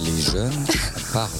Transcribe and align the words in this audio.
Les 0.00 0.20
jeunes 0.20 0.64
parlent. 1.12 1.30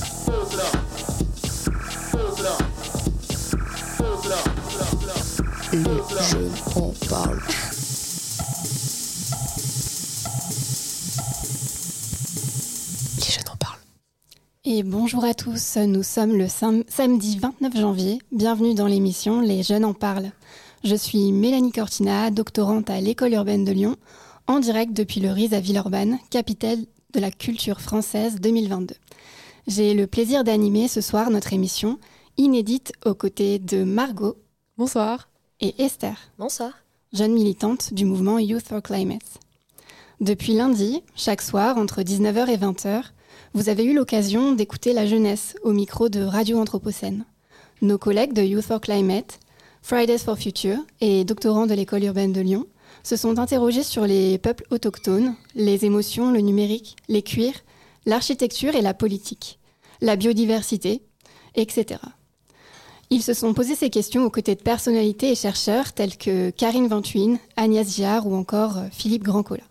Les 5.73 5.81
jeunes 6.31 6.53
en 6.77 6.93
parlent. 7.09 7.41
Les 13.19 13.23
jeunes 13.33 13.49
en 13.53 13.57
parlent. 13.57 13.79
Et 14.65 14.83
bonjour 14.83 15.25
à 15.25 15.35
tous, 15.35 15.77
nous 15.77 16.03
sommes 16.03 16.37
le 16.37 16.49
sam- 16.49 16.85
samedi 16.89 17.39
29 17.39 17.77
janvier. 17.77 18.19
Bienvenue 18.33 18.75
dans 18.75 18.87
l'émission 18.87 19.41
Les 19.41 19.63
Jeunes 19.63 19.85
en 19.85 19.95
parlent. 19.95 20.33
Je 20.83 20.95
suis 20.95 21.33
Mélanie 21.33 21.73
Cortina, 21.73 22.31
doctorante 22.31 22.91
à 22.91 23.01
l'École 23.01 23.33
urbaine 23.33 23.65
de 23.65 23.73
Lyon, 23.73 23.97
en 24.47 24.61
direct 24.61 24.93
depuis 24.93 25.21
le 25.21 25.31
RIS 25.31 25.53
à 25.55 25.61
Villeurbanne, 25.61 26.19
capitale 26.31 26.79
de 27.13 27.21
la 27.21 27.31
culture 27.31 27.81
française 27.81 28.37
2022. 28.41 28.95
J'ai 29.67 29.95
le 29.95 30.07
plaisir 30.07 30.45
d'animer 30.45 30.89
ce 30.89 31.01
soir 31.01 31.31
notre 31.31 31.53
émission, 31.53 31.99
inédite 32.37 32.93
aux 33.05 33.15
côtés 33.15 33.59
de 33.59 33.85
Margot 33.85 34.37
Bonsoir. 34.77 35.29
et 35.61 35.75
Esther, 35.83 36.17
Bonsoir. 36.39 36.73
jeune 37.13 37.33
militante 37.33 37.95
du 37.95 38.05
mouvement 38.05 38.39
Youth 38.39 38.67
for 38.69 38.83
Climate. 38.83 39.23
Depuis 40.21 40.53
lundi, 40.55 41.03
chaque 41.17 41.43
soir, 41.43 41.79
entre 41.79 42.03
19h 42.03 42.49
et 42.49 42.57
20h, 42.57 43.03
vous 43.55 43.69
avez 43.69 43.85
eu 43.85 43.95
l'occasion 43.95 44.53
d'écouter 44.53 44.93
la 44.93 45.07
jeunesse 45.07 45.55
au 45.63 45.73
micro 45.73 46.09
de 46.09 46.21
Radio 46.23 46.59
Anthropocène. 46.59 47.25
Nos 47.83 47.99
collègues 47.99 48.33
de 48.33 48.43
Youth 48.43 48.65
for 48.65 48.81
Climate, 48.81 49.39
Fridays 49.83 50.19
for 50.19 50.37
Future 50.39 50.79
et 51.01 51.25
doctorants 51.25 51.67
de 51.67 51.75
l'école 51.75 52.05
urbaine 52.05 52.33
de 52.33 52.41
Lyon 52.41 52.67
se 53.05 53.17
sont 53.17 53.39
interrogés 53.39 53.85
sur 53.85 54.07
les 54.07 54.39
peuples 54.39 54.67
autochtones, 54.71 55.37
les 55.55 55.85
émotions, 55.85 56.33
le 56.33 56.41
numérique, 56.41 56.97
les 57.09 57.23
cuirs, 57.23 57.61
l'architecture 58.07 58.75
et 58.75 58.83
la 58.83 58.95
politique, 58.95 59.61
la 60.01 60.17
biodiversité, 60.17 61.03
etc. 61.55 62.01
Ils 63.11 63.23
se 63.23 63.35
sont 63.35 63.53
posés 63.53 63.75
ces 63.75 63.91
questions 63.91 64.25
aux 64.25 64.31
côtés 64.31 64.55
de 64.55 64.63
personnalités 64.63 65.31
et 65.31 65.35
chercheurs 65.35 65.93
tels 65.93 66.17
que 66.17 66.51
Karine 66.51 66.89
Ventuine, 66.89 67.39
Agnès 67.57 67.95
Giard 67.95 68.27
ou 68.27 68.35
encore 68.35 68.79
euh, 68.79 68.87
Philippe 68.91 69.23
Grandcola. 69.23 69.63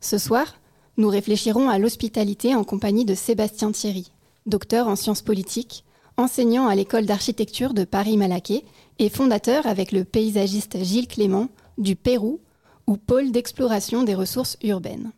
Ce 0.00 0.16
soir, 0.16 0.54
nous 0.96 1.08
réfléchirons 1.08 1.68
à 1.68 1.78
l'hospitalité 1.78 2.54
en 2.54 2.64
compagnie 2.64 3.04
de 3.04 3.14
Sébastien 3.14 3.72
Thierry, 3.72 4.12
docteur 4.46 4.86
en 4.86 4.96
sciences 4.96 5.22
politiques, 5.22 5.84
enseignant 6.16 6.68
à 6.68 6.74
l'école 6.74 7.06
d'architecture 7.06 7.74
de 7.74 7.84
Paris-Malaquais 7.84 8.64
et 8.98 9.08
fondateur 9.08 9.66
avec 9.66 9.90
le 9.90 10.04
paysagiste 10.04 10.82
Gilles 10.84 11.08
Clément 11.08 11.48
du 11.78 11.96
Pérou 11.96 12.40
ou 12.86 12.96
pôle 12.96 13.32
d'exploration 13.32 14.02
des 14.02 14.14
ressources 14.14 14.56
urbaines. 14.62 15.12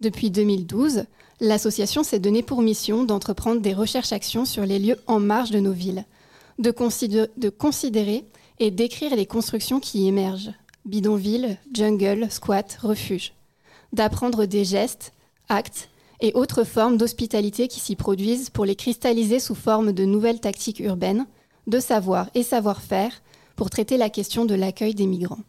Depuis 0.00 0.30
2012, 0.30 1.04
l'association 1.40 2.02
s'est 2.02 2.18
donnée 2.18 2.42
pour 2.42 2.62
mission 2.62 3.04
d'entreprendre 3.04 3.60
des 3.60 3.74
recherches-actions 3.74 4.44
sur 4.44 4.66
les 4.66 4.78
lieux 4.78 4.98
en 5.06 5.20
marge 5.20 5.50
de 5.50 5.60
nos 5.60 5.72
villes, 5.72 6.04
de, 6.58 6.70
considé- 6.70 7.28
de 7.36 7.48
considérer 7.48 8.24
et 8.58 8.70
d'écrire 8.70 9.14
les 9.16 9.26
constructions 9.26 9.80
qui 9.80 10.00
y 10.00 10.08
émergent, 10.08 10.52
bidonvilles, 10.84 11.58
jungle, 11.74 12.30
squat, 12.30 12.78
refuges, 12.82 13.32
d'apprendre 13.92 14.46
des 14.46 14.64
gestes, 14.64 15.12
actes 15.48 15.88
et 16.20 16.32
autres 16.34 16.64
formes 16.64 16.96
d'hospitalité 16.96 17.68
qui 17.68 17.80
s'y 17.80 17.96
produisent 17.96 18.50
pour 18.50 18.64
les 18.64 18.76
cristalliser 18.76 19.38
sous 19.38 19.54
forme 19.54 19.92
de 19.92 20.04
nouvelles 20.04 20.40
tactiques 20.40 20.80
urbaines, 20.80 21.26
de 21.66 21.80
savoir 21.80 22.30
et 22.34 22.42
savoir-faire 22.42 23.22
pour 23.56 23.70
traiter 23.70 23.96
la 23.96 24.10
question 24.10 24.44
de 24.44 24.54
l'accueil 24.54 24.94
des 24.94 25.06
migrants. 25.06 25.40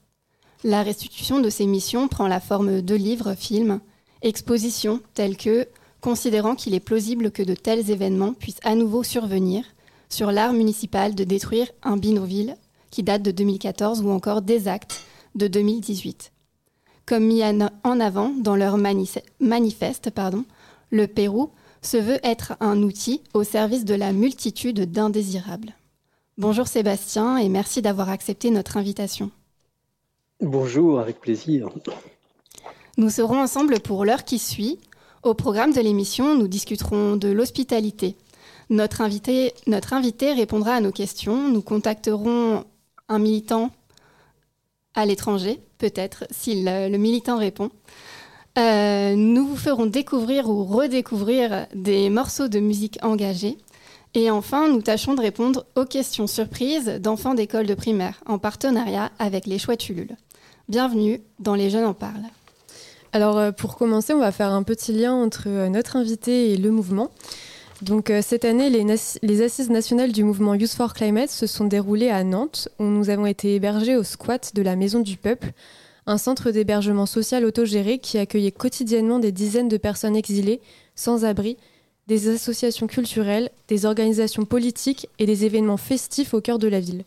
La 0.64 0.84
restitution 0.84 1.40
de 1.40 1.50
ces 1.50 1.66
missions 1.66 2.08
prend 2.08 2.28
la 2.28 2.40
forme 2.40 2.82
de 2.82 2.96
livres, 2.96 3.36
films, 3.36 3.80
expositions 4.22 5.02
telles 5.14 5.38
que 5.38 5.68
considérant 6.02 6.56
qu'il 6.56 6.74
est 6.74 6.80
plausible 6.80 7.32
que 7.32 7.44
de 7.44 7.54
tels 7.54 7.92
événements 7.92 8.34
puissent 8.34 8.60
à 8.64 8.76
nouveau 8.76 9.04
survenir 9.04 9.64
sur 10.10 10.32
l'art 10.32 10.54
municipal 10.54 11.16
de 11.16 11.24
détruire 11.24 11.68
un 11.84 11.98
bidonville 11.98 12.56
qui 12.92 13.04
date 13.04 13.24
de 13.24 13.32
2014 13.32 14.02
ou 14.02 14.10
encore 14.10 14.42
des 14.42 14.68
actes 14.68 15.02
de 15.36 15.48
2018. 15.48 16.32
Comme 17.06 17.26
mis 17.26 17.42
en 17.44 18.00
avant 18.00 18.30
dans 18.30 18.56
leur 18.56 18.78
mani- 18.78 19.10
manifeste, 19.40 20.10
le 20.90 21.08
Pérou 21.08 21.52
se 21.82 21.98
veut 21.98 22.20
être 22.24 22.54
un 22.60 22.82
outil 22.84 23.22
au 23.34 23.44
service 23.44 23.86
de 23.86 23.94
la 23.94 24.12
multitude 24.14 24.92
d'indésirables. 24.92 25.74
Bonjour 26.38 26.68
Sébastien 26.68 27.38
et 27.38 27.50
merci 27.50 27.82
d'avoir 27.82 28.10
accepté 28.10 28.50
notre 28.50 28.78
invitation. 28.78 29.32
Bonjour, 30.42 31.00
avec 31.00 31.20
plaisir. 31.20 31.70
Nous 32.98 33.10
serons 33.10 33.40
ensemble 33.42 33.80
pour 33.80 34.06
l'heure 34.06 34.24
qui 34.24 34.38
suit. 34.38 34.78
Au 35.24 35.34
programme 35.34 35.74
de 35.74 35.82
l'émission, 35.82 36.36
nous 36.36 36.48
discuterons 36.48 37.16
de 37.16 37.30
l'hospitalité. 37.30 38.16
Notre 38.70 39.02
invité, 39.02 39.54
répondra 40.34 40.74
à 40.74 40.82
nos 40.82 40.92
questions. 40.92 41.50
Nous 41.50 41.64
contacterons 41.64 42.66
un 43.10 43.20
militant 43.20 43.72
à 44.94 45.08
l'étranger, 45.08 45.60
peut-être, 45.80 46.26
si 46.30 46.64
le, 46.64 46.96
militant 46.98 47.38
répond. 47.40 47.72
Euh, 48.60 49.16
nous 49.16 49.48
vous 49.48 49.58
ferons 49.58 49.88
découvrir 49.88 50.50
ou 50.50 50.66
redécouvrir 50.66 51.66
des 51.74 52.12
morceaux 52.12 52.48
de 52.48 52.60
musique 52.60 53.00
engagés. 53.02 53.58
Et 54.14 54.30
enfin, 54.30 54.68
nous 54.68 54.84
tâchons 54.84 55.16
de 55.16 55.22
répondre 55.22 55.66
aux 55.76 55.86
questions 55.86 56.28
surprises 56.28 57.00
d'enfants 57.00 57.34
d'école 57.34 57.66
de 57.66 57.74
primaire 57.74 58.22
en 58.28 58.38
partenariat 58.38 59.12
avec 59.18 59.48
les 59.48 59.58
Chouettes. 59.58 59.92
Bienvenue 60.70 61.22
dans 61.40 61.56
Les 61.56 61.70
Jeunes 61.70 61.86
en 61.86 61.94
parlent. 61.94 62.28
Alors 63.14 63.38
euh, 63.38 63.52
pour 63.54 63.78
commencer, 63.78 64.12
on 64.12 64.20
va 64.20 64.34
faire 64.34 64.52
un 64.52 64.64
petit 64.64 64.92
lien 64.92 65.14
entre 65.14 65.44
euh, 65.48 65.70
notre 65.70 65.96
invité 65.96 66.52
et 66.52 66.58
le 66.58 66.72
mouvement. 66.72 67.10
Donc 67.82 68.10
euh, 68.10 68.22
cette 68.22 68.44
année, 68.44 68.70
les, 68.70 68.86
les 69.22 69.42
assises 69.42 69.70
nationales 69.70 70.12
du 70.12 70.26
mouvement 70.26 70.56
Youth 70.56 70.74
for 70.74 70.94
Climate 70.94 71.30
se 71.30 71.48
sont 71.48 71.64
déroulées 71.64 72.10
à 72.10 72.26
Nantes, 72.26 72.68
où 72.80 72.84
nous 72.84 73.10
avons 73.10 73.26
été 73.26 73.56
hébergés 73.56 73.96
au 73.96 74.04
squat 74.04 74.52
de 74.56 74.62
la 74.62 74.76
Maison 74.76 75.00
du 75.00 75.16
Peuple, 75.16 75.54
un 76.06 76.18
centre 76.18 76.52
d'hébergement 76.52 77.06
social 77.06 77.46
autogéré 77.46 78.00
qui 78.00 78.18
accueillait 78.18 78.52
quotidiennement 78.52 79.20
des 79.20 79.32
dizaines 79.32 79.70
de 79.70 79.78
personnes 79.78 80.18
exilées, 80.18 80.60
sans 80.96 81.24
abri, 81.24 81.56
des 82.08 82.28
associations 82.28 82.88
culturelles, 82.88 83.52
des 83.70 83.86
organisations 83.86 84.44
politiques 84.44 85.08
et 85.18 85.26
des 85.26 85.46
événements 85.46 85.78
festifs 85.78 86.34
au 86.34 86.42
cœur 86.42 86.60
de 86.60 86.68
la 86.68 86.82
ville. 86.82 87.06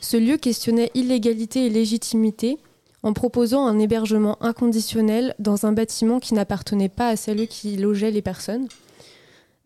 Ce 0.00 0.16
lieu 0.16 0.38
questionnait 0.38 0.90
illégalité 0.94 1.66
et 1.66 1.70
légitimité 1.70 2.58
en 3.02 3.12
proposant 3.12 3.66
un 3.66 3.78
hébergement 3.78 4.42
inconditionnel 4.42 5.34
dans 5.38 5.66
un 5.66 5.72
bâtiment 5.72 6.20
qui 6.20 6.34
n'appartenait 6.34 6.88
pas 6.88 7.08
à 7.08 7.16
celles 7.16 7.48
qui 7.48 7.76
logeaient 7.76 8.10
les 8.10 8.22
personnes. 8.22 8.68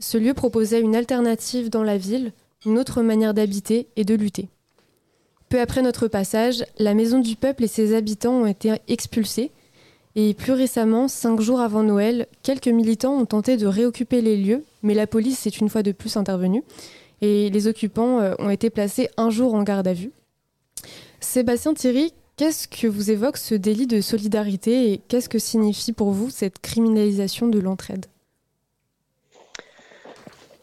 Ce 0.00 0.18
lieu 0.18 0.34
proposait 0.34 0.80
une 0.80 0.96
alternative 0.96 1.70
dans 1.70 1.82
la 1.82 1.96
ville, 1.96 2.32
une 2.66 2.78
autre 2.78 3.02
manière 3.02 3.34
d'habiter 3.34 3.88
et 3.96 4.04
de 4.04 4.14
lutter. 4.14 4.48
Peu 5.48 5.60
après 5.60 5.82
notre 5.82 6.08
passage, 6.08 6.64
la 6.78 6.94
Maison 6.94 7.20
du 7.20 7.36
Peuple 7.36 7.64
et 7.64 7.68
ses 7.68 7.94
habitants 7.94 8.42
ont 8.42 8.46
été 8.46 8.72
expulsés, 8.88 9.50
et 10.16 10.34
plus 10.34 10.52
récemment, 10.52 11.08
cinq 11.08 11.40
jours 11.40 11.60
avant 11.60 11.82
Noël, 11.82 12.26
quelques 12.42 12.68
militants 12.68 13.18
ont 13.18 13.26
tenté 13.26 13.56
de 13.56 13.66
réoccuper 13.66 14.20
les 14.20 14.36
lieux, 14.36 14.64
mais 14.82 14.94
la 14.94 15.06
police 15.06 15.46
est 15.46 15.60
une 15.60 15.68
fois 15.68 15.82
de 15.82 15.92
plus 15.92 16.16
intervenue, 16.16 16.62
et 17.20 17.50
les 17.50 17.66
occupants 17.66 18.20
euh, 18.20 18.34
ont 18.38 18.50
été 18.50 18.70
placés 18.70 19.08
un 19.16 19.30
jour 19.30 19.54
en 19.54 19.62
garde 19.62 19.88
à 19.88 19.92
vue. 19.92 20.12
Sébastien 21.24 21.72
Thierry, 21.74 22.12
qu'est-ce 22.36 22.68
que 22.68 22.86
vous 22.86 23.10
évoque 23.10 23.38
ce 23.38 23.54
délit 23.54 23.86
de 23.86 24.00
solidarité 24.00 24.92
et 24.92 24.98
qu'est-ce 24.98 25.28
que 25.28 25.38
signifie 25.38 25.92
pour 25.92 26.10
vous 26.10 26.30
cette 26.30 26.60
criminalisation 26.60 27.48
de 27.48 27.58
l'entraide? 27.58 28.06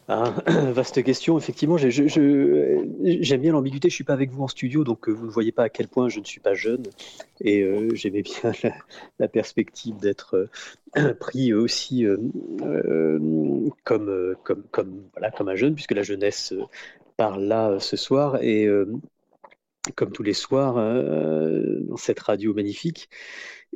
Ah, 0.08 0.32
vaste 0.72 1.02
question, 1.02 1.36
effectivement. 1.36 1.76
J'aime 1.76 3.40
bien 3.40 3.52
l'ambiguïté. 3.52 3.90
Je 3.90 3.94
suis 3.94 4.04
pas 4.04 4.12
avec 4.12 4.30
vous 4.30 4.44
en 4.44 4.48
studio, 4.48 4.84
donc 4.84 5.08
euh, 5.08 5.12
vous 5.12 5.26
ne 5.26 5.30
voyez 5.30 5.52
pas 5.52 5.64
à 5.64 5.68
quel 5.68 5.88
point 5.88 6.08
je 6.08 6.20
ne 6.20 6.24
suis 6.24 6.40
pas 6.40 6.54
jeune. 6.54 6.84
Et 7.40 7.62
euh, 7.62 7.90
j'aimais 7.94 8.22
bien 8.22 8.52
la, 9.18 9.28
perspective 9.28 9.96
d'être 9.96 10.48
euh, 10.96 11.12
pris 11.20 11.52
aussi 11.52 12.06
comme, 13.84 14.36
comme, 14.72 15.48
un 15.48 15.56
jeune, 15.56 15.74
puisque 15.74 15.92
la 15.92 16.04
jeunesse 16.04 16.54
parle 17.16 17.42
là 17.42 17.78
ce 17.80 17.96
soir. 17.96 18.42
Et 18.42 18.68
comme 19.96 20.12
tous 20.12 20.22
les 20.22 20.32
soirs, 20.32 20.76
euh, 20.78 21.80
dans 21.88 21.96
cette 21.96 22.20
radio 22.20 22.54
magnifique. 22.54 23.08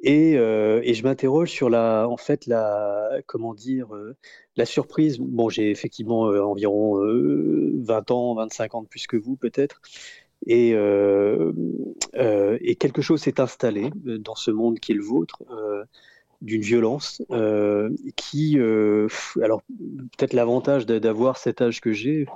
Et, 0.02 0.36
euh, 0.36 0.80
et 0.84 0.94
je 0.94 1.02
m'interroge 1.02 1.50
sur 1.50 1.70
la, 1.70 2.06
en 2.08 2.16
fait, 2.16 2.46
la, 2.46 3.10
comment 3.26 3.54
dire, 3.54 3.94
euh, 3.94 4.16
la 4.56 4.66
surprise. 4.66 5.18
Bon, 5.18 5.48
j'ai 5.48 5.70
effectivement 5.70 6.22
environ 6.22 7.02
euh, 7.02 7.72
20 7.78 8.10
ans, 8.10 8.34
25 8.34 8.74
ans 8.74 8.84
plus 8.84 9.06
que 9.06 9.16
vous, 9.16 9.36
peut-être. 9.36 9.80
Et, 10.46 10.72
quelque 12.78 13.02
chose 13.02 13.22
s'est 13.22 13.40
installé 13.40 13.90
dans 14.04 14.34
ce 14.34 14.50
monde 14.50 14.78
qui 14.78 14.92
est 14.92 14.94
le 14.94 15.02
vôtre, 15.02 15.42
d'une 16.42 16.60
violence 16.60 17.22
qui, 18.16 18.58
alors 19.42 19.62
peut-être 20.18 20.34
l'avantage 20.34 20.84
d'a- 20.86 21.00
d'avoir 21.00 21.38
cet 21.38 21.62
âge 21.62 21.80
que 21.80 21.92
j'ai, 21.92 22.26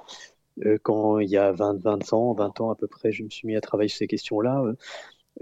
quand 0.82 1.18
il 1.18 1.28
y 1.28 1.36
a 1.36 1.52
20, 1.52 1.80
20 1.82 2.12
ans, 2.12 2.32
20 2.34 2.60
ans 2.60 2.70
à 2.70 2.74
peu 2.76 2.86
près, 2.86 3.12
je 3.12 3.22
me 3.22 3.30
suis 3.30 3.46
mis 3.46 3.56
à 3.56 3.60
travailler 3.60 3.88
sur 3.88 3.98
ces 3.98 4.06
questions-là. 4.06 4.64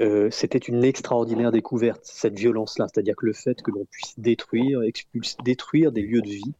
euh, 0.00 0.30
c'était 0.30 0.58
une 0.58 0.84
extraordinaire 0.84 1.52
découverte, 1.52 2.00
cette 2.04 2.38
violence-là, 2.38 2.86
c'est-à-dire 2.92 3.16
que 3.16 3.26
le 3.26 3.32
fait 3.32 3.60
que 3.62 3.70
l'on 3.70 3.84
puisse 3.90 4.18
détruire, 4.18 4.82
expulser, 4.82 5.36
détruire 5.44 5.92
des 5.92 6.02
lieux 6.02 6.22
de 6.22 6.28
vie, 6.28 6.54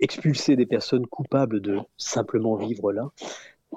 expulser 0.00 0.56
des 0.56 0.66
personnes 0.66 1.06
coupables 1.06 1.60
de 1.60 1.78
simplement 1.96 2.56
vivre 2.56 2.92
là, 2.92 3.10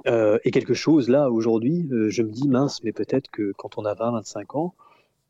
euh, 0.07 0.39
et 0.43 0.51
quelque 0.51 0.73
chose 0.73 1.09
là 1.09 1.29
aujourd'hui, 1.29 1.87
euh, 1.91 2.09
je 2.09 2.23
me 2.23 2.31
dis 2.31 2.47
mince, 2.47 2.83
mais 2.83 2.91
peut-être 2.91 3.29
que 3.31 3.53
quand 3.57 3.77
on 3.77 3.85
a 3.85 3.93
20-25 3.93 4.57
ans, 4.57 4.75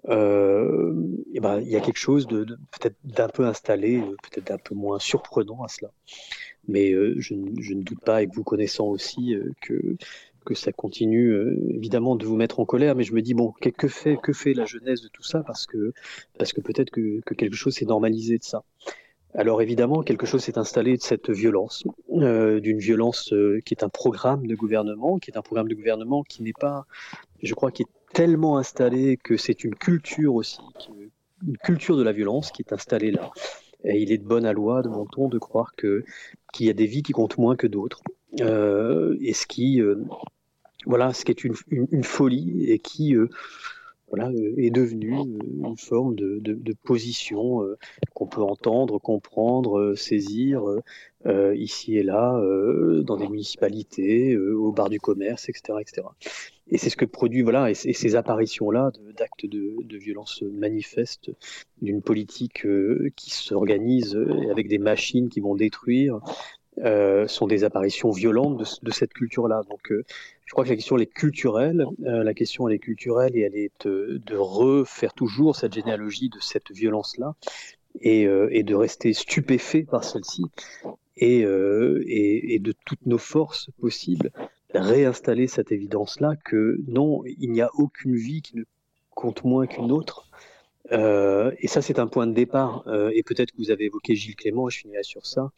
euh, 0.09 0.93
eh 1.33 1.39
ben, 1.39 1.59
il 1.61 1.69
y 1.69 1.75
a 1.75 1.79
quelque 1.79 1.97
chose 1.97 2.27
de, 2.27 2.45
peut-être 2.45 2.95
d'un 3.03 3.29
peu 3.29 3.45
installé, 3.45 4.01
peut-être 4.23 4.47
d'un 4.47 4.57
peu 4.57 4.75
moins 4.75 4.99
surprenant 4.99 5.63
à 5.63 5.67
cela. 5.67 5.91
Mais 6.67 6.93
je, 6.93 7.35
je, 7.59 7.73
ne 7.73 7.83
doute 7.83 7.99
pas, 8.01 8.23
et 8.23 8.27
vous 8.27 8.43
connaissant 8.43 8.87
aussi, 8.87 9.35
que, 9.61 9.97
que 10.45 10.55
ça 10.55 10.71
continue 10.71 11.35
évidemment 11.69 12.15
de 12.15 12.25
vous 12.25 12.35
mettre 12.35 12.59
en 12.59 12.65
colère. 12.65 12.95
Mais 12.95 13.03
je 13.03 13.13
me 13.13 13.21
dis 13.21 13.33
bon, 13.33 13.51
que, 13.61 13.69
que 13.69 13.87
fait 13.87 14.17
que 14.21 14.33
fait 14.33 14.53
la 14.53 14.65
jeunesse 14.65 15.01
de 15.01 15.09
tout 15.09 15.23
ça? 15.23 15.43
Parce 15.43 15.65
que 15.65 15.93
parce 16.37 16.53
que 16.53 16.61
peut-être 16.61 16.89
que, 16.89 17.21
que 17.25 17.33
quelque 17.33 17.55
chose 17.55 17.73
s'est 17.75 17.85
normalisé 17.85 18.37
de 18.37 18.43
ça. 18.43 18.63
Alors 19.35 19.61
évidemment, 19.63 20.03
quelque 20.03 20.27
chose 20.27 20.43
s'est 20.43 20.59
installé 20.59 20.95
de 20.95 21.01
cette 21.01 21.31
violence, 21.31 21.83
euh, 22.11 22.59
d'une 22.59 22.77
violence 22.77 23.33
euh, 23.33 23.59
qui 23.65 23.73
est 23.73 23.83
un 23.83 23.89
programme 23.89 24.45
de 24.45 24.53
gouvernement, 24.55 25.17
qui 25.17 25.31
est 25.31 25.37
un 25.37 25.41
programme 25.41 25.67
de 25.67 25.73
gouvernement 25.73 26.21
qui 26.21 26.43
n'est 26.43 26.53
pas, 26.53 26.85
je 27.41 27.53
crois, 27.55 27.71
qui 27.71 27.81
est 27.81 28.13
tellement 28.13 28.57
installé 28.57 29.17
que 29.17 29.35
c'est 29.35 29.63
une 29.63 29.73
culture 29.73 30.35
aussi, 30.35 30.59
une 31.47 31.57
culture 31.57 31.97
de 31.97 32.03
la 32.03 32.11
violence 32.11 32.51
qui 32.51 32.61
est 32.61 32.73
installée 32.73 33.09
là. 33.09 33.31
Et 33.83 34.01
il 34.01 34.11
est 34.11 34.17
de 34.17 34.25
bonne 34.25 34.49
loi, 34.51 34.81
de 34.81 34.89
mon 34.89 35.05
ton, 35.05 35.27
de 35.27 35.39
croire 35.39 35.73
que 35.75 36.03
qu'il 36.53 36.67
y 36.67 36.69
a 36.69 36.73
des 36.73 36.85
vies 36.85 37.03
qui 37.03 37.11
comptent 37.11 37.37
moins 37.37 37.55
que 37.55 37.67
d'autres, 37.67 38.01
euh, 38.41 39.17
et 39.19 39.33
ce 39.33 39.45
qui, 39.47 39.81
voilà, 40.85 41.13
ce 41.13 41.25
qui 41.25 41.31
est 41.31 41.43
une, 41.43 41.55
une, 41.69 41.87
une 41.91 42.03
folie 42.03 42.69
et 42.69 42.79
qui 42.79 43.15
voilà, 44.13 44.29
euh, 44.29 44.53
est 44.57 44.69
devenue 44.69 45.15
euh, 45.15 45.67
une 45.69 45.75
forme 45.75 46.13
de, 46.13 46.37
de, 46.39 46.73
position 46.83 47.63
euh, 47.63 47.79
qu'on 48.13 48.27
peut 48.27 48.43
entendre, 48.43 48.99
comprendre, 48.99 49.95
saisir 49.95 50.61
ici 51.55 51.97
et 51.97 52.03
là, 52.03 52.37
dans 53.03 53.15
des 53.15 53.29
municipalités, 53.29 54.37
au 54.37 54.73
bar 54.73 54.89
du 54.89 54.99
commerce, 54.99 55.47
etc. 55.47 55.79
etc. 55.79 56.07
Et 56.69 56.77
c'est 56.77 56.89
ce 56.89 56.97
que 56.97 57.05
produit, 57.05 57.41
voilà, 57.41 57.71
et, 57.71 57.73
ces 57.73 58.15
apparitions-là 58.15 58.91
d'actes 59.17 59.45
de, 59.45 59.77
de, 59.83 59.97
violence 59.97 60.41
manifestes, 60.41 61.31
d'une 61.81 62.01
politique 62.01 62.67
qui 63.15 63.31
s'organise 63.31 64.19
avec 64.51 64.67
des 64.67 64.79
machines 64.79 65.29
qui 65.29 65.39
vont 65.39 65.55
détruire, 65.55 66.19
sont 67.27 67.47
des 67.47 67.63
apparitions 67.63 68.11
violentes 68.11 68.79
de, 68.83 68.91
cette 68.91 69.13
culture-là. 69.13 69.61
Donc, 69.69 69.93
je 70.45 70.51
crois 70.51 70.63
que 70.63 70.69
la 70.69 70.75
question 70.75 70.97
elle 70.97 71.03
est 71.03 71.13
culturelle. 71.13 71.85
Euh, 72.05 72.23
la 72.23 72.33
question 72.33 72.67
elle 72.67 72.75
est 72.75 72.79
culturelle 72.79 73.35
et 73.35 73.41
elle 73.41 73.55
est 73.55 73.71
de, 73.85 74.21
de 74.25 74.35
refaire 74.35 75.13
toujours 75.13 75.55
cette 75.55 75.73
généalogie 75.73 76.29
de 76.29 76.39
cette 76.39 76.71
violence-là 76.71 77.35
et, 78.01 78.23
et, 78.23 78.63
de 78.63 78.73
rester 78.73 79.13
stupéfait 79.13 79.83
par 79.83 80.03
celle-ci 80.03 80.43
et, 81.17 81.41
et, 81.41 82.55
et, 82.55 82.59
de 82.59 82.73
toutes 82.85 83.05
nos 83.05 83.19
forces 83.19 83.69
possibles 83.79 84.31
réinstaller 84.73 85.47
cette 85.47 85.71
évidence-là 85.71 86.35
que 86.43 86.79
non, 86.87 87.23
il 87.25 87.51
n'y 87.51 87.61
a 87.61 87.69
aucune 87.75 88.15
vie 88.15 88.41
qui 88.41 88.57
ne 88.57 88.63
compte 89.11 89.43
moins 89.43 89.67
qu'une 89.67 89.91
autre. 89.91 90.27
Euh, 90.91 91.51
et 91.59 91.67
ça, 91.67 91.81
c'est 91.81 91.99
un 91.99 92.07
point 92.07 92.27
de 92.27 92.33
départ. 92.33 92.83
Euh, 92.87 93.11
et 93.13 93.23
peut-être 93.23 93.51
que 93.51 93.57
vous 93.57 93.71
avez 93.71 93.85
évoqué 93.85 94.15
Gilles 94.15 94.35
Clément, 94.35 94.69
je 94.69 94.79
finirai 94.79 95.03
sur 95.03 95.25
ça. 95.25 95.51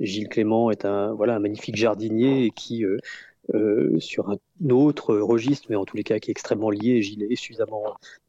Gilles 0.00 0.28
Clément 0.28 0.70
est 0.70 0.84
un, 0.84 1.12
voilà, 1.12 1.36
un 1.36 1.38
magnifique 1.38 1.76
jardinier 1.76 2.50
qui, 2.54 2.84
euh, 2.84 2.98
euh, 3.52 3.98
sur 4.00 4.30
un 4.30 4.38
autre 4.70 5.16
registre, 5.16 5.66
mais 5.68 5.76
en 5.76 5.84
tous 5.84 5.96
les 5.96 6.02
cas 6.02 6.18
qui 6.18 6.30
est 6.30 6.32
extrêmement 6.32 6.70
lié, 6.70 7.02
Gilles 7.02 7.26
est 7.30 7.36
suffisamment 7.36 7.82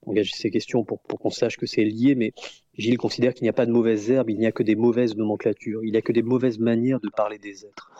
engagé 0.05 0.33
ces 0.35 0.51
questions 0.51 0.83
pour, 0.83 1.01
qu'on 1.03 1.29
sache 1.29 1.57
que 1.57 1.65
c'est 1.65 1.85
lié, 1.85 2.15
mais 2.15 2.33
Gilles 2.77 2.97
considère 2.97 3.33
qu'il 3.33 3.43
n'y 3.43 3.49
a 3.49 3.53
pas 3.53 3.65
de 3.65 3.71
mauvaises 3.71 4.11
herbes, 4.11 4.29
il 4.29 4.37
n'y 4.37 4.45
a 4.45 4.51
que 4.51 4.63
des 4.63 4.75
mauvaises 4.75 5.15
nomenclatures, 5.15 5.83
il 5.83 5.91
n'y 5.91 5.97
a 5.97 6.01
que 6.01 6.11
des 6.11 6.23
mauvaises 6.23 6.59
manières 6.59 6.99
de 6.99 7.09
parler 7.09 7.37
des 7.37 7.65
êtres. 7.65 7.91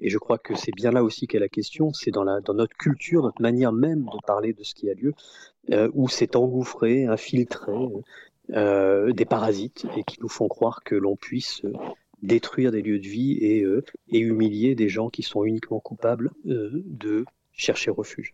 Et 0.00 0.08
je 0.08 0.18
crois 0.18 0.38
que 0.38 0.54
c'est 0.54 0.72
bien 0.72 0.92
là 0.92 1.02
aussi 1.02 1.26
qu'est 1.26 1.40
la 1.40 1.48
question, 1.48 1.92
c'est 1.92 2.12
dans, 2.12 2.24
dans 2.40 2.54
notre 2.54 2.76
culture, 2.76 3.22
notre 3.22 3.42
manière 3.42 3.72
même 3.72 4.04
de 4.04 4.26
parler 4.26 4.52
de 4.52 4.62
ce 4.62 4.74
qui 4.74 4.88
a 4.90 4.94
lieu, 4.94 5.12
euh, 5.72 5.90
où 5.94 6.08
c'est 6.08 6.36
engouffré, 6.36 7.06
infiltré, 7.06 7.72
euh, 8.52 9.12
des 9.12 9.26
parasites 9.26 9.86
et 9.96 10.02
qui 10.02 10.18
nous 10.20 10.28
font 10.28 10.48
croire 10.48 10.82
que 10.82 10.96
l'on 10.96 11.14
puisse 11.14 11.62
détruire 12.22 12.70
des 12.72 12.82
lieux 12.82 12.98
de 12.98 13.06
vie 13.06 13.38
et, 13.40 13.62
euh, 13.62 13.84
et 14.08 14.18
humilier 14.18 14.74
des 14.74 14.88
gens 14.88 15.08
qui 15.08 15.22
sont 15.22 15.44
uniquement 15.44 15.80
coupables 15.80 16.30
euh, 16.46 16.82
de 16.86 17.24
chercher 17.52 17.90
refuge. 17.90 18.32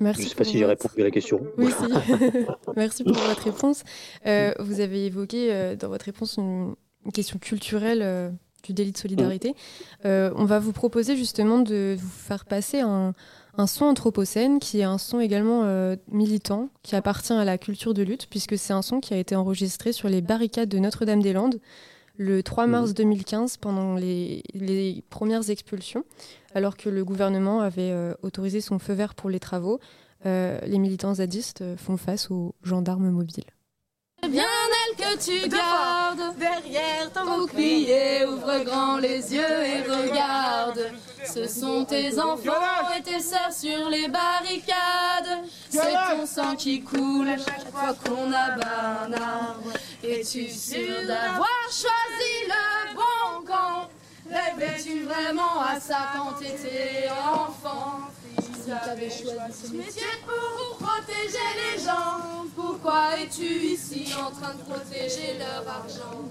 Merci 0.00 0.22
Je 0.22 0.26
ne 0.26 0.30
sais 0.30 0.36
pas 0.36 0.44
si 0.44 0.58
j'ai 0.58 0.66
répondu 0.66 1.00
à 1.00 1.04
la 1.04 1.10
question. 1.10 1.46
Oui, 1.56 1.70
si. 1.70 2.44
Merci 2.76 3.04
pour 3.04 3.14
votre 3.14 3.42
réponse. 3.44 3.84
Euh, 4.26 4.52
vous 4.58 4.80
avez 4.80 5.06
évoqué 5.06 5.76
dans 5.76 5.88
votre 5.88 6.06
réponse 6.06 6.36
une, 6.36 6.74
question 7.12 7.38
culturelle 7.38 8.32
du 8.64 8.72
délit 8.72 8.92
de 8.92 8.98
solidarité. 8.98 9.54
on 10.04 10.44
va 10.46 10.58
vous 10.58 10.72
proposer 10.72 11.16
justement 11.16 11.60
de 11.60 11.96
vous 11.98 12.08
faire 12.08 12.44
passer 12.44 12.80
un, 12.80 13.12
un 13.56 13.66
son 13.66 13.86
anthropocène 13.86 14.58
qui 14.58 14.80
est 14.80 14.84
un 14.84 14.98
son 14.98 15.20
également 15.20 15.62
euh, 15.64 15.96
militant, 16.08 16.68
qui 16.82 16.96
appartient 16.96 17.32
à 17.32 17.44
la 17.44 17.58
culture 17.58 17.94
de 17.94 18.02
lutte, 18.02 18.26
puisque 18.28 18.58
c'est 18.58 18.72
un 18.72 18.82
son 18.82 19.00
qui 19.00 19.14
a 19.14 19.16
été 19.16 19.36
enregistré 19.36 19.92
sur 19.92 20.08
les 20.08 20.20
barricades 20.20 20.68
de 20.68 20.78
Notre-Dame-des-Landes 20.78 21.60
le 22.16 22.42
3 22.42 22.68
mars 22.68 22.94
2015 22.94 23.54
mhm. 23.54 23.60
pendant 23.60 23.94
les, 23.96 25.04
premières 25.10 25.50
expulsions, 25.50 26.04
alors 26.54 26.76
que 26.76 26.88
le 26.88 27.04
gouvernement 27.04 27.60
avait 27.60 27.90
euh, 27.90 28.14
autorisé 28.22 28.60
son 28.60 28.78
feu 28.78 28.92
vert 28.92 29.14
pour 29.14 29.30
les 29.30 29.40
travaux. 29.40 29.80
Euh, 30.26 30.58
les 30.66 30.78
militants 30.78 31.14
zadistes 31.14 31.64
font 31.76 31.96
face 31.96 32.30
aux 32.30 32.54
gendarmes 32.62 33.10
mobiles. 33.10 33.44
Bien 34.30 34.44
elle 34.46 34.96
que 34.96 35.22
tu 35.22 35.48
gardes 35.48 36.36
derrière 36.38 37.12
ton 37.12 37.40
bouclier, 37.40 38.24
ouvre 38.24 38.64
grand 38.64 38.96
les 38.96 39.34
yeux 39.34 39.62
et 39.62 39.82
regarde. 39.82 40.92
Ce 41.26 41.46
sont 41.46 41.84
tes 41.84 42.18
enfants 42.18 42.88
et 42.96 43.02
tes 43.02 43.20
sœurs 43.20 43.52
sur 43.52 43.90
les 43.90 44.08
barricades. 44.08 45.44
C'est 45.68 45.92
ton 46.10 46.26
sang 46.26 46.56
qui 46.56 46.82
coule 46.82 47.28
à 47.28 47.36
chaque 47.36 47.70
fois 47.70 47.94
qu'on 48.04 48.32
abat 48.32 49.04
un 49.06 49.12
arbre. 49.12 49.72
Es-tu 50.02 50.48
sûr 50.48 51.06
d'avoir 51.06 51.68
choisi 51.70 52.48
le 52.48 52.94
bon 52.94 53.46
camp 53.46 53.88
Rêvais-tu 54.30 55.02
vraiment 55.02 55.60
à 55.60 55.78
ça 55.78 56.12
quand 56.16 56.32
t'étais 56.38 57.10
enfant? 57.10 58.00
Si 58.64 58.70
t'avais 58.70 59.10
choisi 59.10 59.52
ce 59.62 59.72
métier 59.72 60.02
pour 60.24 60.78
protéger 60.78 61.50
les 61.60 61.84
gens, 61.84 62.46
pourquoi 62.56 63.18
es-tu 63.20 63.44
ici 63.44 64.10
en 64.14 64.30
train 64.30 64.54
de 64.54 64.62
protéger 64.62 65.36
leur 65.38 65.68
argent? 65.68 66.24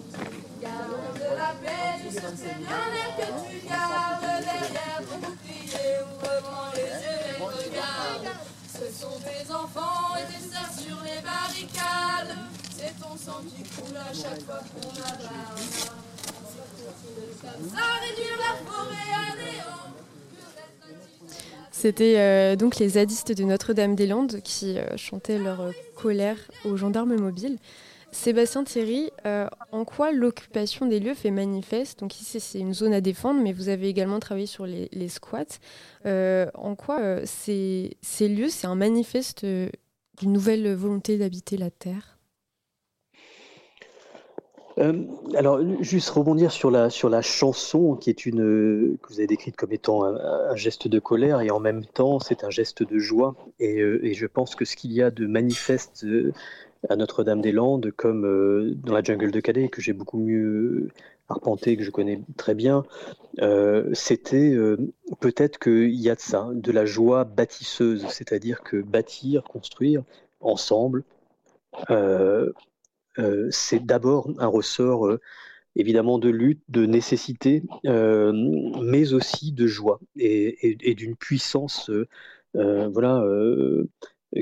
Gardons 0.60 1.14
de 1.14 1.38
la 1.38 1.54
paix, 1.62 2.02
du 2.02 2.10
c'est 2.12 2.58
bien 2.58 2.82
que 3.18 3.28
tu 3.46 3.68
gardes 3.68 4.44
derrière 4.44 5.02
ton 5.08 5.18
bouclier, 5.20 6.00
ouvre 6.02 6.42
grand 6.42 6.72
les 6.74 6.82
yeux 6.82 7.22
et 7.30 7.44
regarde. 7.44 8.36
Ce 8.68 9.00
sont 9.00 9.20
tes 9.20 9.54
enfants 9.54 10.16
et 10.18 10.26
tes 10.34 10.50
sœurs 10.50 10.74
sur 10.76 10.98
les 11.04 11.22
barricades. 11.22 12.36
C'est 12.76 13.00
ton 13.00 13.16
sang 13.16 13.42
qui 13.48 13.62
coule 13.62 13.96
à 13.96 14.12
chaque 14.12 14.44
fois 14.44 14.62
qu'on 14.74 14.90
abat 15.04 15.54
c'était 21.74 22.20
euh, 22.20 22.56
donc 22.56 22.78
les 22.78 22.90
zadistes 22.90 23.32
de 23.32 23.44
Notre-Dame-des-Landes 23.44 24.42
qui 24.44 24.78
euh, 24.78 24.96
chantaient 24.96 25.40
leur 25.40 25.60
euh, 25.60 25.72
colère 25.96 26.38
aux 26.66 26.78
gendarmes 26.78 27.16
mobiles. 27.16 27.58
Sébastien 28.12 28.64
Thierry, 28.64 29.10
en 29.72 29.86
quoi 29.86 30.12
l'occupation 30.12 30.86
des 30.86 31.00
lieux 31.00 31.16
fait 31.16 31.32
manifeste? 31.32 32.00
Donc 32.00 32.22
ici, 32.22 32.40
c'est 32.40 32.60
une 32.60 32.76
zone 32.76 32.94
à 32.94 33.02
défendre, 33.02 33.42
mais 33.42 33.54
vous 33.54 33.70
avez 33.70 33.90
également 33.90 34.20
travaillé 34.20 34.46
sur 34.46 34.68
les, 34.68 35.10
squats. 35.10 35.58
en 36.06 36.76
quoi 36.76 37.26
ces, 37.26 37.98
lieux, 38.22 38.50
c'est 38.50 38.68
un 38.68 38.76
manifeste 38.76 39.44
d'une 39.44 40.32
nouvelle 40.32 40.76
volonté 40.76 41.18
d'habiter 41.18 41.58
la 41.58 41.72
terre? 41.72 42.13
Euh, 44.78 45.04
alors, 45.36 45.60
juste 45.82 46.10
rebondir 46.10 46.52
sur 46.52 46.72
la, 46.72 46.90
sur 46.90 47.10
la 47.10 47.22
chanson, 47.22 47.96
qui 47.96 48.10
est 48.10 48.26
une, 48.26 48.98
que 49.02 49.08
vous 49.10 49.20
avez 49.20 49.28
décrite 49.28 49.56
comme 49.56 49.72
étant 49.72 50.04
un, 50.04 50.56
geste 50.56 50.88
de 50.88 51.00
colère, 51.00 51.42
et 51.42 51.52
en 51.52 51.60
même 51.60 51.86
temps, 51.86 52.20
c'est 52.20 52.44
un 52.44 52.50
geste 52.50 52.84
de 52.84 52.98
joie. 53.00 53.36
Et, 53.60 53.82
euh, 53.82 54.04
et 54.06 54.14
je 54.14 54.26
pense 54.26 54.56
que 54.56 54.66
ce 54.66 54.76
qu'il 54.76 54.92
y 54.94 55.02
a 55.02 55.12
de 55.12 55.28
manifeste 55.28 56.04
euh, 56.06 56.34
à 56.90 56.96
Notre-Dame-des-Landes, 56.96 57.92
comme 57.96 58.76
dans 58.84 58.94
la 58.94 59.04
jungle 59.04 59.32
de 59.32 59.40
Calais, 59.40 59.70
que 59.70 59.82
j'ai 59.82 59.94
beaucoup 59.94 60.18
mieux 60.18 60.90
arpenté, 61.30 61.78
que 61.78 61.84
je 61.84 61.92
connais 61.92 62.20
très 62.36 62.56
bien, 62.56 62.84
c'était 63.94 64.54
peut-être 65.22 65.60
qu'il 65.60 65.96
y 65.96 66.10
a 66.10 66.16
de 66.16 66.20
ça, 66.20 66.50
de 66.54 66.72
la 66.74 66.86
joie 66.86 67.24
bâtisseuse, 67.24 68.06
c'est-à-dire 68.10 68.64
que 68.64 68.82
bâtir, 68.82 69.44
construire 69.44 70.04
ensemble, 70.42 71.06
euh, 71.90 72.52
c'est 73.52 73.86
d'abord 73.86 74.30
un 74.40 74.48
ressort 74.48 75.08
euh, 75.08 75.20
évidemment 75.76 76.20
de 76.20 76.30
lutte, 76.30 76.64
de 76.70 76.86
nécessité, 76.86 77.64
euh, 77.86 78.32
mais 78.82 79.14
aussi 79.14 79.52
de 79.52 79.68
joie 79.68 80.00
et, 80.18 80.96
d'une 80.96 81.16
puissance 81.16 81.90
voilà, 82.54 83.26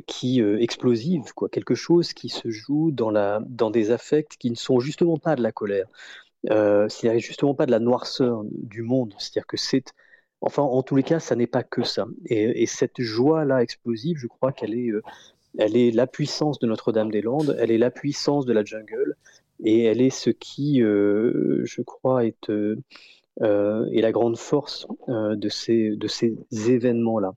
qui 0.08 0.42
explosive, 0.42 1.34
quoi, 1.34 1.50
quelque 1.50 1.76
chose 1.76 2.14
qui 2.14 2.30
se 2.30 2.50
joue 2.50 2.92
dans, 2.92 3.12
la, 3.12 3.42
dans 3.48 3.72
des 3.72 3.92
affects 3.92 4.38
qui 4.38 4.50
ne 4.50 4.56
sont 4.56 4.80
justement 4.80 5.18
pas 5.18 5.36
de 5.36 5.42
la 5.44 5.52
colère, 5.52 5.88
euh, 6.50 6.90
c'est 6.90 7.20
justement 7.20 7.54
pas 7.54 7.66
de 7.66 7.72
la 7.72 7.80
noirceur 7.80 8.44
du 8.46 8.82
monde, 8.82 9.14
c'est-à-dire 9.20 9.46
que 9.48 9.58
c'est, 9.58 9.94
enfin, 10.42 10.64
en 10.64 10.82
tous 10.84 10.96
les 10.96 11.04
cas, 11.04 11.20
ça 11.20 11.36
n'est 11.36 11.48
pas 11.48 11.64
que 11.64 11.84
ça. 11.84 12.08
Et, 12.26 12.66
cette 12.66 13.02
joie-là 13.02 13.62
explosive, 13.62 14.18
je 14.18 14.28
crois 14.28 14.52
qu'elle 14.52 14.74
est, 14.74 14.92
elle 15.58 15.76
est 15.76 15.92
la 15.92 16.08
puissance 16.08 16.60
de 16.60 16.68
Notre-Dame-des-Landes, 16.68 17.58
elle 17.60 17.72
est 17.72 17.78
la 17.78 17.92
puissance 17.92 18.46
de 18.46 18.54
la 18.54 18.64
jungle, 18.64 19.16
et 19.64 19.84
elle 19.84 20.02
est 20.02 20.10
ce 20.10 20.30
qui, 20.30 20.80
je 20.80 21.82
crois, 21.82 22.26
est 22.26 22.50
euh, 23.42 23.86
et 23.92 24.02
la 24.02 24.12
grande 24.12 24.38
force 24.38 24.88
euh, 25.10 25.36
de 25.36 25.50
ces, 25.50 25.98
événements-là. 26.52 27.34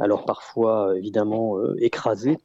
Alors 0.00 0.24
parfois, 0.24 0.96
évidemment, 0.96 1.58
euh, 1.58 1.74
écrasés, 1.78 2.38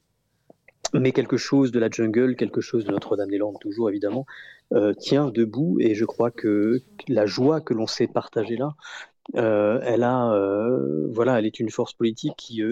mais 0.93 1.11
quelque 1.11 1.37
chose 1.37 1.71
de 1.71 1.79
la 1.79 1.89
jungle, 1.89 2.35
quelque 2.35 2.61
chose 2.61 2.85
de 2.85 2.91
Notre-Dame-des-Landes, 2.91 3.57
toujours 3.61 3.89
évidemment, 3.89 4.25
tient 4.97 5.29
debout. 5.29 5.77
Et 5.79 5.93
je 5.95 6.05
crois 6.05 6.31
que 6.31 6.81
la 7.07 7.25
joie 7.25 7.61
que 7.61 7.73
l'on 7.73 7.87
sait 7.87 8.07
partager 8.07 8.55
là, 8.55 8.73
elle 9.33 10.03
a, 10.03 10.35
voilà, 11.11 11.37
elle 11.37 11.45
est 11.45 11.59
une 11.59 11.69
force 11.69 11.93
politique 11.93 12.33
qui, 12.37 12.63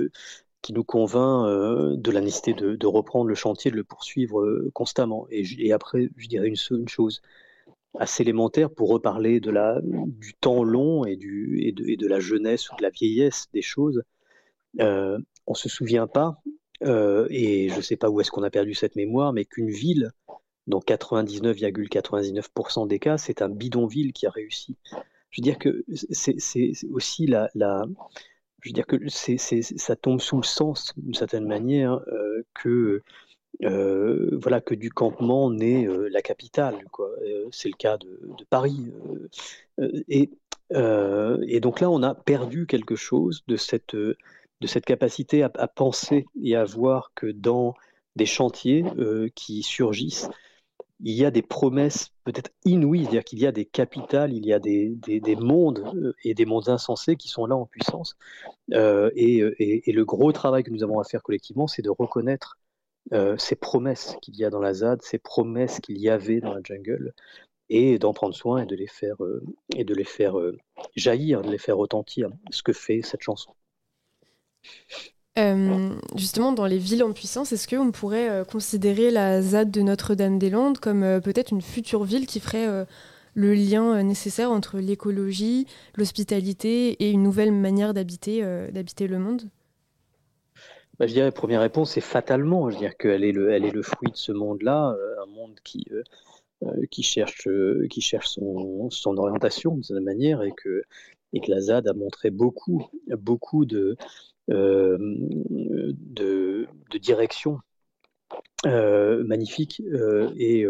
qui 0.68 0.74
nous 0.74 0.84
convainc 0.84 1.48
de 1.48 2.12
la 2.12 2.20
nécessité 2.20 2.54
de, 2.54 2.88
reprendre 2.88 3.30
le 3.30 3.36
chantier, 3.36 3.72
de 3.72 3.78
le 3.78 3.86
poursuivre 3.86 4.68
constamment. 4.74 5.26
Et, 5.32 5.72
après, 5.72 6.10
je 6.18 6.28
dirais 6.28 6.50
une, 6.50 6.90
chose 6.90 7.22
assez 7.98 8.24
élémentaire 8.24 8.70
pour 8.70 8.90
reparler 8.90 9.40
de 9.40 9.50
la, 9.50 9.80
du 9.82 10.34
temps 10.34 10.66
long 10.66 11.06
et, 11.06 11.14
et, 11.14 11.72
de, 11.72 11.96
de 11.96 12.08
la 12.08 12.20
jeunesse 12.20 12.70
ou 12.70 12.76
de 12.76 12.84
la 12.84 12.90
vieillesse 12.90 13.48
des 13.54 13.62
choses. 13.62 14.04
Euh, 14.82 15.18
on 15.46 15.54
ne 15.54 15.58
se 15.58 15.70
souvient 15.70 16.08
pas, 16.08 16.42
euh, 16.84 17.28
et 17.30 17.70
je 17.70 17.78
ne 17.78 17.82
sais 17.82 17.96
pas 17.96 18.10
où 18.10 18.20
est-ce 18.20 18.30
qu'on 18.30 18.44
a 18.44 18.50
perdu 18.50 18.74
cette 18.74 18.98
mémoire, 18.98 19.32
mais 19.32 19.46
qu'une 19.46 19.70
ville, 19.70 20.12
dans 20.68 20.82
99,99% 20.82 22.90
des 22.90 23.00
cas, 23.00 23.18
c'est 23.18 23.42
un 23.42 23.48
bidonville 23.48 24.12
qui 24.12 24.28
a 24.28 24.32
réussi. 24.32 24.76
Je 25.30 25.40
veux 25.40 25.44
dire 25.44 25.60
que 25.60 25.86
c'est 26.12 26.36
aussi 26.92 27.26
la, 27.26 27.50
la, 27.56 27.86
je 28.68 28.72
veux 28.72 28.74
dire 28.74 28.86
que 28.86 28.98
ça 29.78 29.96
tombe 29.96 30.20
sous 30.20 30.38
le 30.38 30.44
sens, 30.44 30.94
d'une 30.98 31.14
certaine 31.14 31.48
manière, 31.48 31.94
euh, 31.94 32.44
que 32.54 33.02
euh, 33.64 34.38
voilà 34.40 34.62
que 34.62 34.76
du 34.76 34.92
campement 34.92 35.50
naît 35.50 35.88
euh, 35.88 36.10
la 36.10 36.22
capitale. 36.22 36.76
Euh, 37.00 37.48
c'est 37.52 37.70
le 37.70 37.76
cas 37.76 37.98
de, 37.98 38.20
Paris. 38.50 38.92
Et, 40.10 40.30
donc 41.60 41.80
là, 41.80 41.90
on 41.90 42.04
a 42.04 42.14
perdu 42.14 42.68
quelque 42.68 42.96
chose 42.96 43.44
de 43.48 43.56
cette 43.56 44.86
capacité 44.86 45.44
à, 45.44 45.50
penser 45.68 46.26
et 46.42 46.56
à 46.56 46.66
voir 46.66 47.12
que 47.16 47.28
dans 47.28 47.74
des 48.16 48.26
chantiers 48.26 48.84
qui 49.36 49.64
surgissent, 49.64 50.30
il 51.00 51.14
y 51.14 51.26
a 51.26 51.32
des 51.32 51.42
promesses 51.42 52.10
peut-être 52.24 52.52
inouïes, 52.66 53.04
c'est-à-dire 53.04 53.24
qu'il 53.24 53.40
y 53.40 53.48
a 53.48 53.52
des 53.52 53.66
capitales, 53.66 54.34
il 54.34 54.46
y 54.46 54.54
a 54.54 54.60
des, 54.60 54.96
des, 54.96 55.36
mondes 55.36 56.14
et 56.24 56.34
des 56.34 56.46
mondes 56.46 56.70
insensés 56.70 57.16
qui 57.16 57.28
sont 57.28 57.46
là 57.46 57.56
en 57.56 57.66
puissance. 57.66 58.18
et, 58.72 59.38
et, 59.60 59.92
le 59.92 60.06
gros 60.06 60.32
travail 60.32 60.64
que 60.64 60.72
nous 60.72 60.84
avons 60.84 61.00
à 61.00 61.04
faire 61.04 61.22
collectivement, 61.22 61.68
c'est 61.68 61.84
de 61.84 61.92
reconnaître 61.92 62.58
euh, 63.14 63.38
ces 63.38 63.56
promesses 63.56 64.18
qu'il 64.22 64.36
y 64.36 64.44
a 64.44 64.50
dans 64.50 64.60
la 64.60 64.74
ZAD, 64.74 65.02
ces 65.02 65.18
promesses 65.18 65.80
qu'il 65.80 65.98
y 65.98 66.10
avait 66.10 66.42
dans 66.42 66.54
la 66.54 66.62
jungle, 66.64 67.14
et 67.70 68.00
d'en 68.00 68.14
prendre 68.14 68.36
soin 68.36 68.64
et 68.64 68.66
de 68.66 68.76
les 68.76 68.88
faire, 68.88 69.24
euh, 69.24 69.44
et 69.76 69.84
de 69.86 69.94
les 69.94 70.04
faire 70.04 70.38
euh, 70.38 70.58
jaillir, 70.96 71.42
de 71.42 71.50
les 71.50 71.58
faire 71.58 71.78
retentir, 71.78 72.30
ce 72.52 72.64
que 72.64 72.74
fait 72.74 73.02
cette 73.02 73.22
chanson. 73.22 73.54
Justement, 76.16 76.52
dans 76.52 76.66
les 76.66 76.78
villes 76.78 77.04
en 77.04 77.12
puissance, 77.12 77.52
est-ce 77.52 77.68
qu'on 77.68 77.92
pourrait 77.92 78.44
considérer 78.50 79.12
la 79.12 79.42
ZAD 79.42 79.72
de 79.72 79.82
Notre-Dame-des-Landes 79.82 80.80
comme 80.80 81.22
peut-être 81.24 81.52
une 81.52 81.62
future 81.62 82.04
ville 82.04 82.26
qui 82.26 82.40
ferait 82.40 82.86
le 83.36 83.54
lien 83.54 84.02
nécessaire 84.04 84.52
entre 84.52 84.80
l'écologie, 84.80 85.68
l'hospitalité 85.96 87.04
et 87.04 87.12
une 87.12 87.24
nouvelle 87.24 87.52
manière 87.52 87.94
d'habiter 87.94 88.42
le 88.42 89.20
monde? 89.20 89.44
Bah, 91.00 91.06
je 91.06 91.14
dirais, 91.14 91.32
première 91.32 91.62
réponse, 91.62 91.92
c'est 91.92 92.02
fatalement. 92.02 92.72
Je 92.72 92.78
dire 92.78 92.98
qu'elle 92.98 93.24
est 93.24 93.32
le, 93.32 93.52
elle 93.52 93.66
est 93.66 93.72
le 93.72 93.84
fruit 93.84 94.10
de 94.12 94.18
ce 94.18 94.32
monde-là, 94.32 94.96
euh, 94.98 95.24
un 95.24 95.28
monde 95.28 95.56
qui, 95.64 95.86
euh, 95.92 96.02
euh, 96.64 96.86
cherche, 97.02 97.48
son, 98.28 99.18
orientation 99.18 99.78
de 99.78 99.84
cette 99.84 99.98
manière 99.98 100.42
et 100.42 100.52
que, 100.52 100.84
la 101.48 101.62
ZAD 101.62 101.88
a 101.88 101.94
montré 101.94 102.32
beaucoup 102.32 102.90
de, 103.66 103.96
de, 104.50 104.98
de 106.92 106.98
directions 106.98 107.60
magnifiques 108.66 109.82
et, 110.38 110.66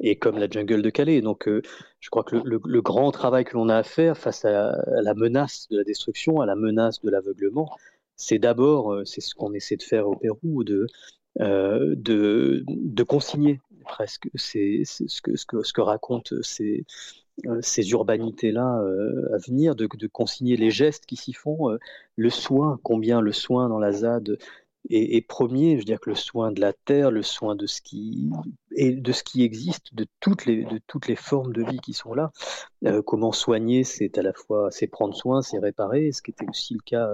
et 0.00 0.16
comme 0.16 0.38
la 0.38 0.48
jungle 0.48 0.82
de 0.82 0.90
Calais. 0.90 1.20
Donc, 1.20 1.48
je 1.48 2.10
crois 2.10 2.24
que 2.24 2.36
le, 2.36 2.82
grand 2.82 3.10
travail 3.12 3.44
que 3.44 3.54
l'on 3.54 3.68
a 3.68 3.76
à 3.76 3.82
faire 3.82 4.16
face 4.18 4.44
à, 4.44 4.76
la 4.86 5.14
menace 5.14 5.68
de 5.70 5.78
la 5.78 5.84
destruction, 5.84 6.40
à 6.40 6.46
la 6.46 6.56
menace 6.56 7.00
de 7.00 7.10
l'aveuglement, 7.10 7.70
c'est 8.16 8.38
d'abord, 8.38 8.92
euh, 8.92 9.04
c'est 9.04 9.20
ce 9.20 9.34
qu'on 9.34 9.52
essaie 9.52 9.76
de 9.76 9.82
faire 9.82 10.08
au 10.08 10.16
Pérou, 10.16 10.64
de, 10.64 10.86
euh, 11.40 11.94
de, 11.96 13.02
consigner 13.02 13.60
presque 13.84 14.28
c'est 14.36 14.82
ce, 14.84 15.20
que, 15.20 15.36
ce, 15.36 15.44
que, 15.44 15.62
ce 15.62 15.72
que 15.72 15.80
racontent 15.80 16.36
ces, 16.42 16.78
euh, 16.80 17.21
ces 17.60 17.90
urbanités-là 17.90 18.82
à 19.32 19.38
venir, 19.38 19.74
de, 19.74 19.86
consigner 20.06 20.56
les 20.56 20.70
gestes 20.70 21.06
qui 21.06 21.16
s'y 21.16 21.32
font, 21.32 21.76
le 22.16 22.30
soin, 22.30 22.78
combien 22.82 23.20
le 23.20 23.32
soin 23.32 23.68
dans 23.68 23.78
la 23.78 23.92
ZAD 23.92 24.38
est, 24.90 25.26
premier, 25.26 25.72
je 25.72 25.78
veux 25.78 25.84
dire 25.84 26.00
que 26.00 26.10
le 26.10 26.16
soin 26.16 26.52
de 26.52 26.60
la 26.60 26.72
terre, 26.72 27.10
le 27.10 27.22
soin 27.22 27.54
de 27.54 27.66
ce 27.66 27.80
qui, 27.80 28.30
et 28.74 28.92
de 28.92 29.12
ce 29.12 29.22
qui 29.22 29.44
existe, 29.44 29.94
de 29.94 30.06
toutes 30.20 30.44
les, 30.44 30.64
de 30.64 30.80
toutes 30.86 31.06
les 31.06 31.16
formes 31.16 31.52
de 31.52 31.62
vie 31.62 31.78
qui 31.78 31.92
sont 31.92 32.14
là. 32.14 32.30
comment 33.06 33.32
soigner, 33.32 33.84
c'est 33.84 34.18
à 34.18 34.22
la 34.22 34.32
fois 34.32 34.70
c'est 34.70 34.88
prendre 34.88 35.14
soin, 35.14 35.40
c'est 35.42 35.58
réparer, 35.58 36.12
ce 36.12 36.20
qui 36.22 36.32
était 36.32 36.48
aussi 36.48 36.74
le 36.74 36.80
cas 36.84 37.08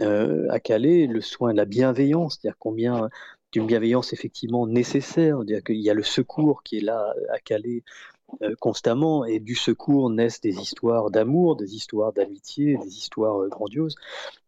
euh, 0.00 0.46
à 0.50 0.58
Calais, 0.58 1.06
le 1.06 1.20
soin 1.20 1.52
de 1.52 1.58
la 1.58 1.66
bienveillance, 1.66 2.38
c'est-à-dire 2.40 2.56
combien 2.58 3.10
d'une 3.52 3.66
bienveillance 3.66 4.14
effectivement 4.14 4.66
nécessaire, 4.66 5.36
c'est-à-dire 5.36 5.62
qu'il 5.62 5.80
y 5.80 5.90
a 5.90 5.94
le 5.94 6.02
secours 6.02 6.62
qui 6.62 6.78
est 6.78 6.80
là 6.80 7.14
à 7.30 7.38
Calais 7.38 7.84
euh, 7.86 8.11
constamment, 8.60 9.24
et 9.24 9.40
du 9.40 9.54
secours 9.54 10.10
naissent 10.10 10.40
des 10.40 10.58
histoires 10.58 11.10
d'amour, 11.10 11.56
des 11.56 11.74
histoires 11.74 12.12
d'amitié, 12.12 12.76
des 12.78 12.96
histoires 12.96 13.42
euh, 13.42 13.48
grandioses. 13.48 13.96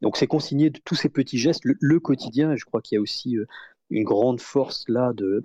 Donc 0.03 0.17
c'est 0.17 0.27
consigné 0.27 0.71
de 0.71 0.81
tous 0.85 0.95
ces 0.95 1.09
petits 1.09 1.39
gestes, 1.39 1.63
le, 1.65 2.01
quotidien, 2.01 2.53
et 2.53 2.57
je 2.57 2.65
crois 2.65 2.81
qu'il 2.81 2.97
y 2.97 2.99
a 2.99 3.03
aussi 3.03 3.37
une 3.91 4.05
grande 4.05 4.41
force 4.41 4.85
là 4.89 5.13
de, 5.15 5.43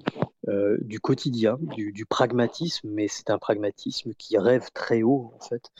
du 0.81 0.99
quotidien, 0.99 1.57
du, 1.61 2.05
pragmatisme, 2.05 2.89
mais 2.91 3.07
c'est 3.07 3.29
un 3.29 3.37
pragmatisme 3.37 4.13
qui 4.17 4.37
rêve 4.37 4.69
très 4.73 5.03
haut 5.03 5.33
en 5.35 5.39
fait. 5.39 5.71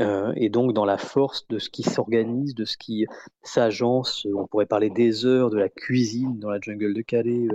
Euh, 0.00 0.32
et 0.36 0.48
donc 0.48 0.72
dans 0.72 0.84
la 0.84 0.98
force 0.98 1.46
de 1.48 1.58
ce 1.58 1.70
qui 1.70 1.82
s'organise, 1.82 2.54
de 2.54 2.64
ce 2.64 2.76
qui 2.76 3.06
s'agence, 3.42 4.26
on 4.34 4.46
pourrait 4.46 4.66
parler 4.66 4.90
des 4.90 5.24
heures, 5.24 5.50
de 5.50 5.58
la 5.58 5.68
cuisine 5.68 6.38
dans 6.40 6.50
la 6.50 6.58
jungle 6.60 6.94
de 6.94 7.02
Calais, 7.02 7.46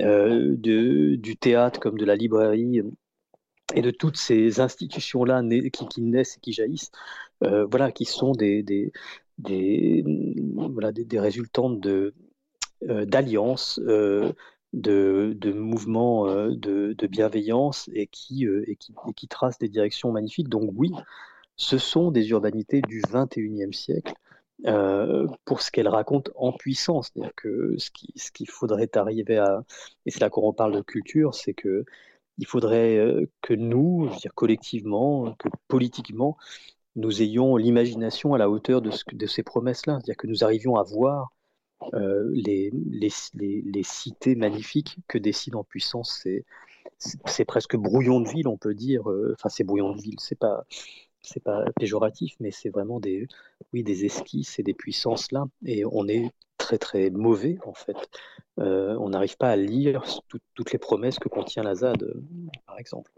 euh, 0.00 0.54
de, 0.56 1.16
du 1.16 1.36
théâtre 1.36 1.80
comme 1.80 1.98
de 1.98 2.04
la 2.04 2.14
librairie, 2.14 2.82
et 3.74 3.82
de 3.82 3.90
toutes 3.90 4.16
ces 4.16 4.60
institutions-là 4.60 5.42
qui, 5.72 6.02
naissent 6.02 6.36
et 6.36 6.40
qui 6.40 6.52
jaillissent, 6.52 6.90
euh, 7.42 7.66
voilà, 7.66 7.92
qui 7.92 8.04
sont 8.04 8.32
des, 8.32 8.62
des, 8.62 10.04
voilà, 10.54 10.92
des, 10.92 11.18
résultantes 11.18 11.80
de, 11.80 12.14
d'alliances, 12.82 13.80
de, 13.80 14.34
de 14.72 15.52
mouvements 15.52 16.26
de, 16.26 16.92
de, 16.92 17.06
bienveillance 17.06 17.90
et 17.92 18.06
qui, 18.06 18.46
et 18.66 18.76
qui, 18.76 18.94
et 19.08 19.12
qui 19.12 19.28
tracent 19.28 19.58
des 19.58 19.68
directions 19.68 20.12
magnifiques. 20.12 20.48
Donc 20.48 20.70
oui, 20.76 20.92
ce 21.56 21.78
sont 21.78 22.10
des 22.10 22.30
urbanités 22.30 22.80
du 22.80 23.02
21e 23.02 23.72
siècle 23.72 24.14
euh, 24.66 25.26
pour 25.44 25.62
ce 25.62 25.70
qu'elles 25.70 25.88
racontent 25.88 26.30
en 26.34 26.52
puissance. 26.52 27.10
C'est-à-dire 27.12 27.34
que 27.34 27.74
ce 27.78 27.90
qu'il 27.90 28.10
ce 28.16 28.52
faudrait 28.52 28.90
arriver 28.94 29.38
à, 29.38 29.62
et 30.04 30.10
c'est 30.10 30.20
là 30.20 30.28
qu'on 30.28 30.42
reparle 30.42 30.74
de 30.74 30.82
culture, 30.82 31.34
c'est 31.34 31.54
que 31.54 31.84
il 32.40 32.46
faudrait 32.46 32.96
euh, 32.96 33.26
que 33.42 33.54
nous, 33.54 34.06
je 34.08 34.14
veux 34.14 34.18
dire 34.18 34.34
collectivement, 34.34 35.34
que 35.38 35.48
politiquement, 35.68 36.36
nous 36.96 37.22
ayons 37.22 37.56
l'imagination 37.56 38.34
à 38.34 38.38
la 38.38 38.50
hauteur 38.50 38.82
de, 38.82 38.90
ce, 38.90 39.04
de 39.12 39.26
ces 39.26 39.42
promesses-là. 39.42 39.98
C'est-à-dire 39.98 40.16
que 40.16 40.26
nous 40.26 40.42
arrivions 40.42 40.76
à 40.76 40.82
voir 40.82 41.32
euh, 41.94 42.30
les, 42.32 42.70
les, 42.72 43.10
les, 43.34 43.82
cités 43.82 44.34
magnifiques 44.34 44.98
que 45.06 45.18
décident 45.18 45.60
en 45.60 45.64
puissance 45.64 46.18
ces, 46.22 46.44
c'est 46.98 47.44
presque 47.44 47.76
brouillon 47.76 48.20
de 48.20 48.28
ville, 48.28 48.48
on 48.48 48.58
peut 48.58 48.74
dire. 48.74 49.02
Enfin, 49.34 49.48
c'est 49.48 49.64
brouillon 49.64 49.94
de 49.94 50.00
ville, 50.00 50.16
c'est 50.18 50.38
pas, 50.38 50.64
c'est 51.22 51.42
pas 51.42 51.64
péjoratif, 51.76 52.34
mais 52.40 52.50
c'est 52.50 52.70
vraiment 52.70 53.00
des, 53.00 53.28
oui, 53.72 53.82
des 53.82 54.04
esquisses 54.04 54.58
et 54.58 54.62
des 54.62 54.74
puissances 54.74 55.32
là, 55.32 55.46
et 55.64 55.84
on 55.84 56.08
est 56.08 56.30
très 56.78 56.78
très 56.78 57.10
mauvais 57.10 57.58
en 57.66 57.74
fait. 57.74 57.96
Euh, 58.58 58.96
on 59.00 59.10
n'arrive 59.10 59.36
pas 59.36 59.50
à 59.50 59.56
lire 59.56 60.04
toutes 60.54 60.72
les 60.72 60.78
promesses 60.78 61.18
que 61.18 61.28
contient 61.28 61.62
la 61.62 61.74
ZAD, 61.74 62.14
par 62.66 62.78
exemple. 62.78 63.10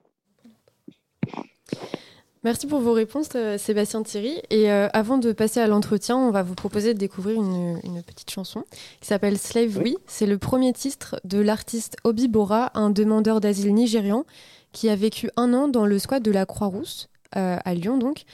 Merci 2.44 2.66
pour 2.66 2.80
vos 2.80 2.92
réponses, 2.92 3.28
euh, 3.36 3.56
Sébastien 3.56 4.02
Thierry. 4.02 4.42
Et 4.50 4.70
euh, 4.72 4.88
avant 4.92 5.16
de 5.16 5.32
passer 5.32 5.60
à 5.60 5.68
l'entretien, 5.68 6.16
on 6.16 6.32
va 6.32 6.42
vous 6.42 6.56
proposer 6.56 6.92
de 6.92 6.98
découvrir 6.98 7.36
une, 7.36 8.02
petite 8.04 8.30
chanson 8.30 8.64
qui 9.00 9.06
s'appelle 9.06 9.38
Slave 9.38 9.78
We. 9.78 9.94
C'est 10.06 10.26
le 10.26 10.38
premier 10.38 10.72
titre 10.72 11.20
de 11.22 11.38
l'artiste 11.38 11.96
Obi 12.02 12.26
Bora, 12.26 12.72
un 12.74 12.90
demandeur 12.90 13.40
d'asile 13.40 13.72
nigérian 13.72 14.24
qui 14.72 14.88
a 14.88 14.96
vécu 14.96 15.30
un 15.36 15.54
an 15.54 15.68
dans 15.68 15.86
le 15.86 15.98
squat 16.00 16.20
de 16.20 16.32
la 16.32 16.44
Croix-Rousse, 16.44 17.08
euh, 17.36 17.58
à 17.64 17.74
Lyon 17.74 17.96
donc, 17.96 18.24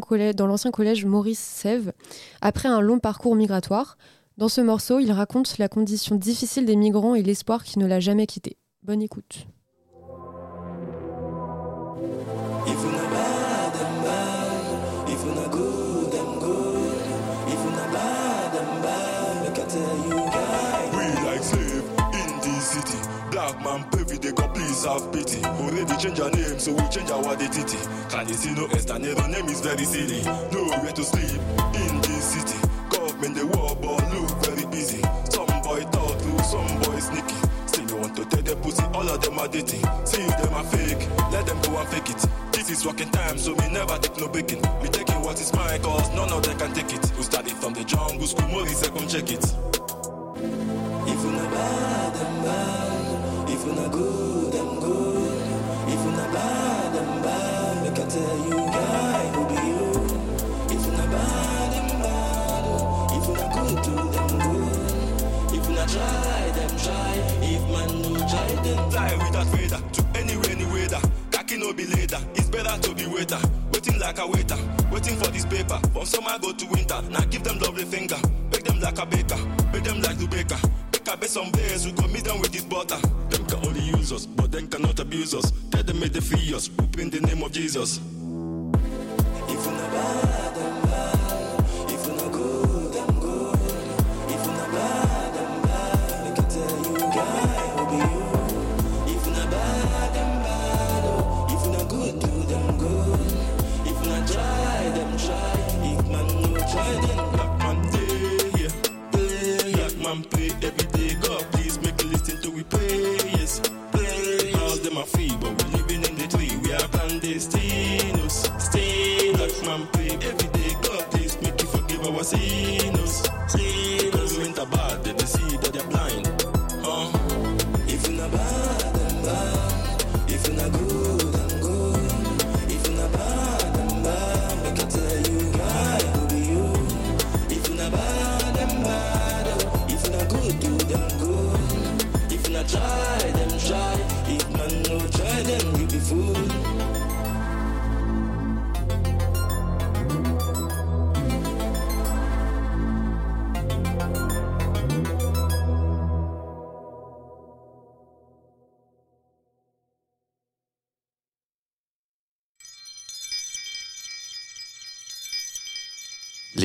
collège, 0.00 0.36
dans 0.36 0.46
l'ancien 0.46 0.70
collège 0.70 1.04
Maurice 1.04 1.40
Sève, 1.40 1.92
après 2.40 2.68
un 2.68 2.80
long 2.80 2.98
parcours 2.98 3.34
migratoire. 3.34 3.98
Dans 4.40 4.48
ce 4.48 4.62
morceau, 4.62 4.98
il 5.00 5.12
raconte 5.12 5.58
la 5.58 5.68
condition 5.68 6.16
difficile 6.16 6.64
des 6.64 6.74
migrants 6.74 7.14
et 7.14 7.22
l'espoir 7.22 7.62
qui 7.62 7.78
ne 7.78 7.86
l'a 7.86 8.00
jamais 8.00 8.26
quitté. 8.26 8.56
Bonne 8.82 9.02
écoute. 9.02 9.46
man 23.62 23.84
every 24.00 24.18
day 24.18 24.32
God 24.32 24.54
please 24.54 24.84
have 24.86 25.12
pity. 25.12 25.44
Already 25.44 25.96
change 25.98 26.18
our 26.18 26.30
name 26.30 26.58
so 26.58 26.72
we 26.72 26.88
change 26.88 27.10
our 27.10 27.26
identity. 27.26 27.76
Can 28.08 28.26
you 28.26 28.34
see 28.34 28.54
no 28.54 28.66
Estanero 28.68 29.28
name 29.28 29.46
is 29.50 29.60
very 29.60 29.84
silly. 29.84 30.22
Nowhere 30.50 30.92
to 30.92 31.04
sleep 31.04 31.40
in 31.74 32.00
this 32.00 32.24
city 32.24 32.69
Government 33.20 33.52
the 33.52 33.58
war 33.58 33.76
but 33.76 34.14
look 34.14 34.30
very 34.44 34.64
busy. 34.70 35.02
Some 35.28 35.44
boy 35.60 35.84
talk 35.92 36.16
to 36.16 36.42
some 36.42 36.80
boy 36.80 36.98
sneaky. 37.00 37.36
Still 37.66 37.88
you 37.90 37.96
want 37.96 38.16
to 38.16 38.24
take 38.24 38.46
the 38.46 38.56
pussy 38.56 38.82
all 38.94 39.06
of 39.08 39.20
them 39.20 39.38
are 39.38 39.46
dirty 39.46 39.76
See 40.04 40.24
them 40.24 40.54
are 40.54 40.64
fake 40.64 41.06
let 41.30 41.44
them 41.46 41.60
go 41.60 41.76
and 41.76 41.88
fake 41.88 42.08
it. 42.08 42.26
This 42.52 42.70
is 42.70 42.86
working 42.86 43.10
time 43.10 43.36
so 43.36 43.54
me 43.56 43.68
never 43.68 43.98
take 43.98 44.16
no 44.16 44.26
baking. 44.28 44.62
Me 44.82 44.88
taking 44.88 45.20
what 45.20 45.38
is 45.38 45.52
mine 45.52 45.82
cause 45.82 46.08
none 46.14 46.32
of 46.32 46.42
them 46.42 46.58
can 46.58 46.72
take 46.72 46.92
it. 46.94 47.12
We 47.18 47.22
started 47.22 47.52
from 47.52 47.74
the 47.74 47.84
jungle 47.84 48.26
school 48.26 48.48
Mori 48.48 48.68
say 48.68 48.88
come 48.88 49.06
check 49.06 49.30
it. 49.30 49.44
If 51.04 51.20
you 51.22 51.30
never 51.32 52.16
them 52.16 52.42
bad. 52.44 53.50
If 53.50 53.66
you're 53.66 53.74
not 53.74 53.92
good, 53.92 54.54
I'm 54.54 54.80
good. 54.80 55.42
If 55.88 56.00
you're 56.04 56.12
not 56.12 56.32
bad, 56.32 56.96
I'm 56.96 57.22
bad. 57.22 57.84
Look, 57.84 57.98
I 57.98 58.08
tell 58.08 58.38
you, 58.48 58.59
to 69.44 70.06
any 70.14 70.36
rainy 70.36 70.66
weather. 70.66 71.00
Kaki 71.30 71.56
no 71.56 71.72
be 71.72 71.86
later. 71.86 72.18
It's 72.34 72.48
better 72.48 72.80
to 72.80 72.94
be 72.94 73.06
waiter. 73.06 73.38
Waiting 73.72 73.98
like 73.98 74.18
a 74.18 74.26
waiter, 74.26 74.58
waiting 74.90 75.16
for 75.16 75.30
this 75.30 75.46
paper. 75.46 75.78
From 75.92 76.04
summer 76.04 76.38
go 76.40 76.52
to 76.52 76.66
winter. 76.66 77.00
Now 77.10 77.24
give 77.30 77.42
them 77.42 77.58
lovely 77.58 77.84
finger. 77.84 78.16
Make 78.52 78.64
them 78.64 78.80
like 78.80 78.98
a 78.98 79.06
baker, 79.06 79.38
make 79.72 79.84
them 79.84 80.02
like 80.02 80.18
the 80.18 80.26
baker. 80.26 80.58
I 81.10 81.16
bet 81.16 81.28
some 81.28 81.50
players 81.50 81.84
who 81.84 81.92
got 81.92 82.08
me 82.12 82.20
down 82.20 82.40
with 82.40 82.52
this 82.52 82.62
butter. 82.62 82.96
Them 83.30 83.44
can 83.46 83.66
only 83.66 83.80
use 83.80 84.12
us, 84.12 84.26
but 84.26 84.52
them 84.52 84.68
cannot 84.68 85.00
abuse 85.00 85.34
us. 85.34 85.50
Tell 85.72 85.82
them 85.82 85.98
make 85.98 86.12
they 86.12 86.20
free 86.20 86.54
us, 86.54 86.68
whoop 86.68 86.98
in 87.00 87.10
the 87.10 87.20
name 87.20 87.42
of 87.42 87.50
Jesus. 87.50 87.98
If 89.48 89.66
you 89.66 89.72
never 89.72 90.49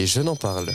Jeunes 0.06 0.30
en 0.30 0.36
parlent. 0.36 0.74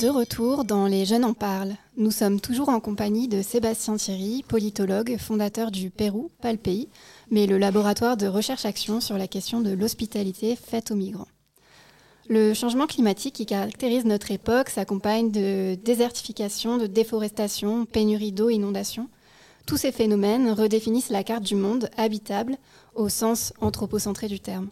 De 0.00 0.08
retour 0.08 0.64
dans 0.64 0.86
Les 0.86 1.04
Jeunes 1.04 1.24
en 1.24 1.34
parlent, 1.34 1.76
nous 1.96 2.10
sommes 2.10 2.40
toujours 2.40 2.68
en 2.68 2.80
compagnie 2.80 3.28
de 3.28 3.42
Sébastien 3.42 3.96
Thierry, 3.96 4.44
politologue, 4.48 5.16
fondateur 5.18 5.70
du 5.70 5.90
Pérou, 5.90 6.30
pas 6.42 6.50
le 6.50 6.58
pays, 6.58 6.88
mais 7.30 7.46
le 7.46 7.58
laboratoire 7.58 8.16
de 8.16 8.26
recherche-action 8.26 9.00
sur 9.00 9.18
la 9.18 9.28
question 9.28 9.60
de 9.60 9.70
l'hospitalité 9.70 10.56
faite 10.56 10.90
aux 10.90 10.96
migrants. 10.96 11.28
Le 12.28 12.54
changement 12.54 12.86
climatique 12.86 13.34
qui 13.34 13.46
caractérise 13.46 14.06
notre 14.06 14.30
époque 14.30 14.70
s'accompagne 14.70 15.30
de 15.30 15.74
désertification, 15.74 16.78
de 16.78 16.86
déforestation, 16.86 17.84
pénurie 17.84 18.32
d'eau, 18.32 18.48
inondation. 18.48 19.10
Tous 19.66 19.76
ces 19.76 19.92
phénomènes 19.92 20.50
redéfinissent 20.50 21.10
la 21.10 21.22
carte 21.22 21.44
du 21.44 21.54
monde 21.54 21.88
habitable 21.96 22.56
au 22.94 23.08
sens 23.08 23.52
anthropocentré 23.60 24.28
du 24.28 24.40
terme. 24.40 24.68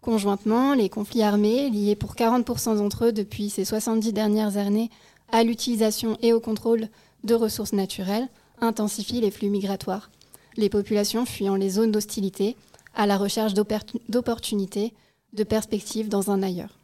Conjointement, 0.00 0.74
les 0.74 0.88
conflits 0.88 1.22
armés, 1.22 1.68
liés 1.68 1.96
pour 1.96 2.14
40% 2.14 2.76
d'entre 2.76 3.06
eux 3.06 3.12
depuis 3.12 3.50
ces 3.50 3.64
70 3.64 4.12
dernières 4.12 4.56
années 4.56 4.90
à 5.30 5.44
l'utilisation 5.44 6.16
et 6.22 6.32
au 6.32 6.40
contrôle 6.40 6.88
de 7.24 7.34
ressources 7.34 7.74
naturelles, 7.74 8.28
intensifient 8.60 9.20
les 9.20 9.30
flux 9.30 9.50
migratoires. 9.50 10.10
Les 10.56 10.68
populations 10.68 11.26
fuyant 11.26 11.54
les 11.54 11.70
zones 11.70 11.92
d'hostilité 11.92 12.56
à 12.94 13.06
la 13.06 13.16
recherche 13.16 13.54
d'opportunités, 13.54 14.94
de 15.32 15.44
perspectives 15.44 16.08
dans 16.08 16.30
un 16.30 16.42
ailleurs. 16.42 16.78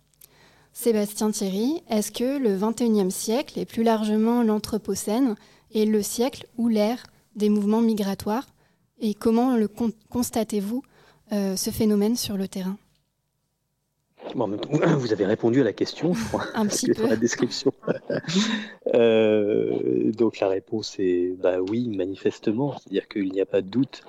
Sébastien 0.73 1.31
Thierry, 1.31 1.83
est-ce 1.89 2.13
que 2.13 2.39
le 2.39 2.57
XXIe 2.57 3.11
siècle, 3.11 3.59
et 3.59 3.65
plus 3.65 3.83
largement 3.83 4.43
l'Anthropocène, 4.43 5.35
est 5.75 5.87
le 5.87 6.03
siècle 6.03 6.47
où 6.59 6.69
l'ère 6.69 7.03
des 7.35 7.49
mouvements 7.49 7.81
migratoires 7.81 8.47
et 9.01 9.15
comment 9.15 9.57
le 9.57 9.69
constatez-vous 10.11 10.83
euh, 11.33 11.57
ce 11.57 11.71
phénomène 11.71 12.17
sur 12.17 12.37
le 12.37 12.49
terrain? 12.49 12.77
Vous 14.35 15.13
avez 15.13 15.27
répondu 15.27 15.61
à 15.61 15.65
la 15.65 15.73
question, 15.73 16.15
je 16.15 16.25
crois, 16.25 16.45
Un 16.55 16.67
petit 16.67 16.89
peu. 16.95 17.07
la 17.07 17.17
description. 17.17 17.73
Euh, 18.95 20.13
donc 20.13 20.39
la 20.39 20.49
réponse 20.49 20.95
est 21.01 21.33
bah 21.37 21.61
oui, 21.61 21.89
manifestement, 21.89 22.79
c'est-à-dire 22.79 23.09
qu'il 23.09 23.31
n'y 23.33 23.41
a 23.41 23.47
pas 23.47 23.61
de 23.61 23.69
doute, 23.69 24.03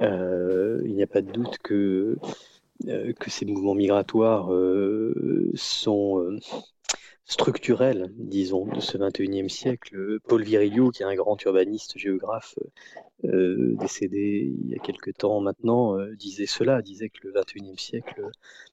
euh, 0.00 0.80
il 0.86 0.94
n'y 0.94 1.02
a 1.02 1.06
pas 1.06 1.20
de 1.20 1.30
doute 1.30 1.58
que 1.62 2.16
que 3.20 3.30
ces 3.30 3.44
mouvements 3.44 3.74
migratoires 3.74 4.48
sont 5.54 6.38
structurel, 7.26 8.12
disons, 8.16 8.66
de 8.66 8.80
ce 8.80 8.96
21e 8.96 9.48
siècle. 9.48 10.18
Paul 10.26 10.42
Virilio, 10.42 10.90
qui 10.90 11.02
est 11.02 11.06
un 11.06 11.14
grand 11.14 11.40
urbaniste 11.42 11.98
géographe 11.98 12.56
euh, 13.24 13.74
décédé 13.80 14.54
il 14.62 14.68
y 14.68 14.74
a 14.74 14.78
quelque 14.78 15.10
temps 15.10 15.40
maintenant, 15.40 15.98
euh, 15.98 16.14
disait 16.16 16.46
cela, 16.46 16.82
disait 16.82 17.08
que 17.08 17.26
le 17.26 17.32
21e 17.32 17.78
siècle 17.78 18.22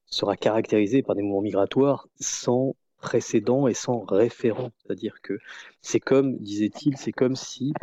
sera 0.05 0.35
caractérisé 0.35 1.01
par 1.01 1.15
des 1.15 1.21
mouvements 1.21 1.41
migratoires 1.41 2.07
sans 2.19 2.75
précédent 2.97 3.67
et 3.67 3.73
sans 3.73 4.01
référent. 4.01 4.71
C'est-à-dire 4.79 5.21
que 5.21 5.39
c'est 5.81 5.99
comme, 5.99 6.37
disait-il, 6.37 6.97
c'est 6.97 7.13
comme 7.13 7.35
si 7.35 7.73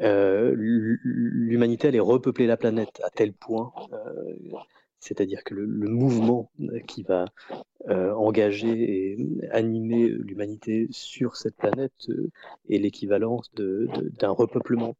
euh, 0.00 0.54
l'humanité 0.56 1.88
allait 1.88 2.00
repeupler 2.00 2.46
la 2.46 2.56
planète 2.56 3.00
à 3.04 3.10
tel 3.10 3.32
point 3.32 3.72
c'est-à-dire 5.00 5.44
que 5.44 5.54
le, 5.54 5.66
mouvement 5.88 6.50
qui 6.88 7.04
va 7.04 7.26
engager 7.88 9.12
et 9.12 9.16
animer 9.52 10.08
l'humanité 10.08 10.88
sur 10.90 11.36
cette 11.36 11.56
planète 11.56 12.08
est 12.68 12.78
l'équivalence 12.78 13.48
d'un 13.54 14.30
repeuplement. 14.30 14.96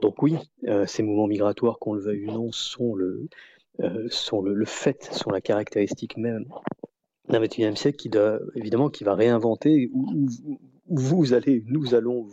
Donc 0.00 0.22
oui, 0.22 0.36
ces 0.86 1.02
mouvements 1.02 1.26
migratoires, 1.26 1.78
qu'on 1.78 1.94
le 1.94 2.00
veuille 2.00 2.26
ou 2.26 2.32
non, 2.32 2.52
sont 2.52 2.94
le, 2.94 3.28
sont 4.10 4.40
le, 4.40 4.64
fait, 4.64 5.08
sont 5.12 5.30
la 5.30 5.40
caractéristique 5.40 6.16
même 6.16 6.44
d'un 7.28 7.40
21e 7.40 7.76
siècle 7.76 7.98
qui 7.98 8.08
doit, 8.08 8.40
évidemment, 8.54 8.90
qui 8.90 9.04
va 9.04 9.14
réinventer 9.14 9.90
où, 9.92 10.28
vous 10.90 11.34
allez, 11.34 11.62
nous 11.66 11.94
allons, 11.94 12.28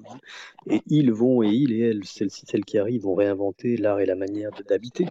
et 0.69 0.81
ils 0.87 1.11
vont, 1.11 1.43
et 1.43 1.49
ils 1.49 1.73
et 1.73 1.79
elles, 1.79 2.05
celles, 2.05 2.31
celles 2.31 2.63
qui 2.63 2.77
arrivent, 2.77 3.01
vont 3.01 3.15
réinventer 3.15 3.75
l'art 3.75 3.99
et 3.99 4.05
la 4.05 4.15
manière 4.15 4.51
d'habiter. 4.67 5.07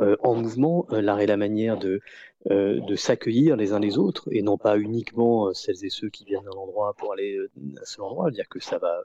Euh, 0.00 0.16
en 0.22 0.34
mouvement, 0.34 0.86
euh, 0.92 1.02
l'art 1.02 1.20
et 1.20 1.26
la 1.26 1.36
manière 1.36 1.78
de, 1.78 2.00
euh, 2.50 2.80
de 2.80 2.96
s'accueillir 2.96 3.56
les 3.56 3.72
uns 3.72 3.80
les 3.80 3.98
autres, 3.98 4.28
et 4.32 4.42
non 4.42 4.56
pas 4.56 4.78
uniquement 4.78 5.52
celles 5.52 5.84
et 5.84 5.90
ceux 5.90 6.08
qui 6.08 6.24
viennent 6.24 6.44
d'un 6.44 6.58
endroit 6.58 6.94
pour 6.94 7.12
aller 7.12 7.38
à 7.80 7.84
ce 7.84 8.00
endroit, 8.00 8.30
dire 8.30 8.48
que 8.48 8.60
ça 8.60 8.78
va 8.78 9.02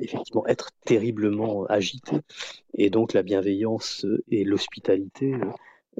effectivement 0.00 0.46
être 0.46 0.70
terriblement 0.84 1.64
agité, 1.64 2.16
et 2.74 2.90
donc 2.90 3.14
la 3.14 3.22
bienveillance 3.22 4.04
et 4.28 4.44
l'hospitalité 4.44 5.34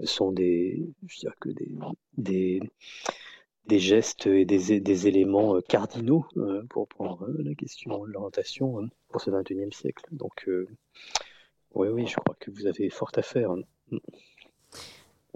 sont 0.02 0.32
des, 0.32 0.86
je 1.06 1.20
dirais 1.20 1.34
que 1.40 1.48
des, 2.18 2.60
des 3.66 3.78
gestes 3.78 4.26
et 4.26 4.44
des, 4.44 4.80
des 4.80 5.08
éléments 5.08 5.60
cardinaux 5.62 6.26
pour 6.68 6.88
prendre 6.88 7.26
la 7.38 7.54
question 7.54 8.04
de 8.04 8.12
l'orientation 8.12 8.88
pour 9.08 9.22
ce 9.22 9.30
21e 9.30 9.72
siècle. 9.72 10.04
Donc, 10.12 10.46
oui, 11.74 11.88
oui, 11.88 12.06
je 12.06 12.16
crois 12.16 12.36
que 12.38 12.50
vous 12.50 12.66
avez 12.66 12.90
fort 12.90 13.10
à 13.16 13.22
faire. 13.22 13.54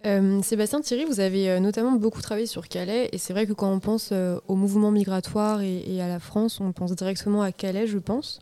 Euh, 0.07 0.43
Sébastien 0.43 0.81
Thierry, 0.81 1.05
vous 1.05 1.21
avez 1.21 1.51
euh, 1.51 1.61
notamment 1.61 1.93
beaucoup 1.93 2.23
travaillé 2.23 2.47
sur 2.47 2.69
Calais, 2.69 3.09
et 3.13 3.19
c'est 3.19 3.33
vrai 3.33 3.47
que 3.47 3.53
quand 3.53 3.73
on 3.73 3.81
pense 3.81 4.11
euh, 4.13 4.39
au 4.47 4.55
mouvement 4.55 4.91
migratoire 4.91 5.61
et, 5.63 6.01
à 6.01 6.09
la 6.09 6.21
France, 6.21 6.61
on 6.61 6.73
pense 6.73 6.95
directement 6.95 7.43
à 7.43 7.53
Calais, 7.53 7.87
je 7.87 7.99
pense. 7.99 8.41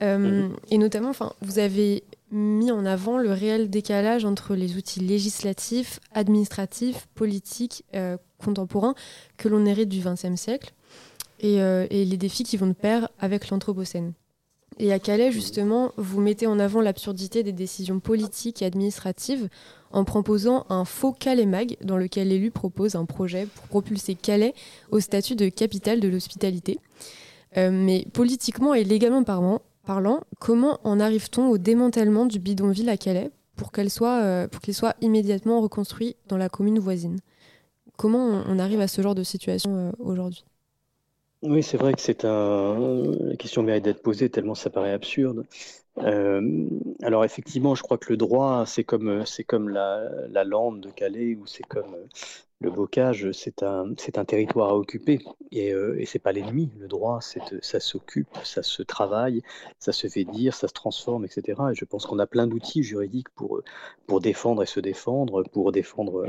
Mhm. 0.00 0.54
Et 0.70 0.78
notamment, 0.78 1.10
vous 1.40 1.58
avez 1.58 2.04
mis 2.30 2.70
en 2.70 2.86
avant 2.86 3.18
le 3.18 3.32
réel 3.32 3.68
décalage 3.68 4.24
entre 4.24 4.54
les 4.54 4.76
outils 4.76 5.00
législatifs, 5.00 5.98
administratifs, 6.14 7.08
politiques, 7.16 7.84
contemporains 8.38 8.94
que 9.38 9.48
l'on 9.48 9.66
hérite 9.66 9.88
du 9.88 9.98
XXe 9.98 10.36
siècle, 10.36 10.72
et, 11.40 11.56
et, 11.56 12.04
les 12.04 12.16
défis 12.16 12.44
qui 12.44 12.56
vont 12.56 12.68
de 12.68 12.74
pair 12.74 13.08
avec 13.18 13.48
l'Anthropocène. 13.48 14.12
Et 14.78 14.92
à 14.92 15.00
Calais, 15.00 15.32
justement, 15.32 15.90
vous 15.96 16.20
mettez 16.20 16.46
en 16.46 16.60
avant 16.60 16.80
l'absurdité 16.80 17.42
des 17.42 17.52
décisions 17.52 17.98
politiques 17.98 18.62
et 18.62 18.66
administratives 18.66 19.48
en 19.92 20.04
proposant 20.04 20.66
un 20.68 20.84
faux 20.84 21.12
Calais-Mag 21.12 21.76
dans 21.82 21.96
lequel 21.96 22.28
l'élu 22.28 22.50
propose 22.50 22.94
un 22.94 23.04
projet 23.04 23.46
pour 23.46 23.68
propulser 23.68 24.14
Calais 24.14 24.54
au 24.90 25.00
statut 25.00 25.36
de 25.36 25.48
capitale 25.48 26.00
de 26.00 26.08
l'hospitalité. 26.08 26.78
Euh, 27.56 27.70
mais 27.70 28.06
politiquement 28.12 28.74
et 28.74 28.84
légalement 28.84 29.22
parlant, 29.22 29.60
comment 30.38 30.78
en 30.84 31.00
arrive-t-on 31.00 31.48
au 31.48 31.58
démantèlement 31.58 32.26
du 32.26 32.38
bidonville 32.38 32.90
à 32.90 32.96
Calais 32.96 33.30
pour 33.56 33.70
euh, 33.76 34.46
qu'il 34.62 34.74
soit 34.74 34.94
immédiatement 35.00 35.60
reconstruit 35.60 36.16
dans 36.28 36.36
la 36.36 36.48
commune 36.48 36.78
voisine? 36.78 37.18
Comment 37.96 38.42
on 38.46 38.58
arrive 38.58 38.80
à 38.80 38.88
ce 38.88 39.02
genre 39.02 39.14
de 39.14 39.24
situation 39.24 39.76
euh, 39.76 39.90
aujourd'hui? 39.98 40.44
Oui, 41.42 41.62
c'est 41.62 41.76
vrai 41.76 41.92
que 41.94 42.00
c'est 42.00 42.24
un. 42.24 43.02
La 43.20 43.36
question 43.36 43.62
mérite 43.62 43.84
d'être 43.84 44.02
posée 44.02 44.28
tellement 44.28 44.54
ça 44.54 44.70
paraît 44.70 44.92
absurde. 44.92 45.46
Euh, 46.02 46.68
alors 47.02 47.24
effectivement, 47.24 47.74
je 47.74 47.82
crois 47.82 47.98
que 47.98 48.10
le 48.10 48.16
droit, 48.16 48.64
c'est 48.66 48.84
comme 48.84 49.24
c'est 49.26 49.44
comme 49.44 49.68
la, 49.68 50.08
la 50.30 50.44
lande 50.44 50.80
de 50.80 50.90
Calais 50.90 51.34
ou 51.34 51.46
c'est 51.46 51.64
comme 51.64 51.94
euh, 51.94 52.06
le 52.60 52.70
bocage, 52.70 53.30
c'est 53.32 53.62
un 53.62 53.94
un 54.16 54.24
territoire 54.24 54.70
à 54.70 54.76
occuper 54.76 55.20
et, 55.52 55.72
euh, 55.72 56.02
c'est 56.06 56.18
pas 56.18 56.32
l'ennemi. 56.32 56.70
Le 56.78 56.88
droit, 56.88 57.20
ça 57.20 57.80
s'occupe, 57.80 58.28
ça 58.44 58.62
se 58.62 58.82
travaille, 58.82 59.42
ça 59.78 59.92
se 59.92 60.08
fait 60.08 60.24
dire, 60.24 60.54
ça 60.54 60.68
se 60.68 60.72
transforme, 60.72 61.24
etc. 61.24 61.60
Et 61.72 61.74
je 61.74 61.84
pense 61.84 62.06
qu'on 62.06 62.18
a 62.18 62.26
plein 62.26 62.46
d'outils 62.46 62.82
juridiques 62.82 63.28
pour 63.30 63.62
pour 64.06 64.20
défendre 64.20 64.62
et 64.62 64.66
se 64.66 64.80
défendre, 64.80 65.42
pour 65.44 65.72
défendre 65.72 66.26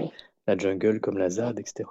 la 0.49 0.57
jungle 0.57 0.99
comme 0.99 1.17
la 1.17 1.29
ZAD, 1.29 1.59
etc. 1.59 1.89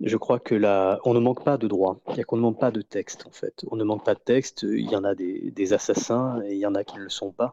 Je 0.00 0.16
crois 0.16 0.38
que 0.38 0.54
là, 0.54 1.00
on 1.04 1.14
ne 1.14 1.18
manque 1.18 1.42
pas 1.42 1.56
de 1.58 1.66
droit, 1.66 2.00
il 2.10 2.16
y 2.16 2.20
a 2.20 2.24
qu'on 2.24 2.36
ne 2.36 2.42
manque 2.42 2.60
pas 2.60 2.70
de 2.70 2.80
texte 2.80 3.26
en 3.26 3.32
fait. 3.32 3.64
On 3.70 3.76
ne 3.76 3.84
manque 3.84 4.04
pas 4.04 4.14
de 4.14 4.20
texte, 4.20 4.62
il 4.62 4.88
y 4.88 4.96
en 4.96 5.04
a 5.04 5.14
des, 5.14 5.72
assassins 5.72 6.40
et 6.46 6.54
il 6.54 6.58
y 6.58 6.66
en 6.66 6.74
a 6.74 6.84
qui 6.84 6.96
ne 6.96 7.02
le 7.02 7.10
sont 7.10 7.32
pas. 7.32 7.52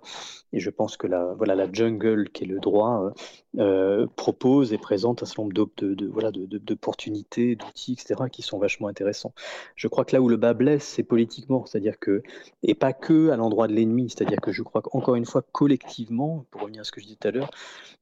Et 0.53 0.60
je 0.60 0.69
pense 0.69 0.95
que 0.95 1.08
la, 1.08 1.34
voilà, 1.34 1.55
la 1.55 1.71
jungle 1.71 2.29
qui 2.29 2.43
est 2.43 2.47
le 2.47 2.60
droit 2.60 3.12
euh, 3.58 4.05
propose 4.15 4.71
et 4.73 4.77
présente 4.77 5.23
un 5.23 5.25
certain 5.25 5.43
nombre 5.43 5.53
de, 5.77 6.08
voilà, 6.08 6.31
d'opportunités, 6.31 7.55
d'outils, 7.55 7.93
etc. 7.93 8.29
qui 8.31 8.41
sont 8.41 8.60
vachement 8.60 8.88
intéressants. 8.88 9.34
Je 9.75 9.88
crois 9.88 10.05
que 10.05 10.15
là 10.15 10.21
où 10.21 10.29
le 10.29 10.38
bas 10.38 10.53
blesse, 10.53 10.84
c'est 10.84 11.03
politiquement, 11.03 11.65
c'est-à-dire 11.65 11.99
que, 11.99 12.21
et 12.63 12.75
pas 12.75 12.93
que 12.93 13.29
à 13.29 13.38
l'endroit 13.38 13.67
de 13.67 13.73
l'ennemi, 13.73 14.10
c'est-à-dire 14.10 14.39
que 14.39 14.51
je 14.51 14.62
crois 14.62 14.81
qu'encore 14.81 15.15
une 15.15 15.25
fois, 15.25 15.41
collectivement, 15.51 16.45
pour 16.51 16.62
revenir 16.62 16.81
à 16.81 16.84
ce 16.84 16.91
que 16.91 17.01
je 17.01 17.05
disais 17.05 17.17
tout 17.19 17.27
à 17.27 17.31
l'heure, 17.31 17.49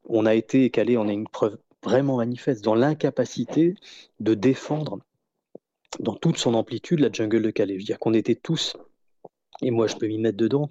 on 0.09 0.25
a 0.25 0.35
été 0.35 0.69
calé, 0.69 0.97
on 0.97 1.07
a 1.07 1.13
une 1.13 1.27
preuve 1.27 1.57
vraiment 1.83 2.17
manifeste 2.17 2.63
dans 2.63 2.75
l'incapacité 2.75 3.75
de 4.19 4.33
défendre 4.33 4.99
dans 5.99 6.15
toute 6.15 6.37
son 6.37 6.53
amplitude 6.53 6.99
la 6.99 7.11
jungle 7.11 7.41
de 7.41 7.51
Calais. 7.51 7.75
Je 7.75 7.79
veux 7.79 7.85
dire 7.85 7.99
qu'on 7.99 8.13
était 8.13 8.35
tous, 8.35 8.75
et 9.61 9.71
moi 9.71 9.87
je 9.87 9.95
peux 9.95 10.07
m'y 10.07 10.17
mettre 10.17 10.37
dedans, 10.37 10.69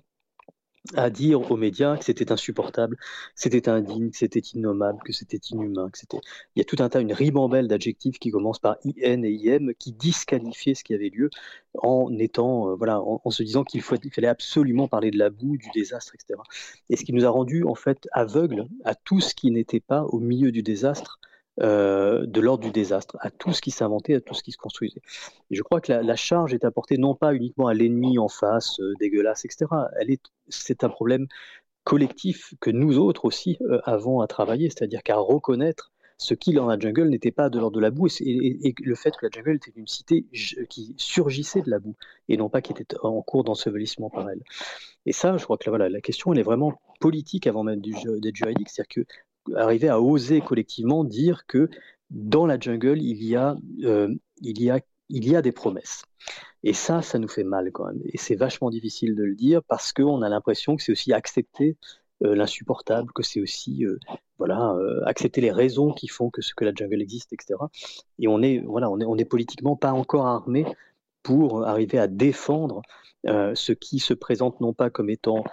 à 0.95 1.11
dire 1.11 1.51
aux 1.51 1.57
médias 1.57 1.97
que 1.97 2.05
c'était 2.05 2.33
insupportable, 2.33 2.97
que 2.97 3.03
c'était 3.37 3.69
indigne, 3.69 4.11
que 4.11 4.17
c'était 4.17 4.41
innommable, 4.41 4.99
que 5.05 5.13
c'était 5.13 5.41
inhumain, 5.51 5.91
que. 5.91 6.01
Il 6.57 6.59
y 6.59 6.61
a 6.61 6.65
tout 6.65 6.77
un 6.81 6.89
tas, 6.89 7.01
une 7.01 7.13
ribambelle 7.13 7.69
d'adjectifs 7.69 8.19
qui 8.19 8.31
commencent 8.31 8.59
par 8.59 8.77
IN 8.85 9.23
et 9.23 9.33
IM 9.33 9.73
qui 9.79 9.93
disqualifiaient 9.93 10.75
ce 10.75 10.85
qui 10.85 10.95
avait 10.95 11.09
lieu 11.09 11.31
en 11.75 12.17
étant, 12.19 12.71
euh, 12.71 12.75
voilà, 12.75 13.01
en, 13.01 13.31
se 13.31 13.43
disant 13.43 13.65
qu'il 13.65 13.83
fallait 13.83 14.27
absolument 14.27 14.89
parler 14.89 15.11
de 15.11 15.19
la 15.19 15.31
boue, 15.31 15.57
du 15.57 15.69
désastre, 15.75 16.15
etc. 16.15 16.41
Et 16.91 16.97
ce 16.97 17.05
qui 17.05 17.13
nous 17.13 17.25
a 17.25 17.31
rendu 17.31 17.65
en 17.65 17.75
fait 17.75 18.09
aveugles 18.13 18.67
à 18.85 18.95
tout 18.95 19.21
ce 19.21 19.35
qui 19.35 19.51
n'était 19.51 19.81
pas 19.81 20.03
au 20.05 20.19
milieu 20.19 20.53
du 20.53 20.63
désastre 20.63 21.21
euh, 21.61 22.25
de 22.25 22.41
l'ordre 22.41 22.65
du 22.65 22.71
désastre, 22.71 23.19
à 23.21 23.31
tout 23.31 23.53
ce 23.53 23.61
qui 23.61 23.71
s'inventait, 23.71 24.15
à 24.15 24.21
tout 24.23 24.33
ce 24.33 24.43
qui 24.43 24.53
se 24.53 24.57
construisait. 24.57 25.03
Je 25.51 25.63
crois 25.63 25.83
que 25.83 25.93
la, 25.93 26.17
charge 26.17 26.55
est 26.55 26.65
apportée 26.65 26.97
non 26.97 27.15
pas 27.15 27.35
uniquement 27.35 27.67
à 27.67 27.75
l'ennemi 27.75 28.19
en 28.19 28.29
face, 28.29 28.81
euh, 28.81 28.95
dégueulasse, 28.99 29.45
etc. 29.45 29.67
Est, 30.01 30.23
c'est 30.49 30.83
un 30.83 30.89
problème 30.89 31.27
collectif 31.85 32.55
que 32.61 32.71
nous 32.71 32.97
autres 32.99 33.27
aussi 33.27 33.59
euh, 33.63 33.81
avons 33.85 34.21
à 34.21 34.27
travailler, 34.27 34.71
c'est-à-dire 34.71 35.03
qu'à 35.03 35.17
reconnaître 35.17 35.93
ce 36.17 36.33
qui 36.33 36.55
dans 36.55 36.67
la 36.67 36.79
jungle 36.79 37.09
n'était 37.11 37.33
pas 37.33 37.51
de 37.51 37.59
l'ordre 37.59 37.77
de 37.77 37.81
la 37.81 37.91
boue 37.91 38.07
et, 38.21 38.75
le 38.81 38.95
fait 38.95 39.11
que 39.11 39.27
la 39.27 39.31
jungle 39.31 39.57
était 39.57 39.73
une 39.77 39.89
cité 39.89 40.25
qui 40.71 40.95
surgissait 40.97 41.61
de 41.63 41.71
la 41.71 41.81
boue 41.81 41.97
et 42.29 42.37
non 42.37 42.49
pas 42.49 42.63
qui 42.63 42.73
était 42.73 42.97
en 43.03 43.21
cours 43.23 43.45
d'ensevelissement 43.45 44.09
par 44.09 44.31
elle. 44.31 44.43
Et 45.05 45.13
ça, 45.13 45.37
je 45.37 45.45
crois 45.45 45.59
que 45.59 45.69
voilà, 45.69 45.89
la 45.89 46.01
question 46.01 46.33
elle 46.33 46.39
est 46.39 46.45
vraiment 46.45 46.81
politique 47.01 47.47
avant 47.47 47.65
même 47.65 47.81
d'être 47.81 48.37
juridique, 48.37 48.71
c'est-à-dire 48.71 49.05
que 49.05 49.13
arriver 49.57 49.89
à 49.89 50.01
oser 50.01 50.41
collectivement 50.41 51.05
dire 51.05 51.47
que 51.47 51.69
dans 52.11 52.47
la 52.47 52.59
jungle, 52.59 53.01
il 53.01 53.23
y 53.25 53.37
a, 53.37 53.57
euh, 53.85 54.15
il 54.41 54.63
y 54.63 54.71
a, 54.71 54.81
il 55.09 55.29
y 55.29 55.35
a 55.35 55.43
des 55.43 55.53
promesses. 55.53 56.05
Et 56.63 56.75
ça, 56.75 57.03
ça 57.03 57.19
nous 57.19 57.29
fait 57.29 57.45
mal 57.45 57.73
quand 57.73 57.87
même. 57.87 58.01
Et 58.05 58.19
c'est 58.19 58.37
vachement 58.37 58.71
difficile 58.71 59.17
de 59.17 59.25
le 59.25 59.35
dire 59.35 59.63
parce 59.65 59.93
qu'on 59.93 60.23
a 60.23 60.29
l'impression 60.29 60.77
que 60.77 60.83
c'est 60.83 60.93
aussi 60.93 61.13
accepter 61.13 61.77
euh, 62.23 62.35
l'insupportable, 62.35 63.11
que 63.13 63.23
c'est 63.23 63.41
aussi 63.41 63.85
euh, 63.85 63.99
voilà, 64.39 64.77
accepter 65.07 65.41
les 65.41 65.53
raisons 65.53 65.93
qui 65.93 66.09
font 66.09 66.31
que, 66.31 66.43
ce, 66.43 66.55
que 66.55 66.65
la 66.65 66.73
jungle 66.75 67.01
existe, 67.01 67.33
etc. 67.33 67.55
Et 68.19 68.29
on 68.29 68.43
est, 68.43 68.59
voilà, 68.61 68.91
on 68.91 69.01
est, 69.01 69.05
on 69.05 69.17
est 69.17 69.25
politiquement 69.25 69.77
pas 69.77 69.93
encore 69.93 70.27
armé 70.27 70.67
pour 71.23 71.65
arriver 71.65 71.99
à 71.99 72.09
défendre 72.09 72.83
ce 73.25 73.71
qui 73.71 74.01
se 74.01 74.15
présente 74.15 74.61
non 74.61 74.73
pas 74.73 74.91
comme 74.91 75.09
étant 75.09 75.45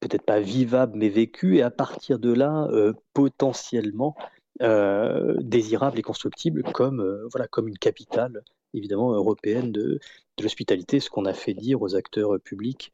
peut-être 0.00 0.24
pas 0.24 0.40
vivable, 0.40 0.96
mais 0.96 1.08
vécu, 1.08 1.56
et 1.58 1.62
à 1.62 1.70
partir 1.70 2.18
de 2.18 2.32
là, 2.32 2.68
euh, 2.70 2.92
potentiellement 3.12 4.16
euh, 4.62 5.36
désirable 5.40 5.98
et 5.98 6.02
constructible 6.02 6.62
comme, 6.72 7.00
euh, 7.00 7.26
voilà, 7.32 7.48
comme 7.48 7.68
une 7.68 7.78
capitale, 7.78 8.42
évidemment, 8.74 9.12
européenne 9.12 9.72
de, 9.72 10.00
de 10.36 10.42
l'hospitalité, 10.42 11.00
ce 11.00 11.10
qu'on 11.10 11.24
a 11.24 11.32
fait 11.32 11.54
dire 11.54 11.80
aux 11.82 11.94
acteurs 11.94 12.40
publics, 12.40 12.92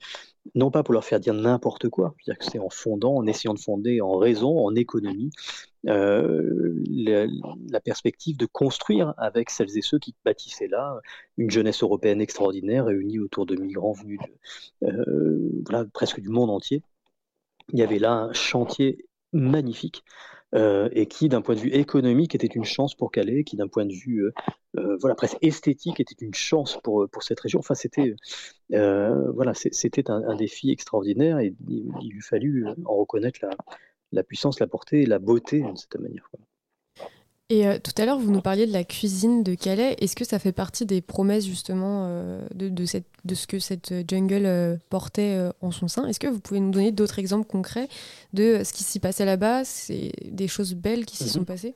non 0.54 0.70
pas 0.70 0.82
pour 0.82 0.94
leur 0.94 1.04
faire 1.04 1.20
dire 1.20 1.34
n'importe 1.34 1.88
quoi, 1.88 2.14
c'est-à-dire 2.18 2.38
que 2.38 2.50
c'est 2.50 2.58
en 2.58 2.70
fondant, 2.70 3.16
en 3.16 3.26
essayant 3.26 3.54
de 3.54 3.60
fonder 3.60 4.00
en 4.00 4.16
raison, 4.16 4.58
en 4.58 4.74
économie, 4.74 5.30
euh, 5.88 6.74
la, 6.88 7.80
perspective 7.80 8.36
de 8.36 8.46
construire 8.46 9.14
avec 9.16 9.50
celles 9.50 9.76
et 9.78 9.82
ceux 9.82 9.98
qui 9.98 10.14
bâtissaient 10.24 10.68
là 10.68 11.00
une 11.38 11.50
jeunesse 11.50 11.82
européenne 11.82 12.20
extraordinaire 12.20 12.86
réunie 12.86 13.18
autour 13.18 13.46
de 13.46 13.56
migrants 13.56 13.92
venus 13.92 14.20
euh, 14.82 15.62
presque 15.94 16.20
du 16.20 16.28
monde 16.28 16.50
entier. 16.50 16.82
Il 17.72 17.78
y 17.78 17.82
avait 17.82 17.98
là 17.98 18.12
un 18.12 18.32
chantier 18.32 19.06
magnifique 19.32 20.04
euh, 20.54 20.88
et 20.92 21.06
qui, 21.06 21.28
d'un 21.28 21.42
point 21.42 21.54
de 21.54 21.60
vue 21.60 21.72
économique, 21.72 22.34
était 22.34 22.46
une 22.46 22.64
chance 22.64 22.94
pour 22.94 23.12
Calais, 23.12 23.44
qui, 23.44 23.56
d'un 23.56 23.68
point 23.68 23.86
de 23.86 23.92
vue 23.92 24.30
voilà 24.74 25.14
presque 25.14 25.38
esthétique, 25.42 26.00
était 26.00 26.24
une 26.24 26.34
chance 26.34 26.78
pour, 26.82 27.08
pour 27.10 27.22
cette 27.22 27.40
région. 27.40 27.58
Enfin, 27.58 27.74
c'était 27.74 28.14
voilà, 28.70 29.52
c'était 29.54 30.10
un, 30.10 30.36
défi 30.36 30.70
extraordinaire 30.70 31.38
et 31.38 31.54
il, 31.68 31.90
il 32.02 32.10
lui 32.10 32.22
fallu 32.22 32.66
en 32.84 32.96
reconnaître 32.96 33.40
la, 33.42 33.50
la 34.12 34.22
puissance, 34.22 34.60
la 34.60 34.66
portée 34.66 35.02
et 35.02 35.06
la 35.06 35.18
beauté 35.18 35.60
d'une 35.60 35.76
certaine 35.76 36.02
manière. 36.02 36.28
Et 37.50 37.66
euh, 37.66 37.78
tout 37.82 37.92
à 38.00 38.06
l'heure, 38.06 38.18
vous 38.18 38.30
nous 38.30 38.40
parliez 38.40 38.64
de 38.64 38.72
la 38.72 38.84
cuisine 38.84 39.42
de 39.42 39.56
Calais. 39.56 39.96
Est-ce 39.98 40.14
que 40.14 40.24
ça 40.24 40.38
fait 40.38 40.52
partie 40.52 40.86
des 40.86 41.00
promesses 41.00 41.44
justement 41.44 42.04
euh, 42.06 42.46
de, 42.54 42.84
cette, 42.84 43.06
de 43.24 43.34
ce 43.34 43.48
que 43.48 43.58
cette 43.58 43.92
jungle 44.08 44.46
euh, 44.46 44.76
portait 44.88 45.36
en 45.60 45.72
son 45.72 45.88
sein? 45.88 46.06
Est-ce 46.06 46.20
que 46.20 46.28
vous 46.28 46.38
pouvez 46.38 46.60
nous 46.60 46.70
donner 46.70 46.92
d'autres 46.92 47.18
exemples 47.18 47.48
concrets 47.48 47.88
de 48.32 48.62
ce 48.64 48.72
qui 48.72 48.84
s'y 48.84 49.00
passait 49.00 49.24
là-bas? 49.24 49.64
C'est 49.64 50.12
des 50.30 50.46
choses 50.46 50.74
belles 50.74 51.04
qui 51.04 51.16
s'y 51.16 51.28
sont 51.28 51.40
mhm. 51.40 51.46
passées? 51.46 51.74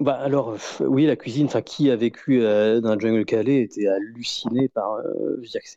Bah 0.00 0.14
alors 0.14 0.56
oui 0.78 1.06
la 1.06 1.16
cuisine 1.16 1.46
enfin 1.46 1.60
qui 1.60 1.90
a 1.90 1.96
vécu 1.96 2.40
euh, 2.40 2.80
dans 2.80 2.94
le 2.94 3.00
jungle 3.00 3.24
calais 3.24 3.62
était 3.62 3.88
halluciné 3.88 4.68
par 4.68 4.92
euh, 4.92 5.34
je 5.38 5.40
veux 5.40 5.48
dire 5.48 5.60
que 5.60 5.68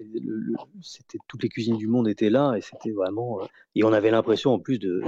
c'était 0.83 1.17
toutes 1.27 1.41
les 1.41 1.49
cuisines 1.49 1.77
du 1.77 1.87
monde 1.87 2.07
étaient 2.07 2.29
là 2.29 2.53
et 2.55 2.61
c'était 2.61 2.91
vraiment 2.91 3.41
euh, 3.41 3.45
et 3.73 3.83
on 3.83 3.91
avait 3.91 4.11
l'impression 4.11 4.53
en 4.53 4.59
plus 4.59 4.77
de, 4.77 5.01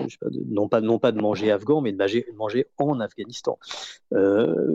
non 0.48 0.68
pas 0.68 0.82
non 0.82 0.98
pas 0.98 1.12
de 1.12 1.22
manger 1.22 1.52
afghan 1.52 1.82
mais 1.82 1.92
de 1.92 1.98
manger, 1.98 2.26
manger 2.36 2.66
en 2.80 3.00
Afghanistan 3.00 3.60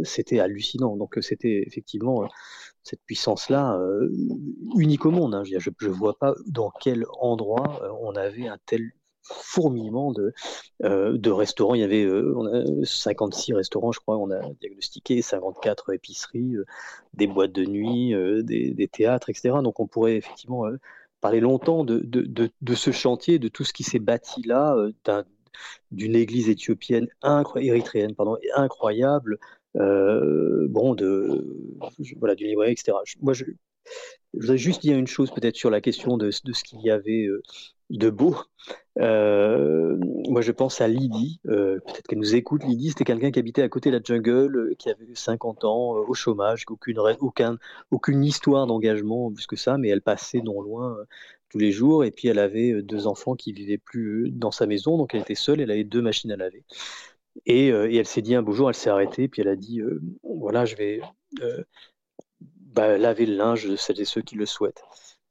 c'était 0.04 0.38
hallucinant 0.38 0.96
donc 0.96 1.18
c'était 1.20 1.64
effectivement 1.66 2.28
cette 2.84 3.02
puissance 3.06 3.50
là 3.50 3.80
unique 4.76 5.04
au 5.04 5.10
monde 5.10 5.34
hein. 5.34 5.42
je, 5.42 5.58
je, 5.80 5.88
vois 5.88 6.16
pas 6.16 6.34
dans 6.46 6.70
quel 6.80 7.06
endroit 7.20 7.82
on 8.02 8.14
avait 8.14 8.46
un 8.46 8.58
tel 8.66 8.92
fourmillement 9.28 10.12
de, 10.12 10.32
euh, 10.84 11.16
de 11.16 11.30
restaurants. 11.30 11.74
Il 11.74 11.80
y 11.80 11.84
avait 11.84 12.06
56 12.84 13.52
euh, 13.52 13.56
restaurants, 13.56 13.92
je 13.92 14.00
crois, 14.00 14.16
on 14.16 14.30
a 14.30 14.40
diagnostiqué 14.60 15.22
54 15.22 15.92
épiceries, 15.92 16.56
euh, 16.56 16.64
des 17.14 17.26
boîtes 17.26 17.52
de 17.52 17.64
nuit, 17.64 18.14
des, 18.44 18.88
théâtres, 18.88 19.30
etc. 19.30 19.56
Donc 19.62 19.80
on 19.80 19.86
pourrait 19.86 20.16
effectivement 20.16 20.64
parler 21.20 21.40
longtemps 21.40 21.84
de, 21.84 22.00
de, 22.04 22.50
de, 22.60 22.74
ce 22.74 22.90
chantier, 22.90 23.38
de 23.38 23.48
tout 23.48 23.64
ce 23.64 23.72
qui 23.72 23.82
s'est 23.82 23.98
bâti 23.98 24.42
là, 24.42 24.76
d'une 25.90 26.14
église 26.14 26.48
éthiopienne, 26.48 27.08
érythréenne, 27.56 28.14
pardon, 28.14 28.36
incroyable, 28.54 29.38
bon, 29.74 30.94
de, 30.94 31.76
voilà, 32.18 32.34
du 32.34 32.44
livret, 32.44 32.72
etc. 32.72 32.92
Moi, 33.20 33.32
je, 33.34 33.44
je 34.34 34.40
voudrais 34.40 34.58
juste 34.58 34.82
dire 34.82 34.96
une 34.96 35.06
chose 35.06 35.32
peut-être 35.32 35.56
sur 35.56 35.70
la 35.70 35.80
question 35.80 36.16
de, 36.16 36.26
de 36.26 36.52
ce 36.52 36.62
qu'il 36.62 36.80
y 36.80 36.90
avait 36.90 37.26
de 37.90 38.10
beau. 38.10 38.36
Euh, 38.98 39.96
moi, 40.28 40.40
je 40.40 40.52
pense 40.52 40.80
à 40.80 40.88
Lydie. 40.88 41.40
Euh, 41.46 41.78
peut-être 41.86 42.06
qu'elle 42.08 42.18
nous 42.18 42.34
écoute. 42.34 42.64
Lydie, 42.64 42.90
c'était 42.90 43.04
quelqu'un 43.04 43.30
qui 43.30 43.38
habitait 43.38 43.62
à 43.62 43.68
côté 43.68 43.90
de 43.90 43.96
la 43.96 44.02
jungle, 44.02 44.56
euh, 44.56 44.74
qui 44.78 44.90
avait 44.90 45.14
50 45.14 45.64
ans, 45.64 45.92
au 45.92 46.14
chômage, 46.14 46.64
aucune, 46.68 46.98
aucun, 47.20 47.58
aucune 47.90 48.24
histoire 48.24 48.66
d'engagement 48.66 49.30
plus 49.32 49.46
que 49.46 49.56
ça, 49.56 49.78
mais 49.78 49.88
elle 49.88 50.02
passait 50.02 50.40
non 50.40 50.60
loin 50.60 50.96
tous 51.48 51.58
les 51.58 51.72
jours. 51.72 52.04
Et 52.04 52.10
puis, 52.10 52.28
elle 52.28 52.38
avait 52.38 52.82
deux 52.82 53.06
enfants 53.06 53.36
qui 53.36 53.52
vivaient 53.52 53.78
plus 53.78 54.30
dans 54.30 54.50
sa 54.50 54.66
maison, 54.66 54.98
donc 54.98 55.14
elle 55.14 55.22
était 55.22 55.34
seule. 55.34 55.60
Elle 55.60 55.70
avait 55.70 55.84
deux 55.84 56.02
machines 56.02 56.32
à 56.32 56.36
laver. 56.36 56.64
Et, 57.46 57.68
elle 57.68 58.06
s'est 58.06 58.22
dit 58.22 58.34
un 58.34 58.42
beau 58.42 58.52
jour, 58.52 58.68
elle 58.68 58.74
s'est 58.74 58.90
arrêtée, 58.90 59.28
puis 59.28 59.42
elle 59.42 59.48
a 59.48 59.56
dit 59.56 59.80
voilà, 60.24 60.64
je 60.64 60.76
vais 60.76 61.00
bah, 62.78 62.98
laver 62.98 63.26
le 63.26 63.36
linge 63.36 63.68
de 63.68 63.76
celles 63.76 64.00
et 64.00 64.04
ceux 64.04 64.22
qui 64.22 64.34
le 64.36 64.46
souhaitent. 64.46 64.82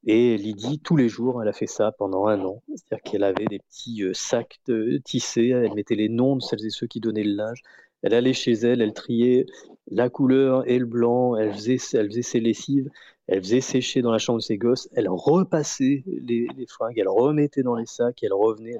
Et 0.05 0.37
Lydie, 0.37 0.79
tous 0.79 0.95
les 0.95 1.09
jours, 1.09 1.41
elle 1.41 1.49
a 1.49 1.53
fait 1.53 1.67
ça 1.67 1.91
pendant 1.91 2.27
un 2.27 2.43
an. 2.45 2.63
C'est-à-dire 2.69 3.03
qu'elle 3.03 3.23
avait 3.23 3.45
des 3.45 3.59
petits 3.59 4.03
euh, 4.03 4.13
sacs 4.13 4.59
de, 4.67 4.97
tissés, 5.03 5.49
elle 5.49 5.73
mettait 5.73 5.95
les 5.95 6.09
noms 6.09 6.35
de 6.37 6.41
celles 6.41 6.65
et 6.65 6.69
ceux 6.69 6.87
qui 6.87 6.99
donnaient 6.99 7.23
le 7.23 7.35
linge. 7.35 7.61
Elle 8.03 8.13
allait 8.13 8.33
chez 8.33 8.53
elle, 8.53 8.81
elle 8.81 8.93
triait 8.93 9.45
la 9.89 10.09
couleur 10.09 10.67
et 10.69 10.79
le 10.79 10.85
blanc, 10.85 11.35
elle 11.35 11.53
faisait, 11.53 11.77
elle 11.93 12.07
faisait 12.07 12.21
ses 12.21 12.39
lessives, 12.39 12.89
elle 13.27 13.41
faisait 13.41 13.61
sécher 13.61 14.01
dans 14.01 14.11
la 14.11 14.17
chambre 14.17 14.39
de 14.39 14.43
ses 14.43 14.57
gosses, 14.57 14.87
elle 14.93 15.09
repassait 15.09 16.03
les, 16.05 16.47
fringues, 16.67 16.97
elle 16.97 17.09
remettait 17.09 17.63
dans 17.63 17.75
les 17.75 17.85
sacs, 17.85 18.21
elle 18.23 18.33
revenait 18.33 18.77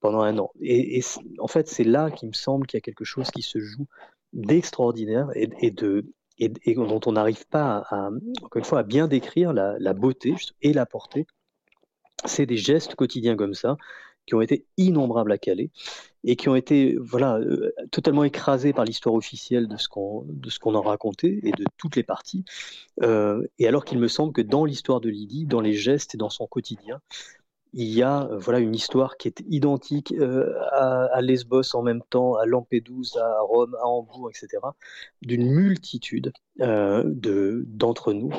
pendant 0.00 0.20
un 0.20 0.38
an. 0.38 0.50
Et, 0.60 1.00
en 1.38 1.46
fait, 1.46 1.68
c'est 1.68 1.84
là 1.84 2.10
qu'il 2.10 2.28
me 2.28 2.34
semble 2.34 2.66
qu'il 2.66 2.78
y 2.78 2.78
a 2.78 2.82
quelque 2.82 3.04
chose 3.04 3.30
qui 3.30 3.42
se 3.42 3.58
joue 3.58 3.86
d'extraordinaire 4.32 5.28
et, 5.34 5.70
de, 5.70 6.06
et, 6.38 6.74
dont 6.74 7.00
on 7.06 7.12
n'arrive 7.12 7.46
pas, 7.46 7.84
à, 7.90 8.10
encore 8.42 8.58
une 8.58 8.64
fois, 8.64 8.80
à 8.80 8.82
bien 8.82 9.08
décrire 9.08 9.52
la, 9.52 9.94
beauté 9.94 10.34
et 10.62 10.72
la 10.72 10.86
portée. 10.86 11.26
C'est 12.24 12.46
des 12.46 12.56
gestes 12.56 12.94
quotidiens 12.94 13.36
comme 13.36 13.54
ça 13.54 13.76
qui 14.26 14.34
ont 14.34 14.40
été 14.40 14.64
innombrables 14.78 15.32
à 15.32 15.38
Calais 15.38 15.70
et 16.24 16.36
qui 16.36 16.48
ont 16.48 16.54
été 16.54 16.96
voilà 16.98 17.36
euh, 17.36 17.74
totalement 17.90 18.24
écrasés 18.24 18.72
par 18.72 18.86
l'histoire 18.86 19.14
officielle 19.14 19.68
de 19.68 19.76
ce 19.76 19.88
qu'on 19.88 20.74
en 20.74 20.80
racontait 20.80 21.40
et 21.42 21.52
de 21.52 21.64
toutes 21.76 21.96
les 21.96 22.02
parties. 22.02 22.44
Euh, 23.02 23.46
et 23.58 23.68
alors 23.68 23.84
qu'il 23.84 23.98
me 23.98 24.08
semble 24.08 24.32
que 24.32 24.40
dans 24.40 24.64
l'histoire 24.64 25.00
de 25.00 25.10
Lydie, 25.10 25.44
dans 25.44 25.60
les 25.60 25.74
gestes 25.74 26.14
et 26.14 26.18
dans 26.18 26.30
son 26.30 26.46
quotidien, 26.46 27.00
il 27.74 27.88
y 27.88 28.02
a 28.02 28.22
euh, 28.22 28.38
voilà 28.38 28.60
une 28.60 28.74
histoire 28.74 29.16
qui 29.16 29.28
est 29.28 29.42
identique 29.48 30.12
euh, 30.12 30.54
à, 30.70 31.20
Lesbos 31.20 31.74
en 31.74 31.82
même 31.82 32.02
temps, 32.08 32.36
à 32.36 32.46
Lampedusa, 32.46 33.26
à 33.26 33.40
Rome, 33.40 33.76
à 33.80 33.86
Hambourg, 33.86 34.30
etc., 34.30 34.62
d'une 35.22 35.50
multitude 35.50 36.32
euh, 36.60 37.02
de 37.06 37.64
d'entre 37.66 38.12
nous 38.12 38.30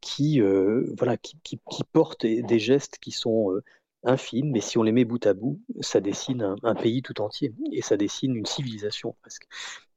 qui 0.00 0.40
voilà 0.40 1.18
qui, 1.18 1.38
qui, 1.44 1.60
qui, 1.70 1.84
portent 1.84 2.24
des 2.24 2.58
gestes 2.58 2.96
qui 2.98 3.10
sont 3.10 3.60
infime, 4.04 4.50
mais 4.50 4.60
si 4.60 4.78
on 4.78 4.82
les 4.82 4.92
met 4.92 5.04
bout 5.04 5.24
à 5.26 5.34
bout, 5.34 5.60
ça 5.80 6.00
dessine 6.00 6.56
un, 6.62 6.74
pays 6.74 7.02
tout 7.02 7.20
entier, 7.20 7.54
et 7.70 7.82
ça 7.82 7.96
dessine 7.96 8.34
une 8.36 8.46
civilisation 8.46 9.14
presque. 9.22 9.46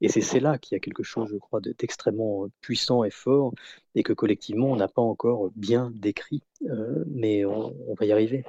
Et 0.00 0.08
c'est 0.08 0.40
là 0.40 0.58
qu'il 0.58 0.74
y 0.74 0.76
a 0.76 0.80
quelque 0.80 1.02
chose, 1.02 1.28
je 1.30 1.36
crois, 1.36 1.60
d'extrêmement 1.60 2.44
euh, 2.44 2.50
puissant 2.60 3.04
et 3.04 3.10
fort, 3.10 3.52
et 3.94 4.02
que 4.02 4.12
collectivement, 4.12 4.68
on 4.68 4.76
n'a 4.76 4.88
pas 4.88 5.02
encore 5.02 5.50
bien 5.56 5.92
décrit, 5.94 6.42
euh, 6.68 7.04
mais 7.06 7.44
on, 7.44 7.74
va 7.98 8.06
y 8.06 8.12
arriver. 8.12 8.44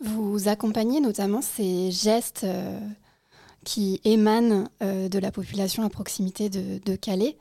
Vous 0.00 0.48
accompagnez 0.48 1.00
notamment 1.00 1.42
ces 1.42 1.90
gestes 1.90 2.44
euh, 2.44 2.80
qui 3.64 4.00
émanent 4.04 4.68
de 4.80 5.18
la 5.18 5.30
population 5.30 5.82
à 5.84 5.90
proximité 5.90 6.48
de 6.48 6.96
Calais. 6.96 7.36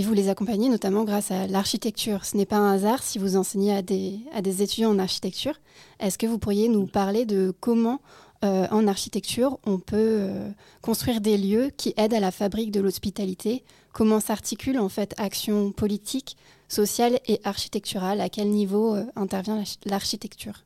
Et 0.00 0.02
vous 0.02 0.14
les 0.14 0.30
accompagnez 0.30 0.70
notamment 0.70 1.04
grâce 1.04 1.30
à 1.30 1.46
l'architecture. 1.46 2.24
Ce 2.24 2.34
n'est 2.34 2.46
pas 2.46 2.56
un 2.56 2.72
hasard 2.72 3.02
si 3.02 3.18
vous 3.18 3.36
enseignez 3.36 3.74
à 3.74 3.82
des, 3.82 4.18
à 4.32 4.40
des 4.40 4.62
étudiants 4.62 4.88
en 4.88 4.98
architecture. 4.98 5.60
Est-ce 5.98 6.16
que 6.16 6.26
vous 6.26 6.38
pourriez 6.38 6.68
nous 6.68 6.86
parler 6.86 7.26
de 7.26 7.52
comment, 7.60 8.00
euh, 8.42 8.66
en 8.70 8.86
architecture, 8.86 9.58
on 9.66 9.78
peut 9.78 9.96
euh, 9.98 10.50
construire 10.80 11.20
des 11.20 11.36
lieux 11.36 11.70
qui 11.76 11.92
aident 11.98 12.14
à 12.14 12.20
la 12.20 12.30
fabrique 12.30 12.70
de 12.70 12.80
l'hospitalité? 12.80 13.62
Comment 13.92 14.20
s'articule 14.20 14.78
en 14.78 14.88
fait 14.88 15.12
action 15.18 15.70
politique, 15.70 16.38
sociale 16.66 17.20
et 17.26 17.38
architecturale? 17.44 18.22
À 18.22 18.30
quel 18.30 18.48
niveau 18.48 18.94
euh, 18.94 19.04
intervient 19.16 19.62
l'architecture? 19.84 20.64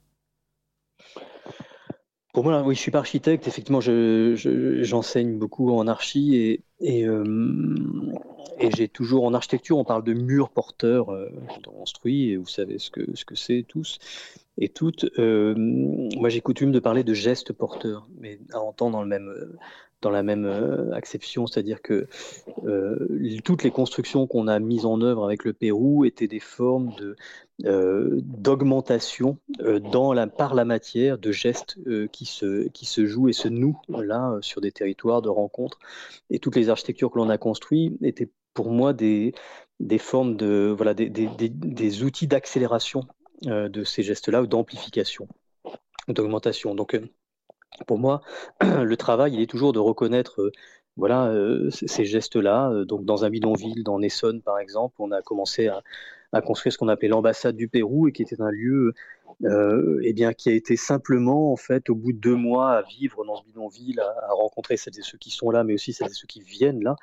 Pour 2.35 2.43
moi, 2.43 2.63
oui, 2.63 2.75
je 2.75 2.81
suis 2.81 2.91
pas 2.91 2.99
architecte. 2.99 3.47
Effectivement, 3.47 3.81
j'enseigne 3.81 5.35
je, 5.35 5.39
beaucoup 5.39 5.71
en 5.71 5.87
archi 5.87 6.37
et, 6.37 6.65
et, 6.81 7.07
j'ai 8.77 8.89
toujours, 8.89 9.25
en 9.25 9.33
architecture, 9.35 9.79
on 9.79 9.85
parle 9.85 10.03
de 10.03 10.15
murs 10.15 10.51
porteurs 10.51 11.11
euh, 11.11 11.31
construits, 11.65 12.31
et 12.31 12.37
vous 12.37 12.47
savez 12.47 12.79
ce 12.79 12.91
que 12.91 13.15
ce 13.15 13.25
que 13.25 13.37
c'est 13.37 13.65
tous 13.67 13.99
et 14.59 14.69
toutes. 14.69 15.07
Euh, 15.19 15.55
moi, 15.57 16.29
j'ai 16.29 16.41
coutume 16.41 16.73
de 16.73 16.81
parler 16.81 17.05
de 17.05 17.15
gestes 17.15 17.53
porteurs, 17.53 18.09
mais 18.19 18.41
à 18.53 18.61
entendre 18.61 18.93
dans 18.93 19.03
le 19.03 19.09
même 19.09 19.33
dans 20.05 20.11
la 20.11 20.23
même 20.23 20.45
euh, 20.45 20.93
acception, 20.95 21.47
c'est-à-dire 21.47 21.83
que 21.83 22.07
euh, 22.67 23.09
toutes 23.43 23.65
les 23.65 23.71
constructions 23.71 24.27
qu'on 24.27 24.49
a 24.49 24.59
mises 24.59 24.85
en 24.85 25.01
œuvre 25.01 25.25
avec 25.25 25.45
le 25.45 25.53
Pérou 25.53 26.05
étaient 26.05 26.29
des 26.29 26.41
formes 26.41 26.95
de 26.97 27.17
d'augmentation 27.61 29.39
dans 29.59 30.13
la, 30.13 30.27
par 30.27 30.55
la 30.55 30.65
matière 30.65 31.19
de 31.19 31.31
gestes 31.31 31.79
qui, 32.11 32.27
se, 32.27 32.69
qui 32.69 32.85
se 32.85 33.07
jouent 33.07 33.29
et 33.29 33.33
se 33.33 33.49
nouent 33.49 33.81
là 33.89 34.37
sur 34.41 34.61
des 34.61 34.73
territoires 34.73 35.23
de 35.23 35.29
rencontres. 35.29 35.79
Et 36.31 36.41
toutes 36.41 36.57
les 36.57 36.69
architectures 36.69 37.11
que 37.11 37.19
l'on 37.19 37.29
a 37.29 37.39
construites 37.39 37.97
étaient 38.03 38.31
pour 38.55 38.71
moi 38.71 38.93
des, 38.93 39.35
des 39.81 39.99
formes 39.99 40.37
de 40.37 40.73
voilà 40.75 40.95
des, 40.95 41.11
des, 41.11 41.29
des, 41.49 42.03
outils 42.03 42.27
d'accélération 42.27 43.03
euh, 43.47 43.69
de 43.69 43.85
ces 43.85 44.03
gestes-là 44.03 44.43
ou 44.43 44.47
d'amplification, 44.47 45.29
d'augmentation. 46.09 46.75
Donc 46.75 46.95
euh, 46.95 47.07
pour 47.87 47.99
moi, 47.99 48.23
le 48.63 48.97
travail 48.97 49.35
il 49.35 49.41
est 49.41 49.51
toujours 49.51 49.73
de 49.73 49.81
reconnaître 49.81 50.53
euh, 50.99 51.01
voilà 51.01 51.71
ces 51.71 52.05
gestes-là. 52.05 52.85
Donc 52.87 53.05
dans 53.05 53.25
un 53.25 53.31
bidonville, 53.31 53.83
dans 53.83 54.01
Essonne 54.01 54.43
par 54.43 54.59
exemple, 54.59 54.97
on 54.99 55.11
a 55.11 55.23
commencé 55.23 55.69
à, 55.69 55.83
construire 56.41 56.73
ce 56.73 56.79
qu'on 56.79 56.89
appelait 56.89 57.09
l'ambassade 57.09 57.55
du 57.55 57.69
Pérou 57.69 58.09
et 58.09 58.13
qui 58.13 58.23
était 58.23 58.41
un 58.41 58.51
lieu 58.51 58.93
euh, 59.45 60.01
eh 60.03 60.13
bien, 60.13 60.33
qui 60.33 60.49
a 60.49 60.53
été 60.53 60.77
simplement, 60.77 61.53
en 61.53 61.57
fait, 61.57 61.91
au 61.91 61.95
bout 61.95 62.13
de 62.13 62.19
deux 62.19 62.35
mois, 62.35 62.73
à 62.73 62.83
vivre 62.83 63.25
dans 63.25 63.37
ce 63.37 63.45
bidonville, 63.45 64.01
à, 64.01 64.33
rencontrer 64.33 64.77
celles 64.77 64.99
et 64.99 65.03
ceux 65.03 65.19
qui 65.19 65.31
sont 65.31 65.51
là, 65.51 65.65
mais 65.65 65.75
aussi 65.75 65.93
celles 65.93 66.11
et 66.11 66.15
ceux 66.15 66.27
qui 66.27 66.41
viennent 66.41 66.83
là, 66.83 66.97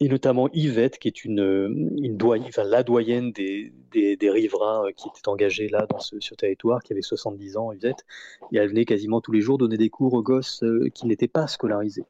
et 0.00 0.08
notamment 0.08 0.48
Yvette, 0.52 0.98
qui 0.98 1.08
est 1.08 1.24
une, 1.24 1.92
une 1.98 2.18
la 2.56 2.82
doyenne 2.82 3.32
des, 3.32 3.72
des, 3.92 4.30
riverains 4.30 4.86
euh, 4.86 4.92
qui 4.92 5.08
étaient 5.08 5.28
engagés 5.28 5.68
là 5.68 5.86
dans 5.88 6.00
ce, 6.00 6.16
ce, 6.20 6.34
territoire, 6.34 6.82
qui 6.82 6.92
avait 6.92 7.02
70 7.02 7.56
ans, 7.56 7.72
Yvette, 7.72 8.04
et 8.52 8.58
elle 8.58 8.68
venait 8.68 8.84
quasiment 8.84 9.20
tous 9.20 9.32
les 9.32 9.40
jours 9.40 9.58
donner 9.58 9.76
des 9.76 9.90
cours 9.90 10.14
aux 10.14 10.22
gosses 10.22 10.62
euh, 10.64 10.88
qui 10.94 11.06
n'étaient 11.06 11.28
pas 11.28 11.46
scolarisés. 11.46 12.04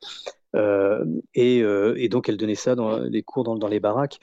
Euh, 0.54 1.04
et, 1.34 1.62
euh, 1.62 1.94
et, 1.96 2.08
donc 2.08 2.28
elle 2.28 2.36
donnait 2.36 2.54
ça 2.54 2.74
dans 2.74 2.98
les 2.98 3.22
cours 3.22 3.44
dans, 3.44 3.68
les 3.68 3.80
baraques. 3.80 4.18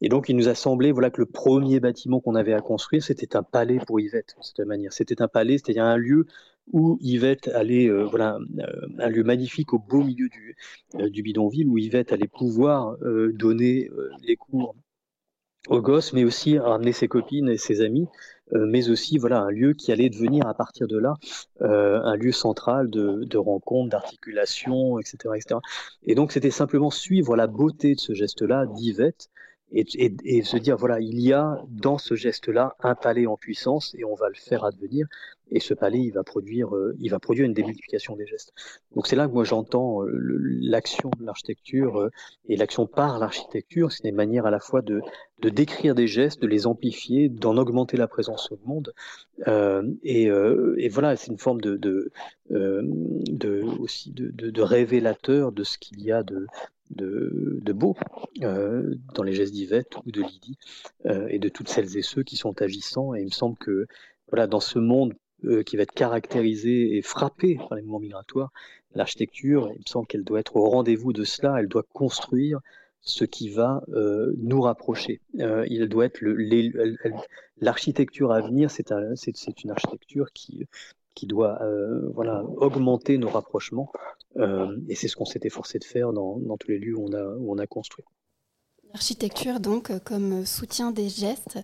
Et 0.00 0.08
donc 0.08 0.28
il 0.28 0.36
nous 0.36 0.48
a 0.48 0.54
semblé 0.54 0.92
voilà 0.92 1.10
que 1.10 1.20
le 1.20 1.26
premier 1.26 1.80
bâtiment 1.80 2.20
qu'on 2.20 2.34
avait 2.34 2.54
à 2.54 2.60
construire, 2.60 3.02
c'était 3.02 3.36
un 3.36 3.42
palais 3.42 3.78
pour 3.86 4.00
Yvette, 4.00 4.34
de 4.38 4.44
cette 4.44 4.66
manière. 4.66 4.92
C'était 4.92 5.22
un 5.22 5.28
palais, 5.28 5.58
c'était 5.58 5.78
un 5.78 5.96
lieu 5.96 6.26
où 6.72 6.98
Yvette 7.00 7.48
allait, 7.48 7.88
voilà, 8.04 8.38
un 8.98 9.08
lieu 9.08 9.24
magnifique 9.24 9.72
au 9.72 9.78
beau 9.78 10.02
milieu 10.04 10.28
du 11.08 11.22
bidonville, 11.22 11.68
où 11.68 11.78
Yvette 11.78 12.12
allait 12.12 12.28
pouvoir 12.28 12.96
donner 13.32 13.90
les 14.22 14.36
cours 14.36 14.76
aux 15.68 15.80
gosses, 15.80 16.12
mais 16.12 16.24
aussi 16.24 16.58
ramener 16.58 16.92
ses 16.92 17.08
copines 17.08 17.48
et 17.48 17.58
ses 17.58 17.80
amis, 17.82 18.06
mais 18.52 18.90
aussi 18.90 19.18
voilà 19.18 19.40
un 19.40 19.50
lieu 19.50 19.74
qui 19.74 19.92
allait 19.92 20.10
devenir 20.10 20.46
à 20.48 20.54
partir 20.54 20.88
de 20.88 20.98
là 20.98 21.14
un 21.60 22.16
lieu 22.16 22.32
central 22.32 22.90
de, 22.90 23.24
de 23.24 23.38
rencontres, 23.38 23.90
d'articulation, 23.90 24.98
etc., 24.98 25.34
etc. 25.36 25.60
Et 26.04 26.14
donc 26.14 26.32
c'était 26.32 26.50
simplement 26.50 26.90
suivre 26.90 27.36
la 27.36 27.46
beauté 27.46 27.94
de 27.94 28.00
ce 28.00 28.14
geste-là 28.14 28.66
d'Yvette 28.66 29.28
et, 29.72 29.86
et, 30.24 30.42
se 30.42 30.56
dire 30.56 30.76
voilà, 30.76 31.00
il 31.00 31.20
y 31.20 31.32
a 31.32 31.62
dans 31.68 31.98
ce 31.98 32.14
geste-là 32.14 32.76
un 32.80 32.94
palais 32.94 33.26
en 33.26 33.36
puissance 33.36 33.94
et 33.96 34.04
on 34.04 34.14
va 34.14 34.28
le 34.28 34.34
faire 34.34 34.64
advenir. 34.64 35.06
Et 35.52 35.58
ce 35.58 35.74
palais, 35.74 35.98
il 35.98 36.12
va 36.12 36.22
produire, 36.22 36.74
euh, 36.76 36.94
il 37.00 37.10
va 37.10 37.18
produire 37.18 37.44
une 37.44 37.54
démultiplication 37.54 38.14
des 38.14 38.26
gestes. 38.26 38.52
Donc 38.94 39.08
c'est 39.08 39.16
là 39.16 39.26
que 39.26 39.32
moi 39.32 39.42
j'entends 39.42 40.04
euh, 40.04 40.38
l'action 40.60 41.10
de 41.18 41.24
l'architecture 41.24 42.00
euh, 42.00 42.10
et 42.48 42.56
l'action 42.56 42.86
par 42.86 43.18
l'architecture. 43.18 43.90
C'est 43.90 44.08
une 44.08 44.14
manière 44.14 44.46
à 44.46 44.50
la 44.50 44.60
fois 44.60 44.80
de, 44.80 45.02
de 45.40 45.48
décrire 45.48 45.96
des 45.96 46.06
gestes, 46.06 46.40
de 46.40 46.46
les 46.46 46.66
amplifier, 46.68 47.28
d'en 47.28 47.56
augmenter 47.56 47.96
la 47.96 48.06
présence 48.06 48.52
au 48.52 48.58
monde. 48.64 48.92
Et, 50.04 50.24
et, 50.24 50.88
voilà, 50.90 51.16
c'est 51.16 51.32
une 51.32 51.38
forme 51.38 51.62
de, 51.62 51.76
de, 51.76 52.12
de 52.50 53.62
aussi 53.80 54.12
de, 54.12 54.28
de, 54.28 54.62
révélateur 54.62 55.50
de 55.50 55.64
ce 55.64 55.78
qu'il 55.78 56.02
y 56.02 56.12
a 56.12 56.22
de, 56.22 56.46
de, 56.90 57.72
beau 57.72 57.96
euh, 58.42 58.94
dans 59.14 59.22
les 59.22 59.32
gestes 59.32 59.52
d'Yvette 59.52 59.96
ou 60.04 60.10
de 60.10 60.22
Lydie 60.22 60.58
euh, 61.06 61.26
et 61.28 61.38
de 61.38 61.48
toutes 61.48 61.68
celles 61.68 61.96
et 61.96 62.02
ceux 62.02 62.22
qui 62.22 62.36
sont 62.36 62.60
agissants. 62.62 63.14
Et 63.14 63.20
il 63.20 63.26
me 63.26 63.30
semble 63.30 63.56
que 63.56 63.86
voilà, 64.28 64.46
dans 64.46 64.60
ce 64.60 64.78
monde 64.78 65.14
euh, 65.44 65.62
qui 65.62 65.76
va 65.76 65.84
être 65.84 65.92
caractérisé 65.92 66.96
et 66.96 67.02
frappé 67.02 67.56
par 67.56 67.76
les 67.76 67.82
mouvements 67.82 68.00
migratoires, 68.00 68.52
l'architecture, 68.94 69.70
il 69.74 69.80
me 69.80 69.86
semble 69.86 70.06
qu'elle 70.06 70.24
doit 70.24 70.40
être 70.40 70.56
au 70.56 70.68
rendez-vous 70.68 71.12
de 71.12 71.24
cela, 71.24 71.56
elle 71.58 71.68
doit 71.68 71.84
construire 71.92 72.60
ce 73.02 73.24
qui 73.24 73.48
va 73.48 73.82
nous 74.36 74.60
rapprocher. 74.60 75.22
il 75.32 75.88
doit 75.88 76.04
être 76.04 76.20
l'architecture 77.58 78.30
à 78.30 78.42
venir, 78.42 78.70
c'est 78.70 78.92
un, 78.92 79.14
une 79.64 79.70
architecture 79.70 80.30
qui, 80.34 80.66
qui 81.14 81.26
doit 81.26 81.60
voilà, 82.12 82.44
augmenter 82.44 83.16
nos 83.16 83.30
rapprochements. 83.30 83.90
Euh, 84.36 84.76
et 84.88 84.94
c'est 84.94 85.08
ce 85.08 85.16
qu'on 85.16 85.24
s'est 85.24 85.40
efforcé 85.42 85.78
de 85.78 85.84
faire 85.84 86.12
dans, 86.12 86.56
tous 86.58 86.70
les 86.70 86.78
lieux 86.78 86.96
où 86.96 87.08
on 87.08 87.58
a, 87.58 87.66
construit. 87.66 88.04
L'architecture, 88.92 89.60
donc, 89.60 89.92
comme 90.04 90.44
soutien 90.44 90.90
des 90.90 91.08
gestes, 91.08 91.58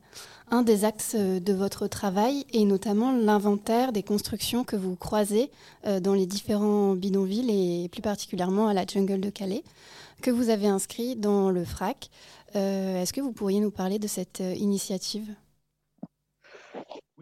un 0.51 0.63
des 0.63 0.85
axes 0.85 1.17
de 1.17 1.53
votre 1.53 1.89
travail 1.89 2.45
est 2.53 2.65
notamment 2.65 3.13
l'inventaire 3.13 3.93
des 3.93 4.05
constructions 4.05 4.63
que 4.63 4.77
vous 4.77 4.95
croisez 4.95 5.51
euh, 5.87 5.99
dans 5.99 6.15
les 6.15 6.27
différents 6.27 6.95
bidonvilles 6.95 7.85
et 7.85 7.89
plus 7.89 8.03
particulièrement 8.03 8.69
à 8.69 8.75
la 8.75 8.87
jungle 8.87 9.21
de 9.21 9.31
Calais, 9.31 9.65
que 10.23 10.31
vous 10.31 10.51
avez 10.51 10.69
inscrit 10.69 11.17
dans 11.17 11.51
le 11.51 11.65
FRAC. 11.65 12.11
Est-ce 12.55 13.13
que 13.13 13.21
vous 13.21 13.33
pourriez 13.33 13.61
nous 13.61 13.71
parler 13.71 13.99
de 13.99 14.07
cette 14.07 14.41
initiative? 14.41 15.35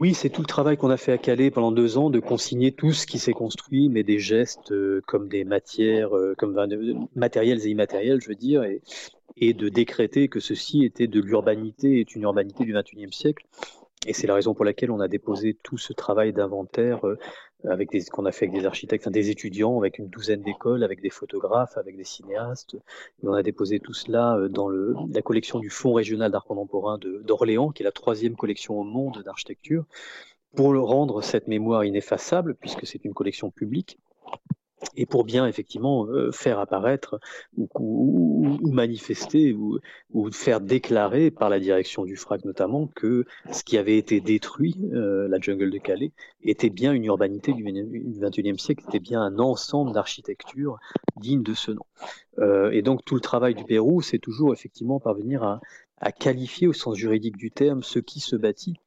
Oui, 0.05 0.13
c'est 0.13 0.29
tout 0.29 0.43
le 0.43 0.47
travail 0.47 0.77
qu'on 0.77 0.91
a 0.91 0.99
fait 0.99 1.13
à 1.13 1.17
Calais 1.17 1.51
pendant 1.51 1.73
deux 1.73 1.97
ans 1.97 2.11
de 2.11 2.21
consigner 2.21 2.73
tout 2.73 2.93
ce 2.93 3.07
qui 3.07 3.19
s'est 3.19 3.33
construit, 3.33 3.89
mais 3.89 4.03
des 4.03 4.19
gestes 4.19 4.71
euh, 4.71 5.01
comme 5.07 5.31
des 5.31 5.45
matières, 5.45 6.15
euh, 6.15 6.35
comme 6.37 6.53
matériels 7.17 7.67
et 7.67 7.71
immatériels, 7.71 8.21
je 8.21 8.29
veux 8.29 8.35
dire, 8.35 8.65
et, 8.65 9.55
de 9.55 9.69
décréter 9.71 10.29
que 10.29 10.41
ceci 10.41 10.85
était 10.85 11.07
de 11.07 11.23
l'urbanité, 11.23 12.01
est 12.01 12.15
une 12.15 12.21
urbanité 12.25 12.65
du 12.65 12.75
XXIe 12.75 13.11
siècle. 13.13 13.47
Et 14.07 14.13
c'est 14.13 14.27
la 14.27 14.35
raison 14.35 14.53
pour 14.53 14.67
laquelle 14.67 14.91
on 14.91 15.01
a 15.01 15.09
déposé 15.09 15.57
tout 15.63 15.79
ce 15.79 15.95
travail 15.95 16.35
d'inventaire 16.35 17.07
euh, 17.07 17.17
avec 17.69 17.91
des, 17.91 18.05
qu'on 18.05 18.27
a 18.27 18.33
fait 18.33 18.47
avec 18.47 18.59
des 18.59 18.67
architectes, 18.67 19.09
des 19.09 19.31
étudiants, 19.31 19.79
avec 19.79 19.99
une 19.99 20.09
douzaine 20.09 20.43
d'écoles, 20.43 20.85
avec 20.85 21.01
des 21.01 21.11
photographes, 21.11 21.77
avec 21.77 21.97
des 21.97 22.05
cinéastes. 22.05 22.75
Et 23.23 23.29
on 23.29 23.33
a 23.33 23.43
déposé 23.43 23.81
tout 23.81 23.95
cela 23.95 24.37
euh, 24.37 24.49
dans 24.49 24.69
la 24.69 25.23
collection 25.23 25.59
du 25.59 25.71
Fonds 25.71 25.93
régional 25.95 26.31
d'art 26.31 26.45
contemporain 26.45 26.99
d'Orléans, 26.99 27.71
qui 27.71 27.83
est 27.83 27.85
la 27.85 27.93
troisième 27.93 28.37
collection 28.37 28.79
au 28.81 28.85
monde 28.85 29.23
d'architecture, 29.25 29.85
pour 30.57 30.73
le 30.73 30.81
rendre 30.81 31.23
cette 31.23 31.49
mémoire 31.49 31.85
ineffaçable, 31.85 32.55
puisque 32.55 32.87
c'est 32.87 33.05
une 33.05 33.15
collection 33.15 33.51
publique 33.51 33.99
et 34.97 35.07
pour 35.07 35.25
bien 35.25 35.47
effectivement 35.47 36.07
euh, 36.07 36.31
faire 36.33 36.59
apparaître 36.59 37.19
ou, 37.57 38.59
manifester 38.71 39.53
ou, 39.53 39.81
faire 40.33 40.61
déclarer 40.61 41.31
par 41.31 41.49
la 41.49 41.59
direction 41.61 42.05
du 42.05 42.17
FRAC 42.17 42.45
notamment 42.45 42.89
que 42.95 43.25
ce 43.51 43.65
qui 43.65 43.79
avait 43.79 43.99
été 43.99 44.21
détruit, 44.21 44.77
euh, 44.93 45.29
la 45.29 45.39
jungle 45.39 45.71
de 45.71 45.79
Calais, 45.79 46.13
était 46.43 46.71
bien 46.71 46.93
une 46.93 47.05
urbanité 47.05 47.53
du 47.53 47.65
XXIe 47.65 48.59
siècle, 48.59 48.85
était 48.89 49.01
bien 49.01 49.21
un 49.21 49.39
ensemble 49.39 49.93
d'architecture 49.93 50.79
digne 51.17 51.43
de 51.43 51.55
ce 51.55 51.71
nom. 51.71 51.85
Euh, 52.39 52.71
et 52.71 52.83
donc 52.83 53.05
tout 53.05 53.15
le 53.15 53.21
travail 53.21 53.55
du 53.55 53.65
Pérou, 53.65 54.03
c'est 54.03 54.19
toujours 54.19 54.53
effectivement 54.53 55.01
parvenir 55.01 55.61
à 56.01 56.13
qualifier 56.13 56.67
au 56.67 56.73
sens 56.73 56.97
juridique 56.97 57.37
du 57.37 57.51
terme 57.51 57.83
ce 57.83 57.99
qui 57.99 58.21
se 58.21 58.37
bâtit 58.37 58.79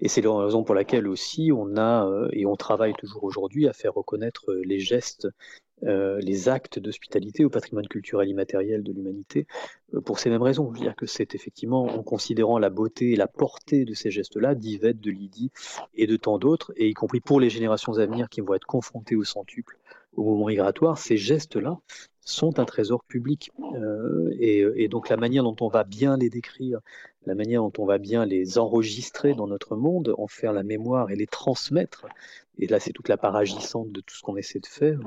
et 0.00 0.08
c'est 0.08 0.22
la 0.22 0.34
raison 0.34 0.64
pour 0.64 0.74
laquelle 0.74 1.06
aussi 1.06 1.50
on 1.54 1.76
a, 1.76 2.06
euh, 2.06 2.28
et 2.32 2.46
on 2.46 2.56
travaille 2.56 2.94
toujours 2.94 3.24
aujourd'hui 3.24 3.68
à 3.68 3.72
faire 3.72 3.94
reconnaître 3.94 4.50
euh, 4.50 4.62
les 4.64 4.78
gestes, 4.78 5.28
euh, 5.82 6.18
les 6.20 6.48
actes 6.48 6.78
d'hospitalité 6.78 7.44
au 7.44 7.50
patrimoine 7.50 7.86
culturel 7.86 8.28
immatériel 8.28 8.82
de 8.82 8.92
l'humanité, 8.92 9.46
pour 10.04 10.18
ces 10.18 10.30
mêmes 10.30 10.42
raisons. 10.42 10.72
Je 10.72 10.78
veux 10.78 10.84
dire 10.84 10.96
que 10.96 11.06
c'est 11.06 11.34
effectivement 11.34 11.84
en 11.84 12.02
considérant 12.02 12.58
la 12.58 12.70
beauté 12.70 13.12
et 13.12 13.16
la 13.16 13.26
portée 13.28 13.84
de 13.84 13.94
ces 13.94 14.10
gestes-là, 14.10 14.54
d'Yvette, 14.54 15.00
de 15.00 15.10
Lydie 15.10 15.50
et 15.94 16.06
de 16.06 16.16
tant 16.16 16.38
d'autres, 16.38 16.72
et 16.76 16.88
y 16.88 16.94
compris 16.94 17.20
pour 17.20 17.40
les 17.40 17.50
générations 17.50 17.98
à 17.98 18.06
venir 18.06 18.28
qui 18.28 18.40
vont 18.40 18.54
être 18.54 18.66
confrontées 18.66 19.16
au 19.16 19.24
centuple 19.24 19.78
au 20.16 20.24
moment 20.24 20.46
migratoire, 20.46 20.98
ces 20.98 21.16
gestes-là 21.16 21.78
sont 22.30 22.58
un 22.58 22.64
trésor 22.64 23.04
public. 23.04 23.50
Euh, 23.74 24.34
et, 24.38 24.88
donc 24.88 25.08
la 25.08 25.16
manière 25.16 25.42
dont 25.42 25.56
on 25.60 25.68
va 25.68 25.84
bien 25.84 26.16
les 26.16 26.30
décrire, 26.30 26.80
la 27.26 27.34
manière 27.34 27.62
dont 27.62 27.72
on 27.78 27.84
va 27.84 27.98
bien 27.98 28.24
les 28.24 28.58
enregistrer 28.58 29.34
dans 29.34 29.46
notre 29.46 29.76
monde, 29.76 30.14
en 30.16 30.26
faire 30.26 30.52
la 30.52 30.62
mémoire 30.62 31.10
et 31.10 31.16
les 31.16 31.26
transmettre, 31.26 32.06
et 32.58 32.66
là 32.66 32.80
c'est 32.80 32.92
toute 32.92 33.08
la 33.08 33.16
part 33.16 33.36
agissante 33.36 33.92
de 33.92 34.00
tout 34.00 34.14
ce 34.14 34.22
qu'on 34.22 34.36
essaie 34.36 34.60
de 34.60 34.66
faire, 34.66 35.00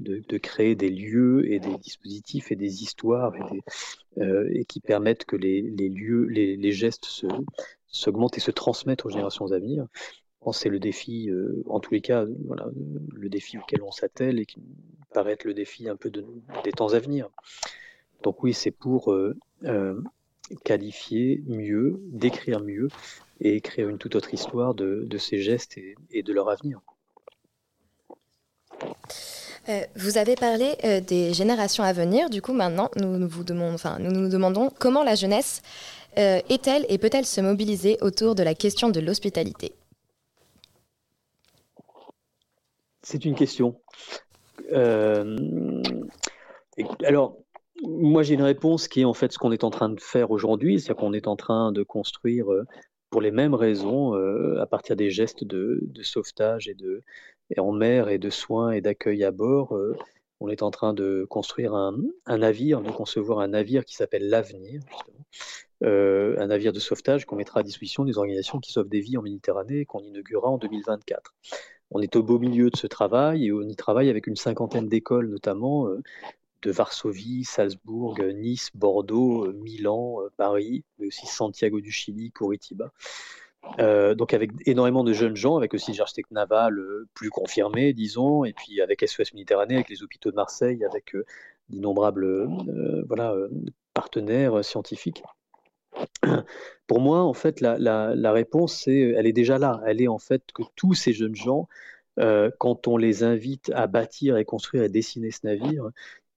de, 0.00 0.38
créer 0.38 0.74
des 0.74 0.90
lieux 0.90 1.50
et 1.50 1.60
des 1.60 1.76
dispositifs 1.78 2.50
et 2.50 2.56
des 2.56 2.82
histoires 2.82 3.34
et, 3.36 4.20
euh, 4.20 4.62
qui 4.68 4.80
permettent 4.80 5.24
que 5.24 5.36
les, 5.36 5.62
lieux, 5.62 6.24
les 6.24 6.72
gestes 6.72 7.24
s'augmentent 7.86 8.36
et 8.36 8.40
se 8.40 8.50
transmettent 8.50 9.04
aux 9.06 9.10
générations 9.10 9.52
à 9.52 9.58
venir 9.58 9.86
c'est 10.52 10.68
le 10.68 10.78
défi, 10.78 11.30
euh, 11.30 11.62
en 11.66 11.80
tous 11.80 11.94
les 11.94 12.00
cas, 12.00 12.24
voilà, 12.46 12.66
le 13.12 13.28
défi 13.28 13.58
auquel 13.58 13.82
on 13.82 13.90
s'attelle 13.90 14.38
et 14.38 14.46
qui 14.46 14.62
paraît 15.12 15.32
être 15.32 15.44
le 15.44 15.54
défi 15.54 15.88
un 15.88 15.96
peu 15.96 16.10
de, 16.10 16.24
des 16.64 16.72
temps 16.72 16.92
à 16.92 16.98
venir. 16.98 17.28
Donc 18.22 18.42
oui, 18.42 18.52
c'est 18.52 18.70
pour 18.70 19.12
euh, 19.12 19.36
euh, 19.64 20.00
qualifier 20.64 21.42
mieux, 21.46 22.00
décrire 22.10 22.60
mieux 22.60 22.88
et 23.40 23.56
écrire 23.56 23.88
une 23.88 23.98
toute 23.98 24.16
autre 24.16 24.32
histoire 24.34 24.74
de, 24.74 25.06
ces 25.18 25.38
gestes 25.38 25.78
et, 25.78 25.94
et, 26.10 26.22
de 26.22 26.32
leur 26.32 26.48
avenir. 26.48 26.80
vous 29.96 30.18
avez 30.18 30.36
parlé 30.36 30.76
des 31.06 31.32
générations 31.32 31.84
à 31.84 31.92
venir. 31.92 32.30
Du 32.30 32.42
coup, 32.42 32.52
maintenant, 32.52 32.90
nous, 32.96 33.28
vous 33.28 33.44
demandons, 33.44 33.74
enfin, 33.74 33.98
nous, 33.98 34.10
nous 34.10 34.28
demandons 34.28 34.70
comment 34.78 35.02
la 35.02 35.14
jeunesse 35.14 35.62
est-elle 36.16 36.86
et 36.88 36.98
peut-elle 36.98 37.26
se 37.26 37.40
mobiliser 37.40 37.98
autour 38.00 38.34
de 38.34 38.42
la 38.42 38.54
question 38.54 38.88
de 38.88 39.00
l'hospitalité? 39.00 39.72
C'est 43.04 43.26
une 43.26 43.34
question. 43.34 43.78
Euh, 44.72 45.36
alors, 47.04 47.36
moi 47.82 48.22
j'ai 48.22 48.32
une 48.32 48.42
réponse 48.42 48.88
qui 48.88 49.02
est 49.02 49.04
en 49.04 49.12
fait 49.12 49.30
ce 49.30 49.38
qu'on 49.38 49.52
est 49.52 49.62
en 49.62 49.68
train 49.68 49.90
de 49.90 50.00
faire 50.00 50.30
aujourd'hui, 50.30 50.80
c'est-à-dire 50.80 51.00
qu'on 51.00 51.12
est 51.12 51.26
en 51.26 51.36
train 51.36 51.70
de 51.70 51.82
construire 51.82 52.50
euh, 52.50 52.64
pour 53.10 53.20
les 53.20 53.30
mêmes 53.30 53.52
raisons, 53.52 54.14
euh, 54.14 54.58
à 54.58 54.66
partir 54.66 54.96
des 54.96 55.10
gestes 55.10 55.44
de, 55.44 55.82
sauvetage 56.02 56.66
et, 56.66 57.60
en 57.60 57.72
mer 57.72 58.08
et 58.08 58.18
de 58.18 58.30
soins 58.30 58.70
et 58.70 58.80
d'accueil 58.80 59.22
à 59.22 59.30
bord, 59.30 59.78
on 60.40 60.48
est 60.48 60.62
en 60.62 60.70
train 60.70 60.94
de 60.94 61.26
construire 61.28 61.74
un, 61.74 61.94
navire, 62.26 62.80
de 62.80 62.90
concevoir 62.90 63.40
un 63.40 63.48
navire 63.48 63.84
qui 63.84 63.94
s'appelle 63.94 64.28
l'Avenir, 64.30 64.80
un 65.82 66.46
navire 66.46 66.72
de 66.72 66.80
sauvetage 66.80 67.26
qu'on 67.26 67.36
mettra 67.36 67.60
à 67.60 67.62
disposition 67.62 68.04
des 68.04 68.16
organisations 68.16 68.60
qui 68.60 68.72
sauvent 68.72 68.88
des 68.88 69.00
vies 69.00 69.18
en 69.18 69.22
Méditerranée 69.22 69.80
et 69.80 69.84
qu'on 69.84 70.00
inaugurera 70.00 70.48
en 70.48 70.58
2024 70.58 71.34
on 71.94 72.00
est 72.00 72.16
au 72.16 72.22
beau 72.22 72.38
milieu 72.40 72.70
de 72.70 72.76
ce 72.76 72.88
travail 72.88 73.46
et 73.46 73.52
on 73.52 73.62
y 73.62 73.76
travaille 73.76 74.10
avec 74.10 74.26
une 74.26 74.36
cinquantaine 74.36 74.88
d'écoles, 74.88 75.28
notamment 75.28 75.86
euh, 75.86 76.02
de 76.62 76.70
Varsovie, 76.72 77.44
Salzbourg, 77.44 78.18
Nice, 78.34 78.70
Bordeaux, 78.74 79.46
euh, 79.46 79.52
Milan, 79.52 80.16
euh, 80.20 80.28
Paris, 80.36 80.84
mais 80.98 81.06
aussi 81.06 81.26
Santiago 81.26 81.80
du 81.80 81.92
Chili, 81.92 82.32
Curitiba. 82.32 82.90
donc 83.78 84.34
avec 84.34 84.50
énormément 84.66 85.04
de 85.04 85.12
jeunes 85.12 85.36
gens, 85.36 85.56
avec 85.56 85.72
aussi 85.72 85.92
des 85.92 86.00
architectes 86.00 86.32
navals 86.32 86.82
plus 87.14 87.30
confirmés, 87.30 87.92
disons, 87.94 88.44
et 88.44 88.52
puis 88.52 88.80
avec 88.82 89.08
SOS 89.08 89.32
Méditerranée, 89.32 89.76
avec 89.76 89.88
les 89.88 90.02
hôpitaux 90.02 90.30
de 90.32 90.36
Marseille, 90.36 90.84
avec 90.84 91.16
d'innombrables 91.68 92.48
partenaires 93.94 94.64
scientifiques. 94.64 95.22
Pour 96.86 97.00
moi, 97.00 97.22
en 97.22 97.34
fait, 97.34 97.60
la, 97.60 98.32
réponse, 98.32 98.74
c'est, 98.84 99.14
elle 99.16 99.26
est 99.26 99.32
déjà 99.32 99.58
là. 99.58 99.80
Elle 99.86 100.00
est 100.02 100.08
en 100.08 100.18
fait 100.18 100.42
que 100.54 100.62
tous 100.76 100.94
ces 100.94 101.12
jeunes 101.12 101.34
gens 101.34 101.68
quand 102.58 102.86
on 102.86 102.96
les 102.96 103.24
invite 103.24 103.72
à 103.74 103.88
bâtir 103.88 104.36
et 104.36 104.44
construire 104.44 104.84
et 104.84 104.88
dessiner 104.88 105.32
ce 105.32 105.40
navire, 105.44 105.90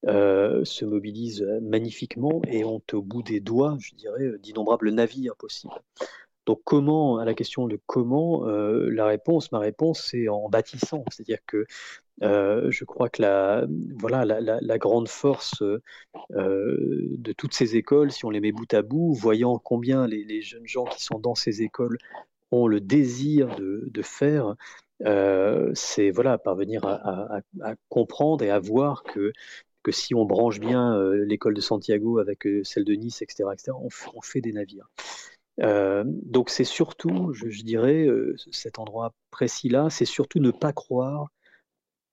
se 0.03 0.85
mobilisent 0.85 1.47
magnifiquement 1.61 2.41
et 2.47 2.63
ont 2.65 2.81
au 2.93 3.01
bout 3.01 3.21
des 3.21 3.39
doigts, 3.39 3.77
je 3.79 3.93
dirais, 3.93 4.39
d'innombrables 4.39 4.89
navires 4.89 5.35
possibles. 5.35 5.73
Donc 6.47 6.61
comment, 6.63 7.17
à 7.17 7.25
la 7.25 7.33
question 7.33 7.67
de 7.67 7.77
comment, 7.87 8.45
la 8.45 9.05
réponse, 9.05 9.51
ma 9.51 9.59
réponse, 9.59 10.01
c'est 10.09 10.29
en 10.29 10.47
bâtissant. 10.47 11.03
C'est-à-dire 11.11 11.45
que 11.45 11.65
je 12.21 12.85
crois 12.85 13.09
que 13.09 13.21
la, 13.21 13.67
voilà, 13.99 14.23
la, 14.23 14.77
grande 14.77 15.09
force 15.09 15.61
de 16.31 17.31
toutes 17.33 17.53
ces 17.53 17.75
écoles, 17.75 18.11
si 18.11 18.23
on 18.23 18.29
les 18.29 18.39
met 18.39 18.53
bout 18.53 18.73
à 18.73 18.81
bout, 18.81 19.13
voyant 19.13 19.59
combien 19.59 20.07
les, 20.07 20.41
jeunes 20.41 20.65
gens 20.65 20.85
qui 20.85 21.03
sont 21.03 21.19
dans 21.19 21.35
ces 21.35 21.63
écoles 21.63 21.97
ont 22.51 22.67
le 22.67 22.79
désir 22.79 23.57
de, 23.57 24.01
faire, 24.01 24.55
c'est 25.73 26.11
voilà, 26.11 26.37
parvenir 26.37 26.85
à, 26.85 27.41
comprendre 27.89 28.45
et 28.45 28.49
à 28.49 28.59
voir 28.59 29.03
que 29.03 29.33
que 29.83 29.91
si 29.93 30.13
on 30.13 30.25
branche 30.25 30.59
bien 30.59 30.97
l'école 31.13 31.53
de 31.53 31.61
Santiago 31.61 32.19
avec 32.19 32.47
celle 32.63 32.83
de 32.83 32.93
Nice, 32.93 33.21
etc., 33.21 33.49
etc. 33.53 33.71
On, 33.73 34.21
fait 34.21 34.41
des 34.41 34.51
navires. 34.51 34.89
Donc 35.59 36.49
c'est 36.49 36.63
surtout, 36.63 37.33
je, 37.33 37.63
dirais, 37.63 38.07
cet 38.51 38.79
endroit 38.79 39.13
précis-là, 39.31 39.89
c'est 39.89 40.05
surtout 40.05 40.39
ne 40.39 40.51
pas 40.51 40.73
croire 40.73 41.29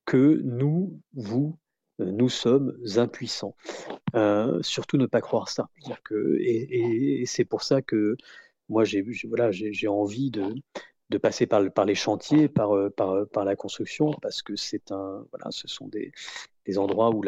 que 0.06 0.40
nous, 0.44 1.00
vous, 1.14 1.58
nous 1.98 2.28
sommes 2.28 2.76
impuissants. 2.96 3.56
surtout 4.62 4.96
ne 4.96 5.06
pas 5.06 5.20
croire 5.20 5.48
ça. 5.48 5.68
et, 6.10 7.24
c'est 7.26 7.44
pour 7.44 7.62
ça 7.62 7.82
que 7.82 8.16
moi, 8.68 8.84
j'ai 8.84 9.88
envie 9.88 10.30
de, 10.30 11.18
passer 11.18 11.46
par, 11.46 11.84
les 11.84 11.94
chantiers, 11.94 12.48
par, 12.48 12.70
par, 12.96 13.44
la 13.44 13.56
construction, 13.56 14.12
parce 14.22 14.42
que 14.42 14.54
un, 14.90 15.26
voilà, 15.30 15.50
ce 15.50 15.68
sont 15.68 15.88
des, 15.88 16.12
des 16.66 16.78
endroits 16.78 17.10
où, 17.10 17.22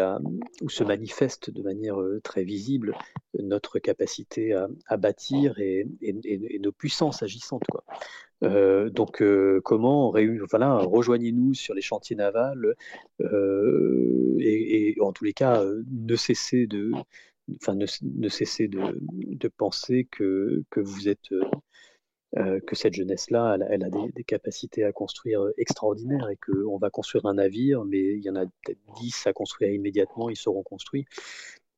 se 0.69 0.85
manifeste 0.85 1.51
de 1.51 1.63
manière 1.63 1.99
très 2.23 2.45
visible 2.45 2.95
notre 3.39 3.79
capacité 3.79 4.53
à, 4.87 4.97
bâtir 4.97 5.59
et, 5.59 5.87
nos 6.61 6.73
puissances 6.73 7.23
agissantes. 7.23 7.65
Quoi. 7.71 7.85
donc, 8.91 9.23
comment 9.65 10.13
voilà, 10.51 10.79
rejoignez-nous 10.79 11.55
sur 11.55 11.75
les 11.75 11.83
chantiers 11.83 12.17
navals 12.17 12.75
et, 13.21 14.97
en 15.01 15.13
tous 15.13 15.25
les 15.25 15.35
cas, 15.35 15.63
ne 15.91 16.17
cessez 16.17 16.67
de, 16.67 16.93
enfin, 17.61 17.75
ne, 17.75 18.29
cessez 18.29 18.69
de 18.69 19.49
penser 19.49 20.09
que, 20.11 20.65
que 20.71 20.81
vous 20.81 21.09
êtes 21.09 21.31
euh, 22.37 22.61
que 22.61 22.77
cette 22.77 22.93
jeunesse-là, 22.93 23.57
elle, 23.71 23.83
a 23.83 23.89
des, 23.89 24.25
capacités 24.25 24.85
à 24.85 24.93
construire 24.93 25.41
euh, 25.43 25.55
extraordinaires 25.57 26.29
et 26.29 26.37
qu'on 26.37 26.77
va 26.77 26.91
construire 26.91 27.25
un 27.27 27.35
navire, 27.35 27.85
mais 27.85 27.99
il 27.99 28.23
y 28.23 28.29
en 28.29 28.37
a 28.37 28.45
peut-être 28.45 28.79
10 29.01 29.27
à 29.27 29.33
construire 29.33 29.73
immédiatement, 29.73 30.29
ils 30.29 30.37
seront 30.37 30.63
construits. 30.63 31.07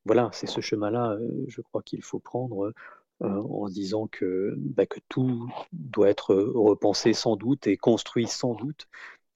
Voilà, 0.05 0.31
c'est 0.33 0.49
ce 0.49 0.61
chemin-là, 0.61 1.13
euh, 1.13 1.45
je 1.47 1.61
crois 1.61 1.83
qu'il 1.83 2.03
faut 2.03 2.19
prendre 2.19 2.73
en 3.21 3.67
se 3.67 3.75
disant 3.75 4.07
que, 4.07 4.55
bah, 4.57 4.87
que 4.87 5.01
tout 5.09 5.53
doit 5.73 6.09
être 6.09 6.37
repensé 6.37 7.13
sans 7.13 7.35
doute 7.35 7.67
et 7.67 7.77
construit 7.77 8.29
sans 8.29 8.55
doute, 8.55 8.87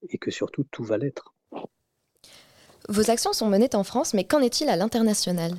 et 0.09 0.18
que 0.18 0.31
surtout 0.31 0.64
tout 0.70 0.85
va 0.85 0.99
l'être. 0.99 1.35
Vos 2.89 3.11
actions 3.11 3.33
sont 3.33 3.49
menées 3.49 3.75
en 3.75 3.83
France, 3.83 4.14
mais 4.14 4.23
qu'en 4.23 4.41
est-il 4.41 4.68
à 4.68 4.77
l'international? 4.77 5.55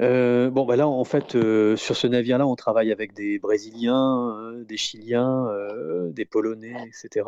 Euh, 0.00 0.50
bon, 0.50 0.64
bah 0.64 0.76
là, 0.76 0.88
en 0.88 1.04
fait, 1.04 1.36
euh, 1.36 1.76
sur 1.76 1.96
ce 1.96 2.06
navire-là, 2.06 2.46
on 2.46 2.56
travaille 2.56 2.90
avec 2.90 3.14
des 3.14 3.38
Brésiliens, 3.38 4.36
euh, 4.36 4.64
des 4.64 4.76
Chiliens, 4.76 5.48
des 6.10 6.24
Polonais, 6.24 6.74
etc. 6.88 7.26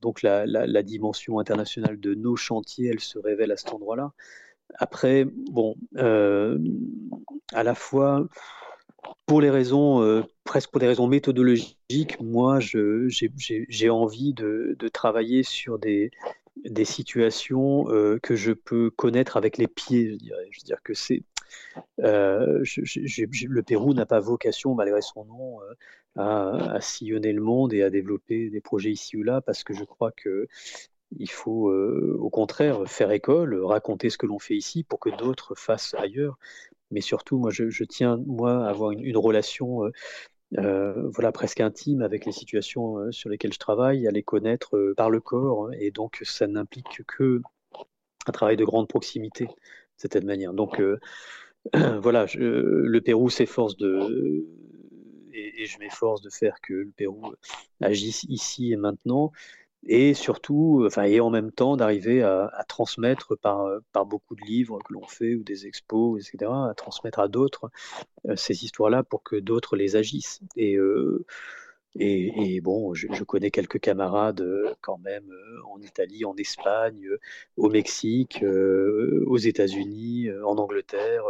Donc 0.00 0.22
la, 0.22 0.82
dimension 0.82 1.38
internationale 1.38 1.98
de 1.98 2.14
nos 2.14 2.36
chantiers, 2.36 2.90
elle 2.90 3.00
se 3.00 3.18
révèle 3.18 3.52
à 3.52 3.56
cet 3.56 3.72
endroit-là. 3.72 4.12
Après, 4.76 5.26
bon, 5.50 5.76
à 5.96 7.62
la 7.62 7.74
fois, 7.74 8.26
pour 9.26 9.40
les 9.40 9.50
raisons, 9.50 10.24
presque 10.44 10.70
pour 10.70 10.80
des 10.80 10.86
raisons 10.86 11.08
méthodologiques, 11.08 12.20
moi, 12.20 12.60
j'ai 12.60 13.90
envie 13.90 14.32
de, 14.32 14.76
de, 14.78 14.88
travailler 14.88 15.42
sur 15.42 15.78
des, 15.78 16.10
des 16.64 16.84
situations 16.84 17.84
que 18.22 18.36
je 18.36 18.52
peux 18.52 18.90
connaître 18.90 19.36
avec 19.36 19.58
les 19.58 19.68
pieds, 19.68 20.12
je 20.12 20.16
dirais. 20.16 20.48
Je 20.50 20.60
veux 20.60 20.66
dire 20.66 20.82
que 20.82 20.94
c'est 20.94 21.24
euh, 22.02 22.62
le 22.62 23.62
Pérou 23.62 23.94
n'a 23.94 24.06
pas 24.06 24.20
vocation, 24.20 24.74
malgré 24.74 25.00
son 25.02 25.24
nom, 25.24 25.60
euh, 25.62 25.74
à, 26.16 26.80
sillonner 26.80 27.32
le 27.32 27.42
monde 27.42 27.72
et 27.72 27.82
à 27.82 27.90
développer 27.90 28.50
des 28.50 28.60
projets 28.60 28.90
ici 28.90 29.16
ou 29.16 29.22
là, 29.22 29.40
parce 29.40 29.64
que 29.64 29.74
je 29.74 29.84
crois 29.84 30.12
que 30.12 30.46
il 31.16 31.30
faut 31.30 31.70
euh, 31.70 32.16
au 32.20 32.30
contraire 32.30 32.88
faire 32.88 33.12
école, 33.12 33.62
raconter 33.64 34.10
ce 34.10 34.18
que 34.18 34.26
l'on 34.26 34.38
fait 34.38 34.56
ici 34.56 34.82
pour 34.84 34.98
que 34.98 35.10
d'autres 35.10 35.54
fassent 35.54 35.94
ailleurs. 35.94 36.38
Mais 36.90 37.00
surtout, 37.00 37.38
moi, 37.38 37.50
je, 37.50 37.84
tiens 37.84 38.18
moi 38.26 38.66
à 38.66 38.70
avoir 38.70 38.92
une, 38.92 39.16
relation 39.16 39.90
voilà, 40.52 41.32
presque 41.32 41.60
intime 41.60 42.02
avec 42.02 42.26
les 42.26 42.32
situations 42.32 43.10
sur 43.10 43.28
lesquelles 43.30 43.52
je 43.52 43.58
travaille, 43.58 44.06
à 44.06 44.10
les 44.10 44.22
connaître 44.22 44.94
par 44.96 45.10
le 45.10 45.20
corps, 45.20 45.72
et 45.74 45.90
donc 45.90 46.20
ça 46.24 46.46
n'implique 46.46 47.02
que 47.06 47.42
un 48.26 48.32
travail 48.32 48.56
de 48.56 48.64
grande 48.64 48.88
proximité, 48.88 49.46
de 49.46 49.52
cette 49.96 50.24
manière. 50.24 50.52
Donc, 50.52 50.80
voilà, 52.02 52.26
le 52.34 53.00
Pérou 53.00 53.30
s'efforce 53.30 53.76
de 53.76 54.44
et, 55.34 55.66
je 55.66 55.78
m'efforce 55.78 56.20
de 56.20 56.30
faire 56.30 56.60
que 56.62 56.74
le 56.74 56.92
Pérou 56.96 57.34
agisse 57.80 58.24
ici 58.24 58.72
et 58.72 58.76
maintenant, 58.76 59.32
et 59.86 60.14
surtout, 60.14 60.84
enfin, 60.86 61.02
et 61.02 61.20
en 61.20 61.30
même 61.30 61.52
temps 61.52 61.76
d'arriver 61.76 62.22
à, 62.22 62.64
transmettre 62.68 63.36
par, 63.36 63.68
par 63.92 64.06
beaucoup 64.06 64.34
de 64.34 64.42
livres 64.42 64.78
que 64.82 64.92
l'on 64.92 65.06
fait 65.06 65.34
ou 65.34 65.42
des 65.42 65.66
expos, 65.66 66.18
etc., 66.20 66.50
à 66.70 66.74
transmettre 66.74 67.18
à 67.18 67.28
d'autres 67.28 67.70
euh, 68.26 68.36
ces 68.36 68.64
histoires-là 68.64 69.02
pour 69.02 69.22
que 69.22 69.36
d'autres 69.36 69.76
les 69.76 69.96
agissent. 69.96 70.40
Et 70.56 70.76
euh, 70.76 71.26
et, 71.96 72.60
bon, 72.60 72.92
je, 72.94 73.22
connais 73.22 73.50
quelques 73.52 73.78
camarades 73.78 74.40
euh, 74.40 74.74
quand 74.80 74.98
même 74.98 75.30
euh, 75.30 75.62
en 75.72 75.80
Italie, 75.80 76.24
en 76.24 76.34
Espagne, 76.36 77.06
euh, 77.06 77.20
au 77.56 77.68
Mexique, 77.70 78.44
aux 78.44 79.36
États-Unis, 79.36 80.28
en 80.44 80.56
Angleterre, 80.58 81.24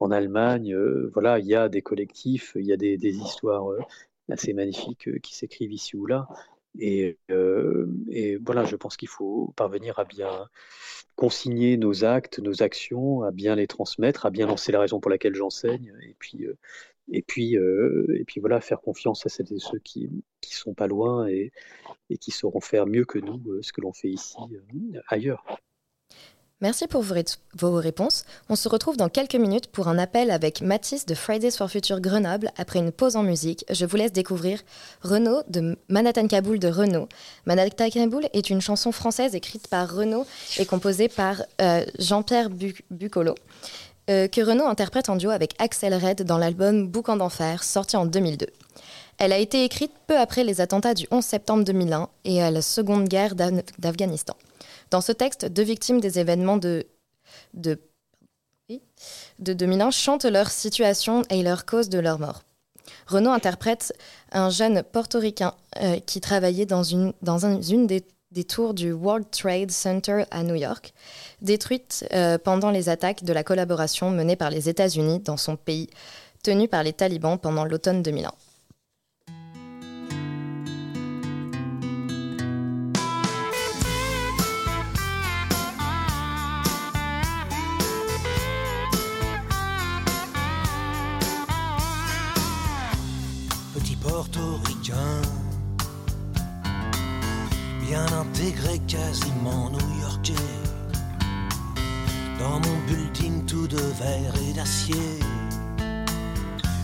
en 0.00 0.10
Allemagne. 0.10 0.74
voilà, 1.12 1.38
il 1.38 1.46
y 1.46 1.54
a 1.54 1.68
des 1.68 1.82
collectifs, 1.82 2.52
il 2.56 2.66
y 2.66 2.72
a 2.72 2.76
des, 2.76 2.96
histoires 3.04 3.66
assez 4.30 4.52
magnifiques 4.54 5.20
qui 5.20 5.36
s'écrivent 5.36 5.72
ici 5.72 5.96
ou 5.96 6.06
là. 6.06 6.28
Et, 6.78 7.18
et, 8.10 8.36
voilà, 8.36 8.64
je 8.64 8.76
pense 8.76 8.96
qu'il 8.96 9.08
faut 9.08 9.52
parvenir 9.56 9.98
à 9.98 10.04
bien 10.04 10.48
consigner 11.14 11.76
nos 11.76 12.04
actes, 12.04 12.38
nos 12.38 12.62
actions, 12.62 13.22
à 13.22 13.30
bien 13.30 13.54
les 13.54 13.66
transmettre, 13.66 14.26
à 14.26 14.30
bien 14.30 14.46
lancer 14.46 14.72
la 14.72 14.80
raison 14.80 15.00
pour 15.00 15.10
laquelle 15.10 15.34
j'enseigne, 15.34 15.92
et 16.02 16.14
puis 16.18 16.46
et 17.12 17.22
puis, 17.22 17.56
euh, 17.56 18.06
et 18.18 18.24
puis 18.24 18.40
voilà, 18.40 18.60
faire 18.60 18.80
confiance 18.80 19.24
à 19.26 19.28
celles 19.28 19.52
et 19.52 19.58
ceux 19.58 19.78
qui, 19.78 20.10
qui 20.40 20.54
sont 20.54 20.74
pas 20.74 20.86
loin 20.86 21.28
et, 21.28 21.52
et 22.10 22.18
qui 22.18 22.30
sauront 22.30 22.60
faire 22.60 22.86
mieux 22.86 23.04
que 23.04 23.18
nous 23.18 23.40
euh, 23.48 23.62
ce 23.62 23.72
que 23.72 23.80
l'on 23.80 23.92
fait 23.92 24.08
ici 24.08 24.36
euh, 24.52 25.00
ailleurs. 25.08 25.44
Merci 26.62 26.86
pour 26.86 27.02
vos, 27.02 27.74
réponses. 27.74 28.24
On 28.48 28.56
se 28.56 28.70
retrouve 28.70 28.96
dans 28.96 29.10
quelques 29.10 29.34
minutes 29.34 29.66
pour 29.66 29.88
un 29.88 29.98
appel 29.98 30.30
avec 30.30 30.62
Mathis 30.62 31.04
de 31.04 31.14
Fridays 31.14 31.50
for 31.50 31.70
Future 31.70 32.00
Grenoble 32.00 32.50
après 32.56 32.78
une 32.78 32.92
pause 32.92 33.14
en 33.14 33.22
musique. 33.22 33.66
Je 33.70 33.84
vous 33.84 33.98
laisse 33.98 34.12
découvrir 34.12 34.62
Renaud 35.02 35.42
de 35.50 35.76
Manhattan 35.90 36.26
Kaboul 36.26 36.58
de 36.58 36.68
Renaud. 36.68 37.10
Manhattan 37.44 37.90
Kaboul 37.90 38.24
est 38.32 38.48
une 38.48 38.62
chanson 38.62 38.90
française 38.90 39.34
écrite 39.34 39.68
par 39.68 39.94
Renaud 39.94 40.24
et 40.58 40.64
composée 40.64 41.08
par 41.08 41.42
Jean-Pierre 41.98 42.48
Bucolo. 42.90 43.34
Euh, 44.08 44.28
que 44.28 44.40
Renaud 44.40 44.66
interprète 44.66 45.08
en 45.08 45.16
duo 45.16 45.30
avec 45.30 45.54
Axel 45.58 45.92
Red 45.92 46.22
dans 46.22 46.38
l'album 46.38 46.86
Boucan 46.86 47.16
d'enfer, 47.16 47.64
sorti 47.64 47.96
en 47.96 48.06
2002. 48.06 48.46
Elle 49.18 49.32
a 49.32 49.38
été 49.38 49.64
écrite 49.64 49.92
peu 50.06 50.16
après 50.16 50.44
les 50.44 50.60
attentats 50.60 50.94
du 50.94 51.06
11 51.10 51.24
septembre 51.24 51.64
2001 51.64 52.08
et 52.24 52.40
à 52.40 52.50
la 52.52 52.62
Seconde 52.62 53.08
Guerre 53.08 53.34
d'Afghanistan. 53.34 54.36
Dans 54.90 55.00
ce 55.00 55.10
texte, 55.10 55.46
deux 55.46 55.64
victimes 55.64 56.00
des 56.00 56.20
événements 56.20 56.56
de, 56.56 56.86
de, 57.54 57.80
de 59.40 59.52
2001 59.52 59.90
chantent 59.90 60.24
leur 60.24 60.50
situation 60.50 61.22
et 61.30 61.42
leur 61.42 61.64
cause 61.66 61.88
de 61.88 61.98
leur 61.98 62.20
mort. 62.20 62.42
Renaud 63.08 63.30
interprète 63.30 63.92
un 64.30 64.50
jeune 64.50 64.84
portoricain 64.84 65.54
euh, 65.82 65.98
qui 65.98 66.20
travaillait 66.20 66.66
dans 66.66 66.84
une, 66.84 67.12
dans 67.22 67.38
une 67.38 67.86
des 67.88 68.04
des 68.32 68.44
tours 68.44 68.74
du 68.74 68.92
World 68.92 69.30
Trade 69.30 69.70
Center 69.70 70.24
à 70.30 70.42
New 70.42 70.54
York, 70.54 70.92
détruites 71.42 72.06
euh, 72.12 72.38
pendant 72.38 72.70
les 72.70 72.88
attaques 72.88 73.24
de 73.24 73.32
la 73.32 73.44
collaboration 73.44 74.10
menée 74.10 74.36
par 74.36 74.50
les 74.50 74.68
États-Unis 74.68 75.20
dans 75.20 75.36
son 75.36 75.56
pays, 75.56 75.88
tenu 76.42 76.68
par 76.68 76.82
les 76.82 76.92
talibans 76.92 77.38
pendant 77.38 77.64
l'automne 77.64 78.02
2001. 78.02 78.32
Quasiment 98.86 99.70
new-yorkais. 99.70 100.34
Dans 102.38 102.60
mon 102.60 102.78
building 102.86 103.44
tout 103.46 103.66
de 103.66 103.80
verre 104.00 104.34
et 104.48 104.52
d'acier. 104.52 105.20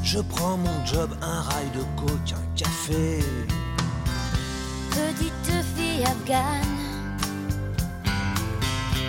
Je 0.03 0.21
prends 0.21 0.57
mon 0.57 0.85
job, 0.85 1.11
un 1.23 1.41
rail 1.43 1.71
de 1.75 1.83
coke, 2.01 2.33
un 2.33 2.47
café. 2.57 3.21
Petite 4.91 5.55
fille 5.75 6.05
afghane, 6.05 6.79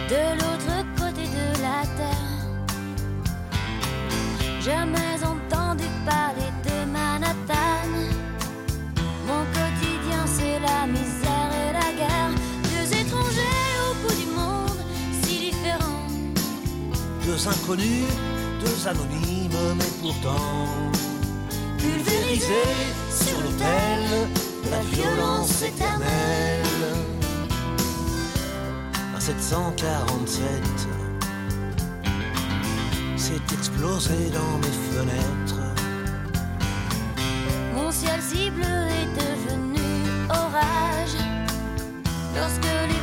de 0.10 0.24
l'autre 0.40 0.76
côté 0.98 1.24
de 1.40 1.48
la 1.62 1.82
terre. 1.98 2.32
Jamais 4.62 5.18
entendu 5.34 5.88
parler 6.06 6.52
de 6.64 6.73
Deux 17.34 17.48
inconnus, 17.48 18.06
deux 18.64 18.88
anonymes, 18.88 19.76
mais 19.76 19.92
pourtant 20.04 20.68
pulvérisés 21.80 22.76
sur 23.10 23.42
l'autel 23.42 24.30
de 24.64 24.70
la 24.70 24.82
violence 24.82 25.64
éternelle. 25.64 26.62
À 29.18 29.20
747, 29.20 30.44
c'est 33.18 33.52
explosé 33.52 34.30
dans 34.32 34.60
mes 34.60 34.78
fenêtres. 34.94 35.64
Mon 37.74 37.90
ciel 37.92 38.22
si 38.22 38.52
bleu 38.52 38.64
est 38.64 39.12
devenu 39.20 39.82
orage. 40.30 41.18
Lorsque 42.36 42.74
les 42.90 43.03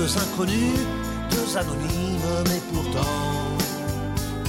Deux 0.00 0.16
inconnus, 0.16 0.80
deux 1.30 1.58
anonymes, 1.58 2.32
mais 2.48 2.62
pourtant 2.72 3.58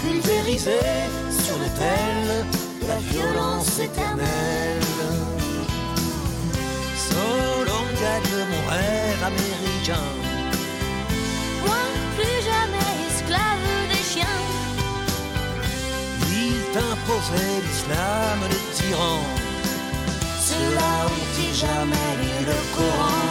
pulvérisés 0.02 1.04
sur 1.30 1.58
l'autel 1.58 2.45
de 2.82 2.88
la 2.88 2.95
violence 3.12 3.78
éternelle. 3.78 4.80
Solon 6.95 7.86
gagne 7.99 8.38
mon 8.49 8.64
rêve 8.72 9.24
américain. 9.32 10.08
Moi, 11.66 11.84
plus 12.16 12.39
jamais 12.49 12.91
esclave 13.10 13.68
des 13.89 14.04
chiens. 14.14 14.43
Il 16.32 16.62
t'imposait 16.72 17.60
l'islam, 17.68 18.39
le 18.49 18.60
tyran. 18.74 19.20
Ceux-là 20.47 21.08
ont-ils 21.08 21.54
jamais 21.54 22.12
lu 22.22 22.45
le 22.45 22.58
Coran 22.74 23.30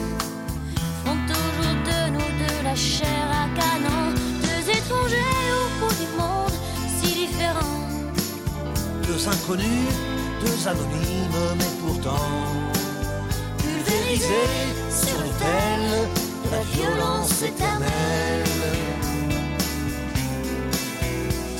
La 2.71 2.77
chair 2.77 3.27
à 3.41 3.45
canon. 3.59 4.13
Deux 4.47 4.63
étrangers 4.69 5.45
au 5.59 5.65
bout 5.79 5.95
du 6.01 6.07
monde, 6.19 6.55
si 6.97 7.09
différents. 7.23 7.81
Deux 9.07 9.27
inconnus, 9.27 9.91
deux 10.43 10.67
anonymes, 10.67 11.41
mais 11.59 11.73
pourtant 11.81 12.27
pulvérisés 13.57 14.53
sur 14.89 15.17
l'autel 15.23 15.81
de 16.43 16.49
la 16.55 16.63
violence 16.75 17.41
éternelle. 17.41 18.45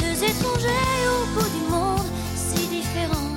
Deux 0.01 0.17
étrangers 0.31 1.01
au 1.15 1.25
bout 1.33 1.49
du 1.57 1.63
monde, 1.73 2.09
si 2.35 2.67
différents. 2.77 3.35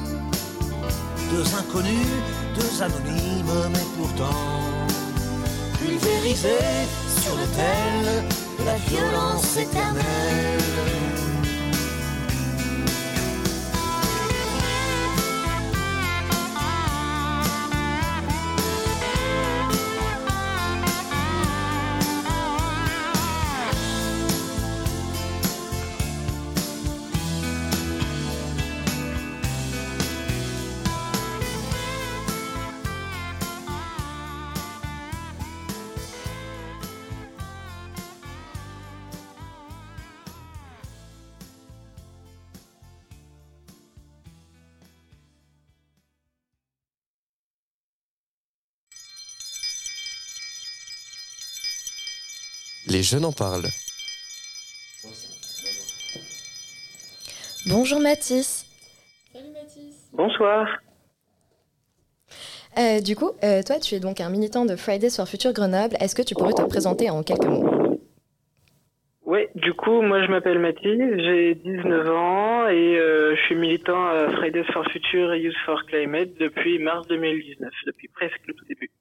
Deux 1.32 1.48
inconnus, 1.60 2.14
deux 2.56 2.82
anonymes, 2.82 3.56
mais 3.72 3.86
pourtant 3.96 4.40
pulvérisés 5.78 6.86
sur 7.24 7.36
l'autel 7.36 8.24
de 8.58 8.64
la 8.64 8.76
violence 8.76 9.56
éternelle. 9.56 10.53
Les 52.94 53.02
jeunes 53.02 53.24
en 53.24 53.32
parlent. 53.32 53.66
Bonjour 57.66 57.98
Mathis. 57.98 58.66
Bonsoir. 60.12 60.68
Euh, 62.78 63.00
du 63.00 63.16
coup, 63.16 63.32
euh, 63.42 63.62
toi, 63.66 63.80
tu 63.80 63.96
es 63.96 63.98
donc 63.98 64.20
un 64.20 64.30
militant 64.30 64.64
de 64.64 64.76
Fridays 64.76 65.10
for 65.10 65.28
Future 65.28 65.52
Grenoble. 65.52 65.96
Est-ce 65.98 66.14
que 66.14 66.22
tu 66.22 66.36
pourrais 66.36 66.52
te 66.52 66.62
présenter 66.62 67.10
en 67.10 67.24
quelques 67.24 67.46
mots? 67.46 67.98
Oui, 69.26 69.40
du 69.56 69.72
coup, 69.72 70.00
moi 70.00 70.24
je 70.24 70.30
m'appelle 70.30 70.60
Mathis, 70.60 71.00
j'ai 71.16 71.56
19 71.56 72.08
ans 72.10 72.68
et 72.68 72.96
euh, 72.96 73.34
je 73.34 73.42
suis 73.46 73.56
militant 73.56 74.06
à 74.06 74.30
Fridays 74.36 74.70
for 74.72 74.84
Future 74.92 75.32
et 75.32 75.40
Youth 75.40 75.56
for 75.66 75.82
Climate 75.86 76.34
depuis 76.38 76.78
mars 76.78 77.08
2019, 77.08 77.72
depuis 77.86 78.06
presque 78.06 78.46
le 78.46 78.54
tout 78.54 78.64
début. 78.66 78.92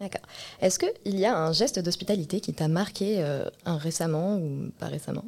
D'accord. 0.00 0.22
Est-ce 0.62 0.78
qu'il 0.78 1.18
y 1.18 1.26
a 1.26 1.36
un 1.36 1.52
geste 1.52 1.82
d'hospitalité 1.84 2.40
qui 2.40 2.54
t'a 2.54 2.68
marqué 2.68 3.22
euh, 3.22 3.44
un 3.66 3.78
récemment 3.78 4.36
ou 4.36 4.70
pas 4.78 4.86
récemment? 4.86 5.24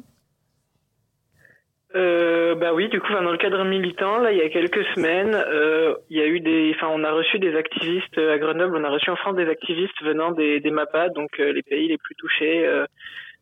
Euh, 1.95 2.55
bah 2.55 2.73
oui, 2.73 2.87
du 2.87 3.01
coup, 3.01 3.11
dans 3.11 3.21
le 3.21 3.37
cadre 3.37 3.65
militant, 3.65 4.19
là, 4.19 4.31
il 4.31 4.37
y 4.37 4.41
a 4.41 4.49
quelques 4.49 4.85
semaines, 4.95 5.35
euh, 5.35 5.95
il 6.09 6.17
y 6.17 6.21
a 6.21 6.27
eu 6.27 6.39
des, 6.39 6.73
enfin, 6.75 6.87
on 6.89 7.03
a 7.03 7.11
reçu 7.11 7.37
des 7.37 7.55
activistes 7.55 8.17
à 8.17 8.37
Grenoble, 8.37 8.77
on 8.77 8.83
a 8.83 8.89
reçu 8.89 9.09
en 9.09 9.17
France 9.17 9.35
des 9.35 9.49
activistes 9.49 10.01
venant 10.01 10.31
des, 10.31 10.61
MAPA, 10.63 11.09
donc 11.09 11.39
euh, 11.39 11.51
les 11.51 11.63
pays 11.63 11.89
les 11.89 11.97
plus 11.97 12.15
touchés 12.15 12.65
euh, 12.65 12.85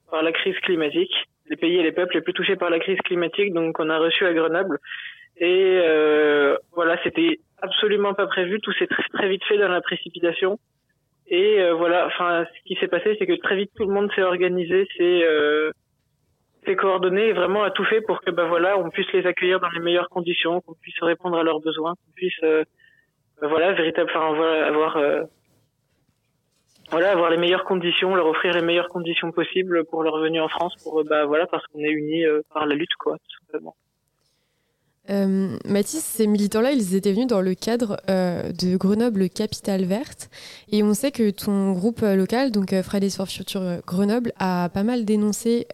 par 0.10 0.24
la 0.24 0.32
crise 0.32 0.58
climatique, 0.62 1.14
les 1.50 1.58
pays 1.58 1.78
et 1.78 1.84
les 1.84 1.92
peuples 1.92 2.16
les 2.16 2.22
plus 2.22 2.34
touchés 2.34 2.56
par 2.56 2.72
la 2.72 2.80
crise 2.80 3.00
climatique, 3.06 3.54
donc 3.54 3.80
on 3.80 3.90
a 3.90 4.00
reçu 4.00 4.26
à 4.26 4.34
Grenoble. 4.34 4.80
Et 5.38 5.80
euh, 5.84 6.58
voilà, 6.74 6.98
c'était 7.04 7.40
absolument 7.62 8.16
pas 8.16 8.26
prévu, 8.26 8.60
tout 8.62 8.74
s'est 8.74 8.88
très, 8.88 9.04
très 9.14 9.30
vite 9.30 9.44
fait 9.44 9.58
dans 9.58 9.68
la 9.70 9.82
précipitation. 9.82 10.60
Et 11.30 11.62
euh, 11.62 11.74
voilà, 11.76 12.08
enfin, 12.08 12.46
ce 12.46 12.64
qui 12.68 12.76
s'est 12.80 12.88
passé, 12.88 13.16
c'est 13.20 13.28
que 13.28 13.40
très 13.40 13.56
vite 13.56 13.72
tout 13.76 13.86
le 13.86 13.94
monde 13.94 14.12
s'est 14.16 14.24
organisé, 14.24 14.88
s'est 14.98 15.24
euh, 15.24 15.72
coordonné 16.76 17.30
et 17.30 17.34
vraiment 17.34 17.64
a 17.64 17.72
tout 17.72 17.86
fait 17.86 18.02
pour 18.02 18.22
que 18.22 18.30
bah 18.32 18.46
voilà, 18.46 18.78
on 18.78 18.90
puisse 18.90 19.12
les 19.14 19.26
accueillir 19.26 19.60
dans 19.60 19.70
les 19.70 19.80
meilleures 19.80 20.10
conditions, 20.10 20.62
qu'on 20.62 20.76
puisse 20.76 21.00
répondre 21.02 21.38
à 21.38 21.44
leurs 21.44 21.62
besoins, 21.62 21.94
qu'on 21.96 22.12
puisse 22.16 22.44
euh, 22.44 22.64
bah 23.42 23.48
voilà, 23.48 23.74
véritable, 23.74 24.10
enfin 24.14 24.36
avoir 24.68 24.98
euh, 24.98 25.24
voilà, 26.92 27.12
avoir 27.12 27.30
les 27.30 27.38
meilleures 27.38 27.66
conditions, 27.66 28.16
leur 28.16 28.26
offrir 28.26 28.54
les 28.54 28.62
meilleures 28.62 28.88
conditions 28.88 29.32
possibles 29.32 29.86
pour 29.86 30.04
leur 30.04 30.18
venue 30.20 30.42
en 30.42 30.48
France, 30.48 30.76
pour 30.84 31.00
euh, 31.00 31.04
bah 31.04 31.26
voilà, 31.26 31.46
parce 31.46 31.66
qu'on 31.68 31.80
est 31.80 31.92
unis 31.92 32.26
euh, 32.26 32.42
par 32.54 32.66
la 32.66 32.76
lutte, 32.76 32.96
quoi, 32.98 33.18
tout 33.18 33.46
simplement. 33.46 33.76
Euh, 35.10 35.58
Mathis, 35.66 36.04
ces 36.04 36.28
militants-là, 36.28 36.72
ils 36.72 36.96
étaient 36.96 37.14
venus 37.14 37.28
dans 37.28 37.42
le 37.42 37.56
cadre 37.56 37.98
euh, 38.10 38.52
de 38.52 38.78
Grenoble 38.78 39.30
Capitale 39.30 39.84
Verte. 39.84 40.30
Et 40.72 40.84
on 40.84 40.94
sait 40.94 41.12
que 41.12 41.32
ton 41.32 41.72
groupe 41.72 42.04
euh, 42.04 42.16
local, 42.16 42.52
donc 42.52 42.74
Fridays 42.84 43.10
for 43.10 43.28
Future 43.28 43.82
Grenoble, 43.88 44.32
a 44.40 44.70
pas 44.74 44.84
mal 44.84 45.06
dénoncé 45.06 45.68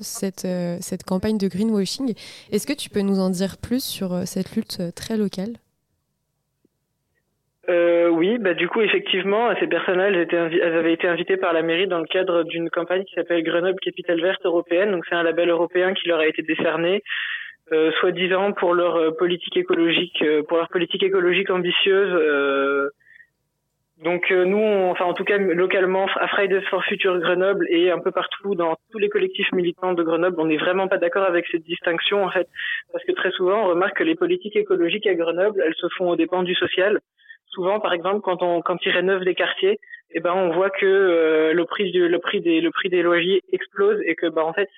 cette, 0.00 0.46
cette 0.80 1.04
campagne 1.04 1.38
de 1.38 1.48
greenwashing. 1.48 2.14
Est-ce 2.52 2.66
que 2.66 2.72
tu 2.72 2.90
peux 2.90 3.00
nous 3.00 3.18
en 3.18 3.30
dire 3.30 3.56
plus 3.60 3.84
sur 3.84 4.26
cette 4.26 4.54
lutte 4.54 4.78
très 4.94 5.16
locale? 5.16 5.54
Oui, 7.68 8.38
bah 8.38 8.54
du 8.54 8.68
coup 8.68 8.80
effectivement, 8.80 9.54
ces 9.60 9.66
personnes-là, 9.66 10.08
elles, 10.08 10.26
elles, 10.30 10.74
avaient 10.74 10.92
été 10.92 11.06
invitées 11.06 11.36
par 11.36 11.52
la 11.52 11.62
mairie 11.62 11.86
dans 11.86 11.98
le 11.98 12.06
cadre 12.06 12.44
d'une 12.44 12.70
campagne 12.70 13.04
qui 13.04 13.14
s'appelle 13.14 13.42
Grenoble 13.42 13.78
Capitale 13.80 14.20
Verte 14.20 14.44
européenne. 14.44 14.92
Donc 14.92 15.04
c'est 15.08 15.14
un 15.14 15.22
label 15.22 15.50
européen 15.50 15.92
qui 15.92 16.08
leur 16.08 16.20
a 16.20 16.26
été 16.26 16.42
décerné 16.42 17.02
soi-disant 18.00 18.52
pour 18.52 18.74
leur 18.74 18.96
euh, 18.96 19.10
politique 19.10 19.56
écologique, 19.56 20.22
euh, 20.22 20.42
pour 20.42 20.56
leur 20.58 20.68
politique 20.68 21.02
écologique 21.02 21.50
ambitieuse. 21.50 22.90
donc 24.04 24.30
nous, 24.30 24.90
enfin 24.90 25.06
en 25.06 25.14
tout 25.14 25.24
cas 25.24 25.38
localement 25.38 26.06
à 26.16 26.28
Fridays 26.28 26.60
for 26.70 26.84
Future 26.84 27.18
Grenoble 27.18 27.66
et 27.70 27.90
un 27.90 27.98
peu 27.98 28.10
partout 28.12 28.54
dans 28.54 28.76
tous 28.92 28.98
les 28.98 29.08
collectifs 29.08 29.50
militants 29.52 29.94
de 29.94 30.02
Grenoble, 30.02 30.36
on 30.38 30.46
n'est 30.46 30.58
vraiment 30.58 30.86
pas 30.86 30.98
d'accord 30.98 31.24
avec 31.24 31.46
cette 31.50 31.64
distinction 31.64 32.22
en 32.22 32.30
fait, 32.30 32.46
parce 32.92 33.04
que 33.04 33.12
très 33.12 33.30
souvent 33.32 33.64
on 33.64 33.68
remarque 33.68 33.96
que 33.96 34.04
les 34.04 34.14
politiques 34.14 34.56
écologiques 34.56 35.06
à 35.06 35.14
Grenoble, 35.14 35.62
elles 35.64 35.74
se 35.74 35.88
font 35.96 36.10
aux 36.10 36.16
dépens 36.16 36.42
du 36.42 36.54
social. 36.54 37.00
Souvent, 37.48 37.80
par 37.80 37.94
exemple, 37.94 38.20
quand 38.20 38.42
on 38.42 38.60
quand 38.60 38.84
ils 38.84 38.92
rénovent 38.92 39.24
des 39.24 39.34
quartiers, 39.34 39.78
eh 40.10 40.20
ben 40.20 40.34
on 40.34 40.50
voit 40.50 40.70
que 40.70 41.52
le 41.54 41.64
prix 41.64 41.90
du, 41.90 42.06
le 42.06 42.18
prix 42.18 42.40
des 42.42 42.60
le 42.60 42.70
prix 42.70 42.90
des 42.90 43.02
loyers 43.02 43.42
explose 43.50 43.98
et 44.04 44.14
que 44.14 44.26
bah 44.26 44.44
en 44.44 44.52
fait 44.52 44.68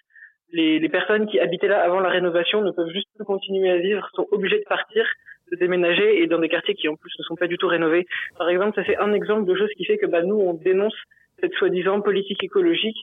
les, 0.52 0.78
les, 0.78 0.88
personnes 0.88 1.26
qui 1.26 1.40
habitaient 1.40 1.68
là 1.68 1.82
avant 1.82 2.00
la 2.00 2.08
rénovation 2.08 2.60
ne 2.62 2.70
peuvent 2.70 2.90
juste 2.92 3.08
plus 3.14 3.24
continuer 3.24 3.70
à 3.70 3.78
vivre, 3.78 4.08
sont 4.14 4.26
obligées 4.30 4.58
de 4.58 4.68
partir, 4.68 5.06
de 5.50 5.56
déménager 5.56 6.22
et 6.22 6.26
dans 6.26 6.38
des 6.38 6.48
quartiers 6.48 6.74
qui 6.74 6.88
en 6.88 6.96
plus 6.96 7.12
ne 7.18 7.24
sont 7.24 7.36
pas 7.36 7.46
du 7.46 7.58
tout 7.58 7.68
rénovés. 7.68 8.06
Par 8.36 8.48
exemple, 8.48 8.74
ça 8.74 8.82
c'est 8.86 8.96
un 8.96 9.12
exemple 9.12 9.44
de 9.44 9.54
chose 9.54 9.70
qui 9.76 9.84
fait 9.84 9.98
que 9.98 10.06
bah, 10.06 10.22
nous 10.22 10.36
on 10.36 10.54
dénonce 10.54 10.96
cette 11.40 11.54
soi-disant 11.54 12.00
politique 12.00 12.42
écologique. 12.42 12.96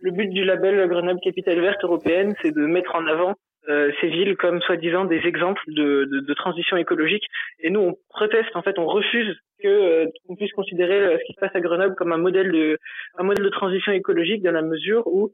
Le 0.00 0.10
but 0.10 0.28
du 0.28 0.44
label 0.44 0.86
Grenoble 0.88 1.20
Capitale 1.20 1.60
Verte 1.60 1.82
européenne, 1.82 2.34
c'est 2.42 2.54
de 2.54 2.66
mettre 2.66 2.94
en 2.94 3.06
avant 3.06 3.34
euh, 3.68 3.90
ces 4.00 4.08
villes 4.08 4.36
comme 4.36 4.60
soi-disant 4.60 5.06
des 5.06 5.20
exemples 5.24 5.62
de, 5.68 6.04
de, 6.04 6.20
de, 6.20 6.34
transition 6.34 6.76
écologique. 6.76 7.24
Et 7.60 7.70
nous, 7.70 7.80
on 7.80 7.96
proteste, 8.10 8.54
en 8.54 8.60
fait, 8.60 8.78
on 8.78 8.84
refuse 8.84 9.34
que 9.62 9.68
euh, 9.68 10.06
qu'on 10.26 10.36
puisse 10.36 10.52
considérer 10.52 11.00
euh, 11.00 11.16
ce 11.18 11.24
qui 11.24 11.32
se 11.32 11.40
passe 11.40 11.54
à 11.54 11.60
Grenoble 11.60 11.94
comme 11.94 12.12
un 12.12 12.18
modèle 12.18 12.52
de 12.52 12.78
un 13.16 13.22
modèle 13.22 13.44
de 13.44 13.50
transition 13.50 13.92
écologique 13.92 14.42
dans 14.42 14.52
la 14.52 14.60
mesure 14.60 15.06
où 15.06 15.32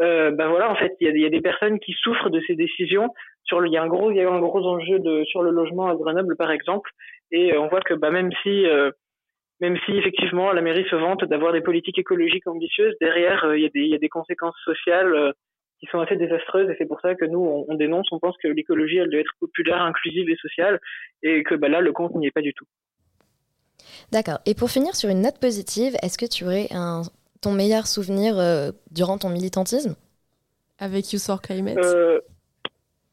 euh, 0.00 0.30
ben 0.30 0.48
voilà, 0.48 0.70
en 0.70 0.74
fait, 0.74 0.94
il 1.00 1.06
y 1.06 1.24
a, 1.24 1.26
y 1.26 1.30
des 1.30 1.40
personnes 1.40 1.78
qui 1.78 1.92
souffrent 1.92 2.30
de 2.30 2.40
ces 2.46 2.54
décisions. 2.54 3.10
Sur 3.44 3.64
il 3.66 3.72
y 3.72 3.76
a 3.76 3.82
un 3.82 3.88
gros, 3.88 4.10
il 4.10 4.16
y 4.16 4.20
a 4.20 4.30
un 4.30 4.40
gros 4.40 4.64
enjeu 4.66 5.00
sur 5.26 5.42
le 5.42 5.50
logement 5.50 5.88
à 5.88 5.94
Grenoble, 5.94 6.36
par 6.36 6.50
exemple, 6.50 6.90
et 7.30 7.52
euh, 7.52 7.60
on 7.60 7.68
voit 7.68 7.80
que 7.80 7.94
bah, 7.94 8.10
même 8.10 8.30
si 8.42 8.66
euh, 8.66 8.90
même 9.60 9.76
si 9.84 9.92
effectivement 9.92 10.52
la 10.52 10.62
mairie 10.62 10.86
se 10.88 10.96
vante 10.96 11.24
d'avoir 11.24 11.52
des 11.52 11.60
politiques 11.60 11.98
écologiques 11.98 12.46
ambitieuses, 12.46 12.94
derrière 13.00 13.54
il 13.54 13.62
y, 13.62 13.66
a 13.66 13.68
des, 13.68 13.86
y 13.86 13.94
a 13.94 13.98
des 13.98 14.08
conséquences 14.08 14.56
sociales 14.64 15.34
qui 15.78 15.86
sont 15.86 16.00
assez 16.00 16.16
désastreuses 16.16 16.68
et 16.70 16.74
c'est 16.78 16.86
pour 16.86 17.00
ça 17.00 17.14
que 17.14 17.24
nous 17.24 17.40
on, 17.40 17.66
on, 17.68 17.74
dénonce, 17.74 18.08
on 18.10 18.18
pense 18.18 18.36
que 18.38 18.48
l'écologie 18.48 18.96
elle 18.96 19.10
doit 19.10 19.20
être 19.20 19.34
populaire, 19.38 19.82
inclusive 19.82 20.28
et 20.28 20.36
sociale 20.36 20.80
et 21.22 21.44
que 21.44 21.54
bah, 21.54 21.68
là 21.68 21.80
le 21.80 21.92
compte 21.92 22.14
n'y 22.14 22.26
est 22.26 22.32
pas 22.32 22.42
du 22.42 22.54
tout. 22.54 22.66
D'accord. 24.10 24.38
Et 24.46 24.54
pour 24.54 24.70
finir 24.70 24.94
sur 24.94 25.10
une 25.10 25.22
note 25.22 25.38
positive, 25.40 25.94
est-ce 26.02 26.18
que 26.18 26.26
tu 26.26 26.44
aurais 26.44 26.68
un 26.72 27.02
ton 27.42 27.52
meilleur 27.52 27.86
souvenir 27.86 28.38
euh, 28.38 28.70
durant 28.90 29.18
ton 29.18 29.28
militantisme? 29.28 29.94
Avec 30.78 31.12
Youth 31.12 31.26
for 31.26 31.42
Climate 31.42 31.78
euh, 31.78 32.20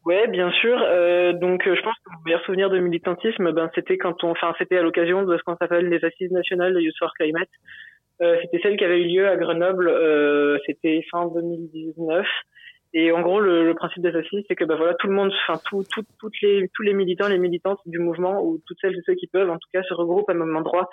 Ouais, 0.06 0.28
bien 0.28 0.52
sûr. 0.52 0.80
Euh, 0.82 1.34
donc, 1.34 1.64
je 1.66 1.82
pense 1.82 1.96
que 2.06 2.12
mon 2.12 2.22
meilleur 2.26 2.44
souvenir 2.46 2.70
de 2.70 2.80
militantisme, 2.80 3.52
ben, 3.52 3.70
c'était 3.76 3.98
quand 3.98 4.24
on, 4.24 4.32
enfin, 4.32 4.54
c'était 4.58 4.78
à 4.78 4.82
l'occasion 4.82 5.24
de 5.24 5.38
ce 5.38 5.44
qu'on 5.44 5.58
s'appelle 5.58 5.90
les 5.90 6.04
assises 6.06 6.32
nationales 6.32 6.74
de 6.74 6.80
Youth 6.80 6.96
for 6.98 7.14
Climate. 7.14 7.50
c'était 8.20 8.60
celle 8.64 8.78
qui 8.78 8.86
avait 8.86 9.02
eu 9.02 9.08
lieu 9.08 9.28
à 9.28 9.36
Grenoble. 9.36 9.92
c'était 10.66 11.06
fin 11.12 11.28
2019. 11.28 12.26
Et 12.94 13.12
en 13.12 13.22
gros, 13.22 13.40
le, 13.40 13.74
principe 13.76 14.02
des 14.02 14.12
c'est 14.48 14.56
que 14.56 14.66
ben 14.66 14.76
voilà, 14.76 14.96
tout 14.96 15.08
le 15.08 15.14
monde, 15.14 15.32
enfin 15.48 15.62
tout, 15.70 15.84
tout, 15.92 16.02
toutes 16.20 16.42
les, 16.42 16.68
tous 16.74 16.82
les 16.82 16.94
militants, 16.94 17.28
les 17.28 17.38
militantes 17.38 17.80
du 17.86 18.00
mouvement, 18.00 18.44
ou 18.44 18.60
toutes 18.66 18.80
celles 18.82 18.96
et 18.96 19.02
ceux 19.06 19.14
qui 19.14 19.28
peuvent, 19.28 19.50
en 19.50 19.58
tout 19.58 19.70
cas, 19.72 19.84
se 19.84 19.94
regroupent 19.94 20.30
à 20.30 20.34
un 20.34 20.36
même 20.36 20.56
endroit 20.56 20.90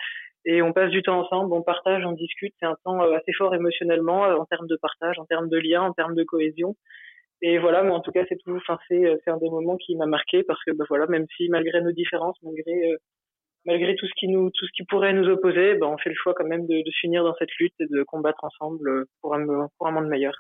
et 0.47 0.63
on 0.63 0.73
passe 0.73 0.91
du 0.91 1.03
temps 1.03 1.19
ensemble, 1.21 1.53
on 1.53 1.63
partage, 1.63 2.05
on 2.07 2.13
discute. 2.13 2.55
C'est 2.61 2.67
un 2.67 2.77
temps 2.85 3.03
euh, 3.03 3.17
assez 3.17 3.33
fort 3.33 3.55
émotionnellement 3.55 4.25
euh, 4.27 4.37
en 4.37 4.45
termes 4.47 4.69
de 4.69 4.77
partage, 4.77 5.19
en 5.19 5.25
termes 5.27 5.49
de 5.49 5.59
lien, 5.59 5.83
en 5.83 5.93
termes 5.93 6.15
de 6.15 6.23
cohésion. 6.23 6.77
Et 7.43 7.59
voilà, 7.59 7.83
mais 7.83 7.91
en 7.91 8.01
tout 8.01 8.13
cas, 8.13 8.25
c'est 8.29 8.39
tout. 8.39 8.57
Enfin, 8.57 8.79
c'est 8.89 9.05
euh, 9.05 9.17
c'est 9.25 9.31
un 9.31 9.39
des 9.39 9.51
moments 9.51 9.77
qui 9.77 9.97
m'a 9.97 10.07
marqué 10.07 10.45
parce 10.45 10.63
que 10.65 10.71
bah, 10.71 10.85
voilà, 10.89 11.07
même 11.09 11.27
si 11.37 11.49
malgré 11.49 11.81
nos 11.83 11.93
différences, 11.93 12.37
malgré 12.43 12.97
malgré 13.67 13.97
tout 13.97 14.07
ce 14.07 14.13
qui 14.17 14.29
nous 14.29 14.51
tout 14.51 14.67
ce 14.67 14.73
qui 14.77 14.85
pourrait 14.85 15.13
nous 15.13 15.29
opposer, 15.29 15.75
bah, 15.75 15.89
on 15.89 15.99
fait 15.99 16.11
le 16.11 16.15
choix 16.15 16.35
quand 16.35 16.47
même 16.47 16.67
de, 16.67 16.77
de 16.77 16.91
s'unir 16.93 17.25
dans 17.25 17.35
cette 17.35 17.53
lutte 17.59 17.75
et 17.81 17.87
de 17.87 18.05
combattre 18.05 18.45
ensemble 18.45 19.07
pour 19.21 19.35
un 19.35 19.69
pour 19.79 19.89
un 19.89 19.91
monde 19.91 20.09
meilleur. 20.09 20.35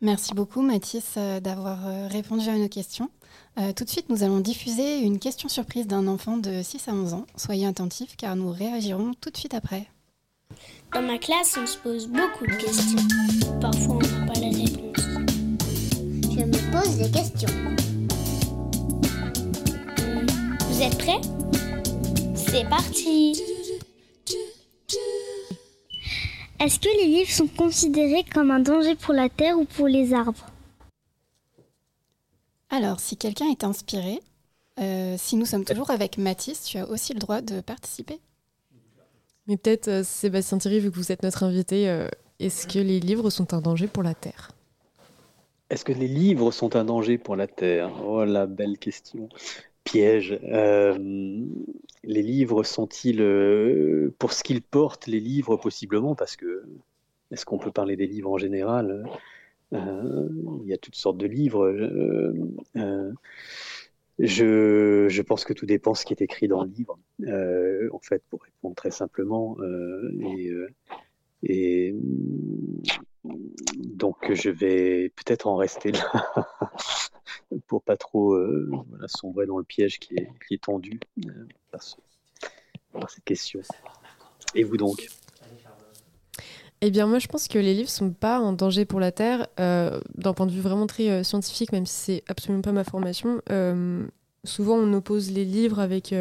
Merci 0.00 0.34
beaucoup 0.34 0.62
Mathis 0.62 1.16
d'avoir 1.42 2.08
répondu 2.08 2.48
à 2.48 2.56
nos 2.56 2.68
questions. 2.68 3.10
Euh, 3.58 3.72
tout 3.72 3.84
de 3.84 3.90
suite, 3.90 4.08
nous 4.08 4.22
allons 4.22 4.40
diffuser 4.40 5.00
une 5.00 5.18
question 5.18 5.48
surprise 5.48 5.86
d'un 5.86 6.06
enfant 6.06 6.36
de 6.36 6.62
6 6.62 6.88
à 6.88 6.92
11 6.92 7.14
ans. 7.14 7.26
Soyez 7.36 7.66
attentifs 7.66 8.16
car 8.16 8.36
nous 8.36 8.50
réagirons 8.50 9.12
tout 9.20 9.30
de 9.30 9.36
suite 9.36 9.54
après. 9.54 9.86
Dans 10.94 11.02
ma 11.02 11.18
classe, 11.18 11.58
on 11.60 11.66
se 11.66 11.76
pose 11.78 12.06
beaucoup 12.06 12.46
de 12.46 12.56
questions. 12.56 12.98
Parfois, 13.60 13.96
on 13.96 13.98
n'a 13.98 14.32
pas 14.32 14.40
la 14.40 14.48
réponse. 14.48 15.04
Je 16.22 16.44
me 16.44 16.72
pose 16.72 16.96
des 16.96 17.10
questions. 17.10 17.48
Vous 20.68 20.82
êtes 20.82 20.98
prêts? 20.98 21.20
C'est 22.34 22.68
parti 22.68 23.49
Est-ce 26.60 26.78
que 26.78 26.88
les 27.00 27.06
livres 27.06 27.30
sont 27.30 27.48
considérés 27.48 28.24
comme 28.32 28.50
un 28.50 28.60
danger 28.60 28.94
pour 28.94 29.14
la 29.14 29.28
terre 29.28 29.58
ou 29.58 29.64
pour 29.64 29.88
les 29.88 30.14
arbres 30.14 30.46
alors, 32.72 33.00
si 33.00 33.16
quelqu'un 33.16 33.50
est 33.50 33.64
inspiré, 33.64 34.20
euh, 34.78 35.16
si 35.18 35.36
nous 35.36 35.44
sommes 35.44 35.64
toujours 35.64 35.90
avec 35.90 36.18
Mathis, 36.18 36.62
tu 36.62 36.78
as 36.78 36.88
aussi 36.88 37.12
le 37.12 37.18
droit 37.18 37.40
de 37.40 37.60
participer. 37.60 38.20
Mais 39.48 39.56
peut-être, 39.56 39.88
euh, 39.88 40.04
Sébastien 40.04 40.58
Thierry, 40.58 40.78
vu 40.78 40.90
que 40.92 40.96
vous 40.96 41.10
êtes 41.10 41.24
notre 41.24 41.42
invité, 41.42 41.88
euh, 41.88 42.06
est-ce 42.38 42.68
que 42.68 42.78
les 42.78 43.00
livres 43.00 43.28
sont 43.28 43.54
un 43.54 43.60
danger 43.60 43.88
pour 43.88 44.04
la 44.04 44.14
Terre? 44.14 44.52
Est-ce 45.68 45.84
que 45.84 45.92
les 45.92 46.06
livres 46.06 46.52
sont 46.52 46.76
un 46.76 46.84
danger 46.84 47.18
pour 47.18 47.34
la 47.34 47.48
Terre? 47.48 47.90
Oh, 48.04 48.24
la 48.24 48.46
belle 48.46 48.78
question. 48.78 49.28
Piège. 49.90 50.38
les 52.02 52.22
livres 52.22 52.62
sont-ils, 52.62 54.12
pour 54.18 54.32
ce 54.32 54.42
qu'ils 54.42 54.62
portent, 54.62 55.06
les 55.06 55.20
livres 55.20 55.56
possiblement, 55.56 56.14
parce 56.14 56.36
que 56.36 56.64
est-ce 57.30 57.44
qu'on 57.44 57.58
peut 57.58 57.72
parler 57.72 57.96
des 57.96 58.06
livres 58.06 58.30
en 58.30 58.38
général 58.38 59.04
euh, 59.72 60.28
il 60.62 60.68
y 60.68 60.72
a 60.72 60.78
toutes 60.78 60.96
sortes 60.96 61.18
de 61.18 61.26
livres. 61.26 61.64
Euh, 61.64 62.32
euh, 62.76 63.12
je, 64.18 65.22
pense 65.22 65.44
que 65.44 65.52
tout 65.52 65.66
dépend 65.66 65.94
ce 65.94 66.04
qui 66.04 66.12
est 66.12 66.22
écrit 66.22 66.48
dans 66.48 66.64
le 66.64 66.70
livre. 66.70 66.98
en 67.92 67.98
fait, 68.00 68.22
pour 68.28 68.42
répondre 68.42 68.74
très 68.74 68.90
simplement, 68.90 69.56
donc 73.24 74.32
je 74.32 74.50
vais 74.50 75.10
peut-être 75.10 75.46
en 75.46 75.56
rester 75.56 75.92
là 75.92 76.26
pour 77.66 77.82
pas 77.82 77.96
trop 77.96 78.36
voilà, 78.36 79.08
sombrer 79.08 79.46
dans 79.46 79.58
le 79.58 79.64
piège 79.64 79.98
qui 79.98 80.14
est, 80.14 80.62
tendu 80.62 81.00
par, 81.70 81.82
ce, 81.82 81.96
par, 82.92 83.10
cette 83.10 83.24
question. 83.24 83.60
Et 84.54 84.64
vous 84.64 84.76
donc? 84.76 85.08
Eh 86.82 86.90
bien, 86.90 87.06
moi, 87.06 87.18
je 87.18 87.26
pense 87.26 87.46
que 87.46 87.58
les 87.58 87.74
livres 87.74 87.90
sont 87.90 88.10
pas 88.10 88.38
un 88.38 88.54
danger 88.54 88.86
pour 88.86 89.00
la 89.00 89.12
Terre, 89.12 89.48
euh, 89.58 90.00
d'un 90.14 90.32
point 90.32 90.46
de 90.46 90.52
vue 90.52 90.60
vraiment 90.60 90.86
très 90.86 91.10
euh, 91.10 91.22
scientifique, 91.22 91.72
même 91.72 91.84
si 91.84 91.94
c'est 91.94 92.24
absolument 92.26 92.62
pas 92.62 92.72
ma 92.72 92.84
formation. 92.84 93.42
Euh, 93.50 94.06
souvent, 94.44 94.76
on 94.76 94.90
oppose 94.94 95.30
les 95.30 95.44
livres 95.44 95.78
avec 95.78 96.14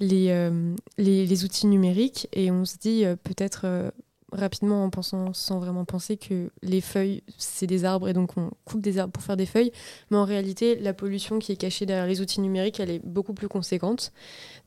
les, 0.00 1.44
outils 1.44 1.66
numériques 1.66 2.28
et 2.32 2.50
on 2.50 2.64
se 2.64 2.78
dit 2.78 3.04
peut-être 3.24 3.92
rapidement 4.34 4.84
en 4.84 4.90
pensant, 4.90 5.32
sans 5.32 5.58
vraiment 5.58 5.84
penser 5.84 6.16
que 6.16 6.50
les 6.62 6.80
feuilles, 6.80 7.22
c'est 7.38 7.66
des 7.66 7.84
arbres 7.84 8.08
et 8.08 8.12
donc 8.12 8.36
on 8.36 8.50
coupe 8.64 8.80
des 8.80 8.98
arbres 8.98 9.12
pour 9.12 9.22
faire 9.22 9.36
des 9.36 9.46
feuilles. 9.46 9.72
Mais 10.10 10.16
en 10.16 10.24
réalité, 10.24 10.76
la 10.76 10.92
pollution 10.92 11.38
qui 11.38 11.52
est 11.52 11.56
cachée 11.56 11.86
derrière 11.86 12.06
les 12.06 12.20
outils 12.20 12.40
numériques, 12.40 12.80
elle 12.80 12.90
est 12.90 13.04
beaucoup 13.04 13.34
plus 13.34 13.48
conséquente. 13.48 14.12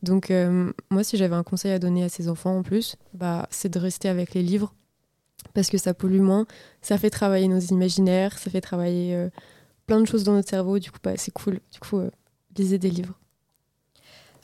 Donc, 0.03 0.31
moi, 0.89 1.03
si 1.03 1.17
j'avais 1.17 1.35
un 1.35 1.43
conseil 1.43 1.71
à 1.71 1.79
donner 1.79 2.03
à 2.03 2.09
ces 2.09 2.29
enfants 2.29 2.57
en 2.57 2.63
plus, 2.63 2.95
bah, 3.13 3.47
c'est 3.51 3.69
de 3.69 3.79
rester 3.79 4.09
avec 4.09 4.33
les 4.33 4.43
livres 4.43 4.73
parce 5.53 5.69
que 5.69 5.77
ça 5.77 5.93
pollue 5.93 6.21
moins, 6.21 6.45
ça 6.81 6.97
fait 6.97 7.09
travailler 7.09 7.47
nos 7.47 7.59
imaginaires, 7.59 8.37
ça 8.37 8.49
fait 8.49 8.61
travailler 8.61 9.15
euh, 9.15 9.29
plein 9.85 9.99
de 9.99 10.05
choses 10.05 10.23
dans 10.23 10.33
notre 10.33 10.49
cerveau, 10.49 10.79
du 10.79 10.91
coup 10.91 10.99
bah, 11.03 11.13
c'est 11.15 11.31
cool, 11.31 11.59
du 11.71 11.79
coup 11.79 11.97
euh, 11.97 12.11
lisez 12.55 12.77
des 12.77 12.89
livres. 12.89 13.19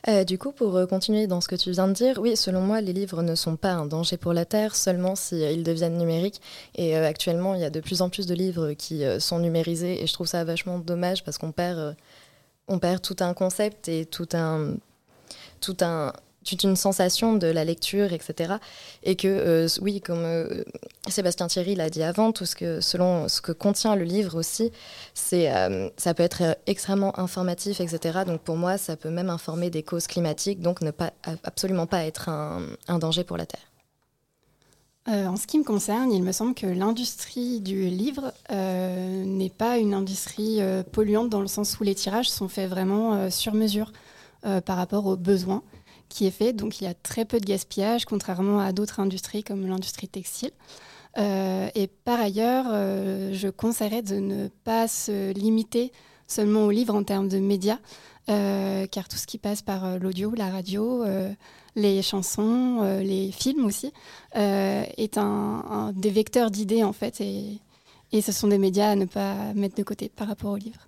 Euh, 0.09 0.23
du 0.25 0.37
coup, 0.37 0.51
pour 0.51 0.85
continuer 0.87 1.27
dans 1.27 1.39
ce 1.39 1.47
que 1.47 1.55
tu 1.55 1.71
viens 1.71 1.87
de 1.87 1.93
dire, 1.93 2.19
oui, 2.19 2.35
selon 2.35 2.61
moi, 2.61 2.81
les 2.81 2.91
livres 2.91 3.21
ne 3.21 3.35
sont 3.35 3.55
pas 3.55 3.71
un 3.71 3.85
danger 3.85 4.17
pour 4.17 4.33
la 4.33 4.43
Terre, 4.43 4.75
seulement 4.75 5.15
s'ils 5.15 5.63
deviennent 5.63 5.97
numériques. 5.97 6.41
Et 6.75 6.95
actuellement, 6.95 7.55
il 7.55 7.61
y 7.61 7.65
a 7.65 7.69
de 7.69 7.79
plus 7.79 8.01
en 8.01 8.09
plus 8.09 8.27
de 8.27 8.33
livres 8.33 8.73
qui 8.73 9.03
sont 9.19 9.39
numérisés, 9.39 10.03
et 10.03 10.07
je 10.07 10.13
trouve 10.13 10.27
ça 10.27 10.43
vachement 10.43 10.77
dommage 10.77 11.23
parce 11.23 11.37
qu'on 11.37 11.53
perd 11.53 11.95
on 12.67 12.79
perd 12.79 13.01
tout 13.01 13.15
un 13.19 13.33
concept 13.33 13.87
et 13.89 14.05
tout 14.05 14.27
un, 14.33 14.75
tout 15.59 15.77
un, 15.81 16.13
toute 16.43 16.63
une 16.63 16.75
sensation 16.75 17.35
de 17.35 17.47
la 17.47 17.63
lecture, 17.63 18.13
etc. 18.13 18.55
Et 19.03 19.15
que, 19.15 19.27
euh, 19.27 19.67
oui, 19.81 20.01
comme 20.01 20.23
euh, 20.23 20.63
Sébastien 21.07 21.47
Thierry 21.47 21.75
l'a 21.75 21.89
dit 21.89 22.03
avant, 22.03 22.31
tout 22.31 22.45
ce 22.45 22.55
que, 22.55 22.81
selon 22.81 23.27
ce 23.27 23.41
que 23.41 23.51
contient 23.51 23.95
le 23.95 24.03
livre 24.03 24.37
aussi, 24.37 24.71
euh, 25.33 25.89
ça 25.97 26.13
peut 26.13 26.23
être 26.23 26.57
extrêmement 26.67 27.17
informatif, 27.19 27.79
etc. 27.79 28.19
Donc 28.25 28.41
pour 28.41 28.57
moi, 28.57 28.77
ça 28.77 28.95
peut 28.95 29.09
même 29.09 29.29
informer 29.29 29.69
des 29.69 29.83
causes 29.83 30.07
climatiques, 30.07 30.61
donc 30.61 30.81
ne 30.81 30.91
pas, 30.91 31.11
absolument 31.43 31.87
pas 31.87 32.05
être 32.05 32.29
un 32.29 32.99
danger 32.99 33.23
pour 33.23 33.37
la 33.37 33.45
Terre. 33.45 33.67
en 35.07 35.35
ce 35.35 35.47
qui 35.47 35.57
me 35.57 35.63
concerne, 35.63 36.11
il 36.11 36.23
me 36.23 36.31
semble 36.31 36.53
que 36.53 36.67
l'industrie 36.67 37.59
du 37.61 37.85
livre 37.85 38.33
n'est 38.49 39.49
pas 39.49 39.77
une 39.77 39.93
industrie 39.93 40.59
polluante 40.91 41.29
dans 41.29 41.41
le 41.41 41.47
sens 41.47 41.79
où 41.79 41.83
les 41.83 41.95
tirages 41.95 42.29
sont 42.29 42.49
faits 42.49 42.69
vraiment 42.69 43.29
sur 43.29 43.53
mesure 43.53 43.91
par 44.65 44.77
rapport 44.77 45.05
aux 45.05 45.15
besoins 45.15 45.63
qui 46.13 46.27
est 46.27 46.31
fait. 46.31 46.53
Donc 46.53 46.79
il 46.79 46.85
y 46.85 46.87
a 46.87 46.93
très 46.93 47.25
peu 47.25 47.39
de 47.39 47.45
gaspillage, 47.45 48.05
contrairement 48.05 48.59
à 48.59 48.71
d'autres 48.71 48.99
industries 48.99 49.43
comme 49.43 49.67
l'industrie 49.67 50.07
textile. 50.07 50.51
Euh, 51.17 51.67
et 51.75 51.87
par 51.87 52.19
ailleurs, 52.19 52.65
euh, 52.69 53.33
je 53.33 53.47
conseillerais 53.49 54.01
de 54.01 54.15
ne 54.15 54.47
pas 54.63 54.87
se 54.87 55.33
limiter 55.33 55.91
seulement 56.27 56.65
aux 56.65 56.71
livres 56.71 56.95
en 56.95 57.03
termes 57.03 57.27
de 57.27 57.39
médias, 57.39 57.79
euh, 58.29 58.87
car 58.87 59.07
tout 59.07 59.17
ce 59.17 59.27
qui 59.27 59.37
passe 59.37 59.61
par 59.61 59.99
l'audio, 59.99 60.33
la 60.35 60.49
radio, 60.49 61.03
les 61.75 62.01
chansons, 62.01 62.81
les 63.01 63.31
films 63.31 63.65
aussi, 63.65 63.91
est 64.35 65.17
un, 65.17 65.91
des 65.95 66.09
vecteurs 66.09 66.49
d'idées 66.49 66.83
en 66.83 66.93
fait, 66.93 67.21
et, 67.21 67.59
et 68.11 68.21
ce 68.21 68.31
sont 68.31 68.47
des 68.47 68.57
médias 68.57 68.91
à 68.91 68.95
ne 68.95 69.05
pas 69.05 69.53
mettre 69.53 69.75
de 69.75 69.83
côté 69.83 70.09
par 70.09 70.27
rapport 70.27 70.51
aux 70.51 70.57
livres. 70.57 70.87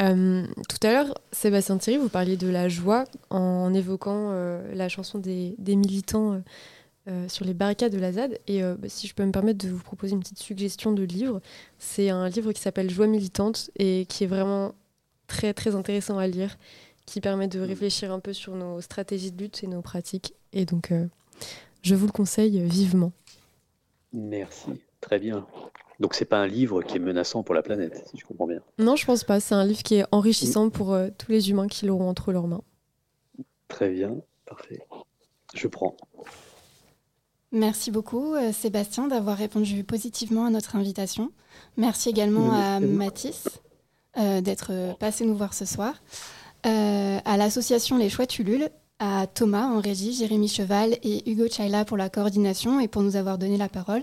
Euh, 0.00 0.46
tout 0.68 0.86
à 0.86 0.92
l'heure, 0.92 1.14
Sébastien 1.32 1.78
Thierry, 1.78 1.98
vous 1.98 2.08
parliez 2.08 2.36
de 2.36 2.48
la 2.48 2.68
joie 2.68 3.04
en, 3.30 3.72
évoquant 3.72 4.30
euh, 4.32 4.74
la 4.74 4.88
chanson 4.88 5.18
des, 5.18 5.54
militants 5.66 6.42
euh, 7.06 7.28
sur 7.28 7.44
les 7.44 7.54
barricades 7.54 7.92
de 7.92 7.98
la 7.98 8.12
ZAD. 8.12 8.40
Et 8.48 8.62
bah, 8.62 8.88
si 8.88 9.06
je 9.06 9.14
peux 9.14 9.24
me 9.24 9.32
permettre 9.32 9.64
de 9.64 9.70
vous 9.70 9.82
proposer 9.82 10.14
une 10.14 10.20
petite 10.20 10.40
suggestion 10.40 10.92
de 10.92 11.04
livre, 11.04 11.40
c'est 11.78 12.10
un 12.10 12.28
livre 12.28 12.52
qui 12.52 12.60
s'appelle 12.60 12.90
Joie 12.90 13.06
militante 13.06 13.70
et 13.76 14.06
qui 14.08 14.24
est 14.24 14.28
vraiment 14.28 14.74
très 15.26 15.54
très 15.54 15.74
intéressant 15.74 16.18
à 16.18 16.26
lire, 16.26 16.56
qui 17.06 17.20
permet 17.20 17.48
de 17.48 17.60
réfléchir 17.60 18.12
un 18.12 18.20
peu 18.20 18.32
sur 18.32 18.54
nos 18.54 18.80
stratégies 18.80 19.32
de 19.32 19.42
lutte 19.42 19.62
et 19.62 19.68
nos 19.68 19.82
pratiques. 19.82 20.34
Et 20.52 20.64
donc, 20.64 20.92
je 21.82 21.94
vous 21.94 22.06
le 22.06 22.12
conseille 22.12 22.60
vivement. 22.64 23.12
Merci, 24.12 24.80
très 25.00 25.18
bien. 25.18 25.46
Donc 26.00 26.14
c'est 26.14 26.24
pas 26.24 26.38
un 26.38 26.46
livre 26.46 26.82
qui 26.82 26.96
est 26.96 27.00
menaçant 27.00 27.42
pour 27.42 27.54
la 27.54 27.62
planète, 27.62 28.04
si 28.10 28.18
je 28.18 28.24
comprends 28.24 28.46
bien. 28.46 28.60
Non, 28.78 28.96
je 28.96 29.06
pense 29.06 29.24
pas. 29.24 29.40
C'est 29.40 29.54
un 29.54 29.64
livre 29.64 29.82
qui 29.82 29.96
est 29.96 30.04
enrichissant 30.12 30.70
pour 30.70 30.92
euh, 30.92 31.08
tous 31.16 31.30
les 31.30 31.50
humains 31.50 31.68
qui 31.68 31.86
l'auront 31.86 32.08
entre 32.08 32.32
leurs 32.32 32.48
mains. 32.48 32.62
Très 33.68 33.90
bien, 33.90 34.16
parfait. 34.46 34.80
Je 35.54 35.68
prends. 35.68 35.96
Merci 37.52 37.92
beaucoup 37.92 38.34
euh, 38.34 38.52
Sébastien 38.52 39.06
d'avoir 39.06 39.36
répondu 39.36 39.84
positivement 39.84 40.46
à 40.46 40.50
notre 40.50 40.74
invitation. 40.74 41.30
Merci 41.76 42.08
également 42.08 42.52
à 42.52 42.80
Mathis 42.80 43.48
euh, 44.18 44.40
d'être 44.40 44.96
passé 44.98 45.24
nous 45.24 45.36
voir 45.36 45.54
ce 45.54 45.64
soir. 45.64 45.94
à 46.64 47.36
l'association 47.36 47.96
Les 47.96 48.08
Choix 48.08 48.26
Tulules, 48.26 48.68
à 48.98 49.28
Thomas 49.28 49.66
en 49.66 49.80
régie, 49.80 50.12
Jérémy 50.12 50.48
Cheval 50.48 50.98
et 51.04 51.30
Hugo 51.30 51.46
Chaila 51.48 51.84
pour 51.84 51.96
la 51.96 52.08
coordination 52.08 52.80
et 52.80 52.88
pour 52.88 53.02
nous 53.02 53.14
avoir 53.14 53.38
donné 53.38 53.56
la 53.56 53.68
parole. 53.68 54.02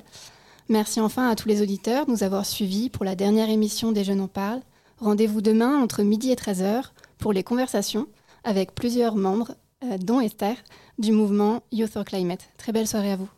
Merci 0.69 0.99
enfin 0.99 1.29
à 1.29 1.35
tous 1.35 1.47
les 1.47 1.61
auditeurs 1.61 2.05
de 2.05 2.11
nous 2.11 2.23
avoir 2.23 2.45
suivis 2.45 2.89
pour 2.89 3.05
la 3.05 3.15
dernière 3.15 3.49
émission 3.49 3.91
des 3.91 4.03
Jeunes 4.03 4.21
en 4.21 4.27
parlent. 4.27 4.61
Rendez-vous 4.99 5.41
demain 5.41 5.81
entre 5.81 6.03
midi 6.03 6.31
et 6.31 6.35
13h 6.35 6.91
pour 7.17 7.33
les 7.33 7.43
conversations 7.43 8.07
avec 8.43 8.73
plusieurs 8.73 9.15
membres, 9.15 9.55
euh, 9.83 9.97
dont 9.97 10.19
Esther, 10.19 10.55
du 10.99 11.11
mouvement 11.11 11.63
Youth 11.71 11.91
for 11.91 12.05
Climate. 12.05 12.41
Très 12.57 12.71
belle 12.71 12.87
soirée 12.87 13.11
à 13.11 13.15
vous. 13.15 13.29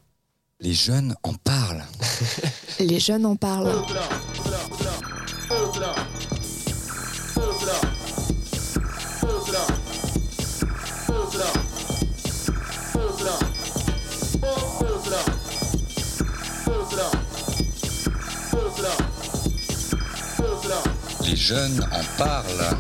Les 0.60 0.74
jeunes 0.74 1.16
en 1.24 1.34
parlent. 1.34 1.84
les 2.80 3.00
jeunes 3.00 3.26
en 3.26 3.36
parlent. 3.36 3.74
Les 21.26 21.36
jeunes 21.38 21.80
en 21.92 22.18
parlent. 22.18 22.78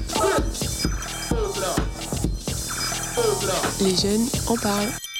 Les 3.79 3.95
jeunes 3.95 4.27
en 4.47 4.55
parlent. 4.57 5.12